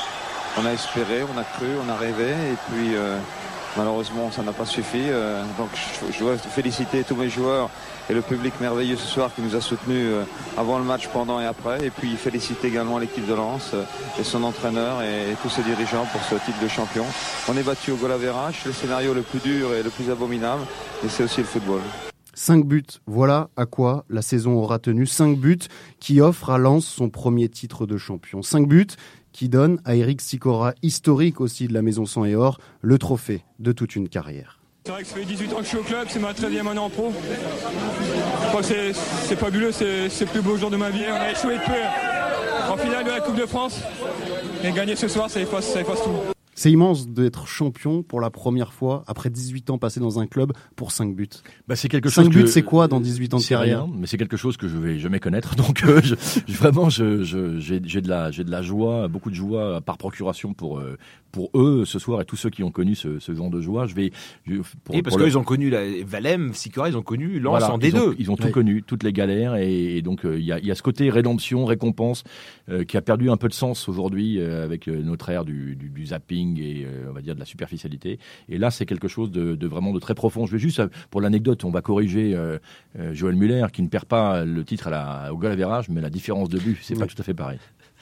On 0.58 0.66
a 0.66 0.72
espéré, 0.74 1.24
on 1.24 1.38
a 1.38 1.44
cru, 1.44 1.68
on 1.82 1.90
a 1.90 1.96
rêvé, 1.96 2.32
et 2.32 2.58
puis 2.68 2.94
euh, 2.96 3.18
malheureusement, 3.78 4.30
ça 4.32 4.42
n'a 4.42 4.52
pas 4.52 4.66
suffi. 4.66 5.04
Euh, 5.08 5.44
donc 5.58 5.70
je, 5.74 6.12
je 6.12 6.20
dois 6.20 6.38
féliciter 6.38 7.06
tous 7.06 7.16
mes 7.16 7.30
joueurs 7.30 7.70
et 8.10 8.14
le 8.14 8.22
public 8.22 8.54
merveilleux 8.60 8.98
ce 8.98 9.08
soir 9.08 9.32
qui 9.34 9.42
nous 9.42 9.56
a 9.56 9.62
soutenus 9.62 10.08
euh, 10.10 10.24
avant 10.58 10.78
le 10.78 10.84
match, 10.84 11.08
pendant 11.08 11.40
et 11.40 11.46
après. 11.46 11.86
Et 11.86 11.90
puis 11.90 12.18
féliciter 12.18 12.68
également 12.68 12.98
l'équipe 12.98 13.26
de 13.26 13.34
Lens 13.34 13.74
et 14.20 14.24
son 14.26 14.44
entraîneur 14.44 15.02
et, 15.04 15.38
tous 15.42 15.50
ses 15.50 15.64
dirigeants 15.64 16.06
pour 16.12 16.22
ce 16.24 16.36
titre 16.44 16.60
de 16.62 16.68
champion. 16.68 17.06
On 17.48 17.56
est 17.56 17.64
battu 17.64 17.92
au 17.92 17.96
goal 17.96 18.12
le 18.12 18.74
scénario 18.74 19.14
le 19.14 19.22
plus 19.22 19.40
dur 19.40 19.74
et 19.74 19.84
le 19.84 19.90
plus 19.90 20.12
abominable, 20.12 20.64
et 21.06 21.08
c'est 21.08 21.24
aussi 21.24 21.40
le 21.40 21.48
football. 21.48 21.80
5 22.34 22.66
buts, 22.66 22.84
voilà 23.06 23.50
à 23.58 23.66
quoi 23.66 24.06
la 24.10 24.22
saison 24.22 24.54
aura 24.54 24.80
tenu. 24.80 25.06
5 25.06 25.38
buts 25.38 25.60
qui 26.00 26.22
offrent 26.22 26.50
à 26.50 26.58
Lens 26.58 26.86
son 26.86 27.10
premier 27.10 27.50
titre 27.50 27.86
de 27.86 27.98
champion. 27.98 28.42
5 28.42 28.68
buts 28.68 28.88
qui 29.32 29.50
donnent 29.50 29.80
à 29.86 29.96
Eric 29.96 30.22
Sicora, 30.22 30.74
historique 30.84 31.42
aussi 31.42 31.68
de 31.68 31.74
la 31.74 31.82
Maison 31.82 32.06
Sang 32.06 32.26
et 32.26 32.36
Or, 32.36 32.60
le 32.82 32.98
trophée 32.98 33.44
de 33.60 33.72
toute 33.72 33.96
une 33.96 34.10
carrière. 34.10 34.60
C'est 34.86 34.92
vrai 34.92 35.02
que 35.04 35.08
ça 35.08 35.16
fait 35.16 35.26
18 35.26 35.54
ans 35.54 35.58
que 35.58 35.64
je 35.64 35.68
suis 35.70 35.78
au 35.78 35.84
club, 35.84 36.08
c'est 36.10 36.20
ma 36.20 36.34
13e 36.34 36.68
année 36.68 36.80
en 36.80 36.90
pro. 36.90 37.12
C'est- 38.62 39.36
fabuleux, 39.36 39.72
c'est 39.72 40.08
le 40.08 40.26
plus 40.28 40.42
beau 40.42 40.58
jour 40.58 40.70
de 40.70 40.78
ma 40.78 40.90
vie. 40.90 41.04
On 41.10 41.16
a 41.16 41.32
échoué 41.32 41.56
peu 41.66 42.72
en 42.72 42.78
finale 42.78 43.06
de 43.06 43.10
la 43.10 43.22
Coupe 43.22 43.36
de 43.38 43.46
France. 43.46 43.80
Et 44.64 44.72
gagner 44.72 44.96
ce 44.96 45.08
soir, 45.08 45.30
ça 45.30 45.40
efface 45.42 45.74
tout. 45.74 46.33
C'est 46.56 46.72
immense 46.72 47.08
d'être 47.10 47.48
champion 47.48 48.04
pour 48.04 48.22
la 48.22 48.30
première 48.30 48.74
fois 48.74 49.04
après 49.08 49.30
18 49.30 49.70
ans 49.72 49.78
passés 49.78 50.00
dans 50.00 50.20
un 50.20 50.28
club 50.28 50.54
pour 50.76 50.92
5 50.92 51.16
buts. 51.16 51.28
Bah, 51.68 51.76
c'est 51.76 51.90
quelque 51.90 52.10
5 52.10 52.24
chose 52.24 52.30
buts, 52.34 52.42
que- 52.44 52.48
c'est 52.50 52.62
quoi 52.62 52.88
dans 52.88 53.00
18 53.00 53.34
ans 53.34 53.38
de 53.38 53.44
carrière 53.44 53.84
rien, 53.86 53.94
mais 53.98 54.08
c'est 54.08 54.18
quelque 54.18 54.38
chose 54.38 54.58
que 54.58 54.68
je 54.68 54.78
vais 54.78 55.00
jamais 55.00 55.20
connaître. 55.20 55.56
Donc 55.56 55.84
euh, 55.84 56.00
je, 56.04 56.16
je- 56.48 56.54
vraiment, 56.58 56.90
je- 56.90 57.24
je- 57.24 57.60
j'ai 57.60 57.82
j'ai 57.84 58.02
de 58.02 58.10
la, 58.10 58.30
j'ai 58.32 58.44
de 58.44 58.52
la 58.52 58.62
joie, 58.62 59.08
beaucoup 59.08 59.30
de 59.30 59.36
joie 59.36 59.82
par 59.82 59.98
procuration 59.98 60.54
pour 60.54 60.80
euh, 60.80 60.98
pour 61.34 61.50
eux 61.56 61.84
ce 61.84 62.00
soir 62.00 62.22
et 62.22 62.26
tous 62.26 62.36
ceux 62.38 62.50
qui 62.52 62.64
ont 62.64 62.72
connu 62.72 62.94
ce, 62.96 63.18
ce 63.20 63.34
genre 63.36 63.50
de 63.50 63.60
joie. 63.60 63.88
Je 63.88 63.96
vais 63.96 64.12
je- 64.46 64.62
pour, 64.86 64.96
et 64.96 65.02
parce 65.02 65.16
pour 65.16 65.18
le- 65.20 65.26
qu'ils 65.26 65.38
ont 65.38 65.44
connu 65.44 65.70
la, 65.70 65.82
Valem, 66.06 66.54
Sicora, 66.54 66.88
ils 66.90 66.96
ont 66.96 67.02
connu 67.02 67.40
Lens 67.40 67.50
Voilà, 67.60 67.74
en 67.74 67.80
ils 67.80 67.96
ont, 67.98 68.12
D2. 68.12 68.16
ils 68.20 68.32
ont 68.32 68.36
tout 68.38 68.46
Oui. 68.46 68.52
connu, 68.52 68.84
toutes 68.84 69.04
les 69.04 69.12
galères, 69.12 69.56
et, 69.56 69.98
et 69.98 70.02
donc 70.04 70.26
euh, 70.26 70.40
il 70.40 70.46
y, 70.46 70.52
a, 70.52 70.60
il 70.60 70.66
y 70.68 70.72
a 70.72 70.76
ce 70.76 70.84
côté 70.84 71.10
rédemption, 71.10 71.66
récompense, 71.66 72.24
euh, 72.70 72.84
qui 72.86 72.96
a 72.98 73.02
perdu 73.02 73.30
un 73.32 73.36
peu 73.38 73.48
de 73.50 73.54
sens 73.54 73.90
aujourd'hui 73.90 74.40
euh, 74.40 74.64
avec 74.64 74.88
euh, 74.88 75.02
notre 75.02 75.28
ère 75.30 75.44
du, 75.44 75.76
du, 75.76 75.90
du 75.90 76.06
zapping 76.06 76.60
et 76.62 76.86
euh, 76.86 77.08
on 77.10 77.14
va 77.14 77.22
dire 77.22 77.34
de 77.36 77.40
la 77.40 77.46
superficialité. 77.46 78.20
Et 78.48 78.58
là, 78.60 78.70
c'est 78.70 78.86
quelque 78.86 79.08
chose 79.08 79.32
de, 79.32 79.56
de 79.56 79.68
vraiment 79.68 79.92
de 79.92 80.00
très 80.00 80.14
profond. 80.14 80.46
Je 80.46 80.52
vais 80.52 80.60
juste, 80.60 80.82
pour 81.10 81.20
l'anecdote, 81.20 81.66
on 81.66 81.72
va 81.72 81.82
corriger 81.82 82.36
euh, 82.36 82.60
euh, 83.00 83.14
Joël 83.14 83.36
Muller, 83.36 83.66
qui 83.74 83.82
ne 83.82 83.88
perd 83.88 84.06
pas 84.06 84.46
le 84.46 84.64
titre 84.64 84.86
à 84.88 84.92
la, 84.92 85.34
au 85.34 85.38
goal 85.38 85.52
average, 85.52 85.90
mais 85.90 86.00
la 86.00 86.12
différence 86.12 86.50
de 86.50 86.60
but, 86.60 86.78
c'est 86.82 86.98
pas 86.98 87.08
tout 87.08 87.16
à 87.20 87.24
fait 87.24 87.34
pareil. 87.34 87.58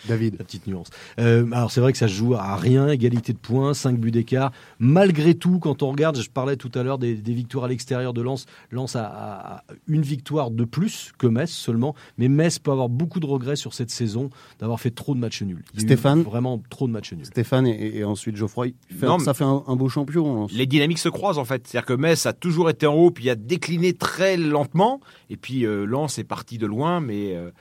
David. 0.08 0.36
La 0.40 0.46
petite 0.46 0.68
nuance. 0.68 0.88
Euh, 1.20 1.46
alors 1.52 1.72
c'est 1.72 1.82
vrai 1.82 1.92
que 1.92 1.98
ça 1.98 2.08
se 2.08 2.14
joue 2.14 2.34
à 2.36 2.56
rien, 2.56 2.88
égalité 2.90 3.34
de 3.34 3.38
points, 3.38 3.74
5 3.74 3.98
buts 4.00 4.12
d'écart. 4.12 4.52
Malgré 4.80 5.36
tout, 5.36 5.60
quand 5.60 5.84
on 5.84 5.92
regarde, 5.92 6.20
je 6.20 6.30
parlais 6.30 6.56
tout 6.56 6.72
à 6.76 6.84
l'heure 6.84 6.98
des, 6.98 7.16
des 7.16 7.34
victoires 7.34 7.66
à 7.66 7.68
l'extérieur 7.68 8.14
de 8.14 8.22
Lens. 8.22 8.46
Lens 8.72 8.96
a, 8.96 9.04
a- 9.06 9.56
a 9.58 9.64
une 9.88 10.02
victoire 10.02 10.52
de 10.52 10.64
plus 10.66 11.12
que 11.18 11.28
Metz 11.28 11.50
seulement, 11.52 11.96
mais 12.18 12.28
Metz 12.28 12.58
peut 12.60 12.72
avoir 12.72 12.90
beaucoup 12.90 13.20
de 13.20 13.26
regrets 13.26 13.56
sur 13.56 13.74
cette 13.74 13.92
saison 13.92 14.30
d'avoir 14.60 14.80
fait 14.80 14.92
trop 14.92 15.14
de 15.14 15.20
matchs 15.20 15.42
nuls. 15.44 15.64
Stéphane 15.78 16.22
Vraiment 16.24 16.62
trop 16.70 16.88
de 16.88 16.92
matchs 16.92 17.14
nuls. 17.14 17.26
Stéphane 17.26 17.68
et, 17.68 17.98
et 18.00 18.04
ensuite 18.04 18.36
Geoffroy. 18.36 18.68
Fait- 18.90 19.06
Non, 19.06 19.20
ça 19.20 19.34
fait 19.34 19.44
un, 19.44 19.64
un 19.68 19.76
beau 19.76 19.90
champion. 19.90 20.34
Lens. 20.36 20.52
Les 20.52 20.66
dynamiques 20.66 21.00
se 21.00 21.10
croisent 21.10 21.38
en 21.40 21.46
fait. 21.46 21.68
C'est-à-dire 21.68 21.86
que 21.86 21.94
Metz 21.94 22.26
a 22.26 22.34
toujours 22.34 22.70
été 22.70 22.88
en 22.88 22.96
haut, 22.96 23.12
puis 23.12 23.30
a 23.30 23.36
décliné 23.36 23.94
très 23.94 24.38
lentement. 24.38 25.00
Et 25.30 25.38
puis 25.38 25.66
euh, 25.66 25.86
Lens 25.86 26.18
est 26.20 26.24
parti 26.24 26.58
de 26.58 26.66
loin, 26.66 27.00
mais 27.00 27.36
euh, 27.36 27.52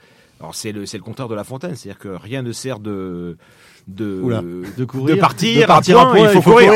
alors 0.41 0.55
c'est 0.55 0.71
le 0.71 0.87
c'est 0.87 0.97
le 0.97 1.03
contraire 1.03 1.27
de 1.27 1.35
La 1.35 1.43
Fontaine. 1.43 1.75
C'est-à-dire 1.75 1.99
que 1.99 2.09
rien 2.09 2.41
ne 2.41 2.51
sert 2.51 2.79
de 2.79 3.37
de 3.87 4.19
Oula. 4.21 4.41
De 4.41 4.85
courir, 4.85 5.15
de 5.15 5.21
partir, 5.21 5.61
de 5.61 5.67
partir 5.67 5.99
à 5.99 6.01
à 6.01 6.05
point, 6.05 6.15
point, 6.15 6.31
il 6.31 6.41
faut 6.41 6.51
courir. 6.51 6.73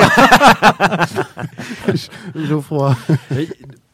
Geoffroy. 2.48 2.96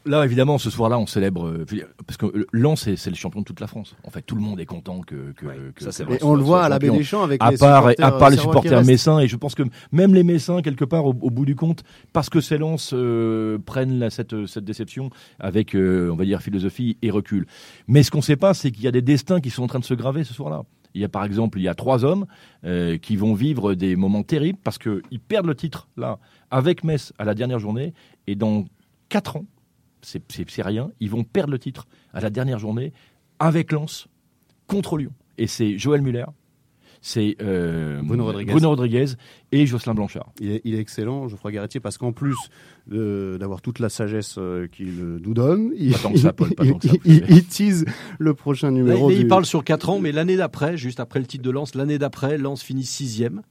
Là, 0.05 0.25
évidemment, 0.25 0.57
ce 0.57 0.69
soir-là, 0.71 0.97
on 0.97 1.05
célèbre 1.05 1.45
euh, 1.47 1.65
parce 2.07 2.17
que 2.17 2.47
Lens, 2.51 2.81
c'est 2.81 2.95
c'est 2.95 3.11
le 3.11 3.15
champion 3.15 3.41
de 3.41 3.45
toute 3.45 3.59
la 3.59 3.67
France. 3.67 3.95
En 4.03 4.09
fait, 4.09 4.21
tout 4.23 4.35
le 4.35 4.41
monde 4.41 4.59
est 4.59 4.65
content 4.65 5.01
que, 5.01 5.31
que, 5.33 5.45
que- 5.75 5.83
ça, 5.83 5.91
c'est 5.91 6.03
vrai. 6.03 6.17
Et 6.19 6.23
on 6.23 6.33
le 6.33 6.41
voit 6.41 6.63
à 6.63 6.69
la 6.69 6.79
baie 6.79 6.87
des 6.97 7.03
Champs 7.03 7.21
avec 7.23 7.41
à 7.41 7.51
les 7.51 7.57
part, 7.57 7.81
supporters, 7.83 8.05
à 8.07 8.17
part 8.17 8.29
les 8.31 8.37
euh, 8.37 8.41
supporters 8.41 8.71
messins, 8.87 9.19
et 9.19 9.27
je 9.27 9.35
pense 9.35 9.53
que 9.53 9.63
même 9.91 10.15
les 10.15 10.23
messins, 10.23 10.61
quelque 10.63 10.85
part, 10.85 11.05
au, 11.05 11.09
au 11.09 11.29
bout 11.29 11.45
du 11.45 11.55
compte, 11.55 11.83
parce 12.13 12.29
que 12.31 12.41
ces 12.41 12.57
Lens 12.57 12.91
euh, 12.93 13.59
prennent 13.63 13.99
la- 13.99 14.09
cette, 14.09 14.47
cette 14.47 14.65
déception 14.65 15.11
avec, 15.39 15.75
euh, 15.75 16.09
on 16.11 16.15
va 16.15 16.25
dire, 16.25 16.41
philosophie 16.41 16.97
et 17.03 17.11
recul. 17.11 17.45
Mais 17.87 18.01
ce 18.01 18.09
qu'on 18.09 18.17
ne 18.19 18.23
sait 18.23 18.35
pas, 18.37 18.53
c'est 18.55 18.71
qu'il 18.71 18.83
y 18.83 18.87
a 18.87 18.91
des 18.91 19.03
destins 19.03 19.39
qui 19.39 19.51
sont 19.51 19.63
en 19.63 19.67
train 19.67 19.79
de 19.79 19.85
se 19.85 19.93
graver 19.93 20.23
ce 20.23 20.33
soir-là. 20.33 20.63
Il 20.95 21.01
y 21.01 21.05
a 21.05 21.09
par 21.09 21.23
exemple, 21.25 21.59
il 21.59 21.63
y 21.63 21.67
a 21.69 21.75
trois 21.75 22.03
hommes 22.03 22.25
euh, 22.65 22.97
qui 22.97 23.15
vont 23.15 23.33
vivre 23.33 23.75
des 23.75 23.95
moments 23.95 24.23
terribles 24.23 24.59
parce 24.63 24.77
qu'ils 24.77 25.19
perdent 25.25 25.45
le 25.45 25.55
titre 25.55 25.87
là 25.95 26.17
avec 26.49 26.83
Metz 26.83 27.13
à 27.17 27.23
la 27.23 27.33
dernière 27.33 27.59
journée 27.59 27.93
et 28.27 28.35
dans 28.35 28.65
quatre 29.07 29.37
ans, 29.37 29.45
c'est 30.01 30.61
rien, 30.61 30.91
ils 30.99 31.09
vont 31.09 31.23
perdre 31.23 31.51
le 31.51 31.59
titre 31.59 31.87
à 32.13 32.21
la 32.21 32.29
dernière 32.29 32.59
journée 32.59 32.93
avec 33.39 33.71
Lens 33.71 34.07
contre 34.67 34.97
Lyon. 34.97 35.11
Et 35.37 35.47
c'est 35.47 35.77
Joël 35.77 36.01
Muller, 36.01 36.25
c'est 37.01 37.35
euh, 37.41 38.01
Bruno 38.03 38.25
Rodriguez. 38.25 38.53
Rodriguez 38.53 39.05
et 39.51 39.65
Jocelyn 39.65 39.95
Blanchard. 39.95 40.31
Il 40.39 40.51
est, 40.51 40.61
il 40.65 40.75
est 40.75 40.79
excellent, 40.79 41.27
Geoffroy 41.27 41.51
Garretier, 41.51 41.79
parce 41.79 41.97
qu'en 41.97 42.11
plus 42.11 42.35
euh, 42.91 43.37
d'avoir 43.39 43.61
toute 43.61 43.79
la 43.79 43.89
sagesse 43.89 44.35
euh, 44.37 44.67
qu'il 44.67 44.93
nous 45.21 45.33
donne, 45.33 45.71
il, 45.75 45.93
Pas 45.93 45.97
tant 45.99 46.11
que 46.13 46.19
ça, 46.19 46.31
Paul, 46.33 46.53
pas 46.53 46.65
tant 46.65 46.77
que 46.77 46.87
ça. 46.89 46.93
il- 47.05 47.23
il- 47.29 47.37
il 47.37 47.45
tease 47.45 47.85
le 48.19 48.33
prochain 48.35 48.69
numéro. 48.71 49.09
là, 49.09 49.15
il 49.15 49.21
du- 49.23 49.27
parle 49.27 49.45
sur 49.45 49.63
4 49.63 49.89
ans, 49.89 49.99
mais 49.99 50.11
l'année 50.11 50.37
d'après, 50.37 50.77
juste 50.77 50.99
après 50.99 51.19
le 51.19 51.25
titre 51.25 51.43
de 51.43 51.49
Lens, 51.51 51.73
l'année 51.75 51.97
d'après, 51.97 52.37
Lens 52.37 52.61
finit 52.61 52.85
sixième 52.85 53.41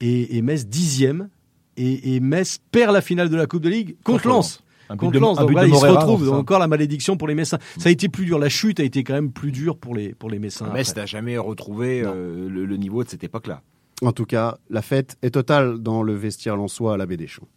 et, 0.00 0.36
et 0.36 0.42
Metz 0.42 0.66
dixième. 0.66 1.28
Et, 1.76 2.14
et 2.14 2.20
Metz 2.20 2.58
perd 2.70 2.92
la 2.92 3.00
finale 3.00 3.28
de 3.30 3.36
la 3.36 3.46
Coupe 3.48 3.62
de 3.62 3.68
Ligue 3.68 3.96
contre 4.04 4.22
Contre 4.22 4.28
Lens. 4.28 4.63
Contre 4.88 5.12
de- 5.12 5.18
Lens, 5.18 5.38
donc 5.38 5.52
là, 5.52 5.66
ils 5.66 5.74
se 5.74 5.86
retrouvent 5.86 6.28
enfin. 6.28 6.38
encore 6.38 6.58
la 6.58 6.68
malédiction 6.68 7.16
pour 7.16 7.26
les 7.28 7.34
Messins. 7.34 7.58
Ça 7.78 7.88
a 7.88 7.92
été 7.92 8.08
plus 8.08 8.24
dur. 8.26 8.38
La 8.38 8.48
chute 8.48 8.80
a 8.80 8.84
été 8.84 9.02
quand 9.04 9.14
même 9.14 9.30
plus 9.32 9.50
dure 9.52 9.76
pour 9.78 9.94
les 9.94 10.14
pour 10.14 10.30
les 10.30 10.38
Messins. 10.38 10.70
Metz 10.72 10.94
n'a 10.96 11.06
jamais 11.06 11.38
retrouvé 11.38 12.02
euh, 12.04 12.48
le, 12.48 12.64
le 12.66 12.76
niveau 12.76 13.02
de 13.04 13.08
cette 13.08 13.24
époque-là. 13.24 13.62
En 14.02 14.12
tout 14.12 14.26
cas, 14.26 14.58
la 14.70 14.82
fête 14.82 15.16
est 15.22 15.30
totale 15.30 15.78
dans 15.78 16.02
le 16.02 16.14
vestiaire 16.14 16.56
lensois 16.56 16.94
à 16.94 16.96
la 16.96 17.06
baie 17.06 17.16
des 17.16 17.26
Champs. 17.28 17.48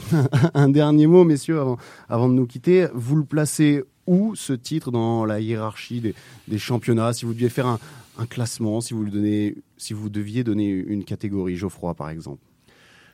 un 0.54 0.68
dernier 0.68 1.06
mot, 1.06 1.24
messieurs, 1.24 1.60
avant, 2.08 2.28
de 2.28 2.34
nous 2.34 2.46
quitter. 2.46 2.88
Vous 2.94 3.16
le 3.16 3.24
placez 3.24 3.82
où, 4.06 4.34
ce 4.34 4.52
titre, 4.52 4.90
dans 4.90 5.24
la 5.24 5.40
hiérarchie 5.40 6.00
des, 6.48 6.58
championnats? 6.58 7.12
Si 7.12 7.24
vous 7.24 7.34
deviez 7.34 7.48
faire 7.48 7.66
un, 7.66 7.78
classement, 8.28 8.80
si 8.80 8.94
vous 8.94 9.08
deviez 9.08 10.44
donner 10.44 10.68
une 10.68 11.04
catégorie, 11.04 11.56
Geoffroy, 11.56 11.94
par 11.94 12.10
exemple 12.10 12.42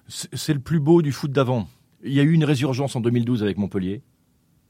C'est 0.08 0.52
le 0.54 0.60
plus 0.60 0.80
beau 0.80 1.02
du 1.02 1.12
foot 1.12 1.32
d'avant. 1.32 1.68
Il 2.04 2.12
y 2.12 2.20
a 2.20 2.22
eu 2.22 2.32
une 2.32 2.44
résurgence 2.44 2.94
en 2.96 3.00
2012 3.00 3.42
avec 3.42 3.58
Montpellier. 3.58 4.02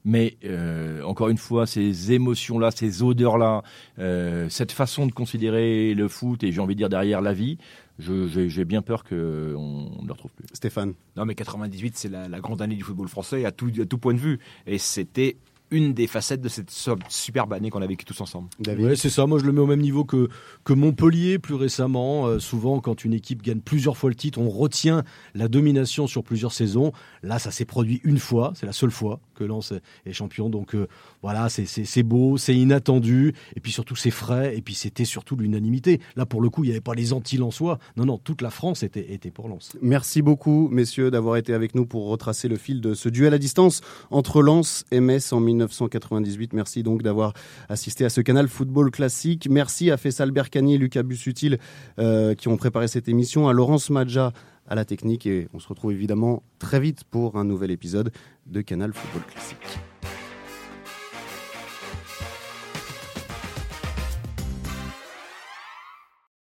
Mais 0.08 0.38
euh, 0.46 1.02
encore 1.02 1.28
une 1.28 1.36
fois, 1.36 1.66
ces 1.66 2.12
émotions-là, 2.12 2.70
ces 2.70 3.02
odeurs-là, 3.02 3.62
euh, 3.98 4.48
cette 4.48 4.72
façon 4.72 5.06
de 5.06 5.12
considérer 5.12 5.92
le 5.92 6.08
foot 6.08 6.42
et 6.42 6.50
j'ai 6.50 6.62
envie 6.62 6.74
de 6.74 6.78
dire 6.78 6.88
derrière 6.88 7.20
la 7.20 7.34
vie, 7.34 7.58
j'ai 7.98 8.64
bien 8.64 8.80
peur 8.80 9.04
qu'on 9.04 9.14
ne 9.14 10.06
le 10.06 10.12
retrouve 10.12 10.30
plus. 10.30 10.46
Stéphane 10.54 10.94
Non, 11.14 11.26
mais 11.26 11.34
98, 11.34 11.98
c'est 11.98 12.08
la, 12.08 12.26
la, 12.26 12.40
grande 12.40 12.62
année 12.62 12.76
du 12.76 12.84
football 12.84 13.08
français 13.08 13.44
à 13.44 13.52
tout, 13.52 13.70
à 13.82 13.84
tout 13.84 13.98
point 13.98 14.14
de 14.14 14.18
vue. 14.18 14.38
Et 14.66 14.78
c'était 14.78 15.36
une 15.70 15.94
des 15.94 16.06
facettes 16.06 16.40
de 16.40 16.48
cette 16.48 16.70
superbe 17.08 17.52
année 17.52 17.70
qu'on 17.70 17.82
a 17.82 17.86
vécue 17.86 18.04
tous 18.04 18.20
ensemble. 18.20 18.48
Oui, 18.66 18.96
c'est 18.96 19.10
ça. 19.10 19.26
Moi, 19.26 19.38
je 19.38 19.44
le 19.44 19.52
mets 19.52 19.60
au 19.60 19.66
même 19.66 19.80
niveau 19.80 20.04
que, 20.04 20.28
que 20.64 20.72
Montpellier 20.72 21.38
plus 21.38 21.54
récemment. 21.54 22.26
Euh, 22.26 22.38
souvent, 22.38 22.80
quand 22.80 23.04
une 23.04 23.12
équipe 23.12 23.42
gagne 23.42 23.60
plusieurs 23.60 23.96
fois 23.96 24.10
le 24.10 24.16
titre, 24.16 24.38
on 24.38 24.48
retient 24.48 25.04
la 25.34 25.48
domination 25.48 26.06
sur 26.06 26.22
plusieurs 26.22 26.52
saisons. 26.52 26.92
Là, 27.22 27.38
ça 27.38 27.50
s'est 27.50 27.64
produit 27.64 28.00
une 28.04 28.18
fois. 28.18 28.52
C'est 28.54 28.66
la 28.66 28.72
seule 28.72 28.90
fois 28.90 29.20
que 29.34 29.44
Lens 29.44 29.72
est 30.06 30.12
champion. 30.12 30.48
Donc 30.48 30.74
euh, 30.74 30.88
voilà, 31.22 31.48
c'est 31.48 32.02
beau, 32.02 32.36
c'est 32.36 32.54
inattendu. 32.54 33.34
Et 33.56 33.60
puis 33.60 33.72
surtout, 33.72 33.96
c'est 33.96 34.10
frais. 34.10 34.56
Et 34.56 34.62
puis 34.62 34.74
c'était 34.74 35.04
surtout 35.04 35.36
l'unanimité. 35.36 36.00
Là, 36.16 36.26
pour 36.26 36.40
le 36.40 36.50
coup, 36.50 36.64
il 36.64 36.68
n'y 36.68 36.72
avait 36.72 36.80
pas 36.80 36.94
les 36.94 37.12
anti-lensois. 37.12 37.78
Non, 37.96 38.04
non, 38.04 38.18
toute 38.18 38.42
la 38.42 38.50
France 38.50 38.82
était, 38.82 39.12
était 39.12 39.30
pour 39.30 39.48
Lens. 39.48 39.76
Merci 39.82 40.22
beaucoup, 40.22 40.68
messieurs, 40.70 41.10
d'avoir 41.10 41.36
été 41.36 41.54
avec 41.54 41.74
nous 41.74 41.86
pour 41.86 42.08
retracer 42.08 42.48
le 42.48 42.56
fil 42.56 42.80
de 42.80 42.94
ce 42.94 43.08
duel 43.08 43.34
à 43.34 43.38
distance 43.38 43.80
entre 44.10 44.42
Lens 44.42 44.84
et 44.90 45.00
Metz 45.00 45.32
en 45.32 45.40
1998. 45.58 46.52
Merci 46.52 46.82
donc 46.82 47.02
d'avoir 47.02 47.32
assisté 47.68 48.04
à 48.04 48.10
ce 48.10 48.20
canal 48.20 48.48
football 48.48 48.90
classique. 48.90 49.48
Merci 49.50 49.90
à 49.90 49.96
Fessal 49.96 50.30
Berkani 50.30 50.74
et 50.74 50.78
Lucas 50.78 51.02
Bussutil 51.02 51.58
euh, 51.98 52.34
qui 52.34 52.48
ont 52.48 52.56
préparé 52.56 52.88
cette 52.88 53.08
émission, 53.08 53.48
à 53.48 53.52
Laurence 53.52 53.90
Madja 53.90 54.32
à 54.68 54.74
la 54.74 54.84
technique 54.84 55.26
et 55.26 55.48
on 55.54 55.58
se 55.58 55.68
retrouve 55.68 55.92
évidemment 55.92 56.42
très 56.58 56.78
vite 56.78 57.04
pour 57.04 57.36
un 57.36 57.44
nouvel 57.44 57.70
épisode 57.70 58.12
de 58.46 58.60
Canal 58.60 58.92
Football 58.92 59.22
Classique. 59.30 59.78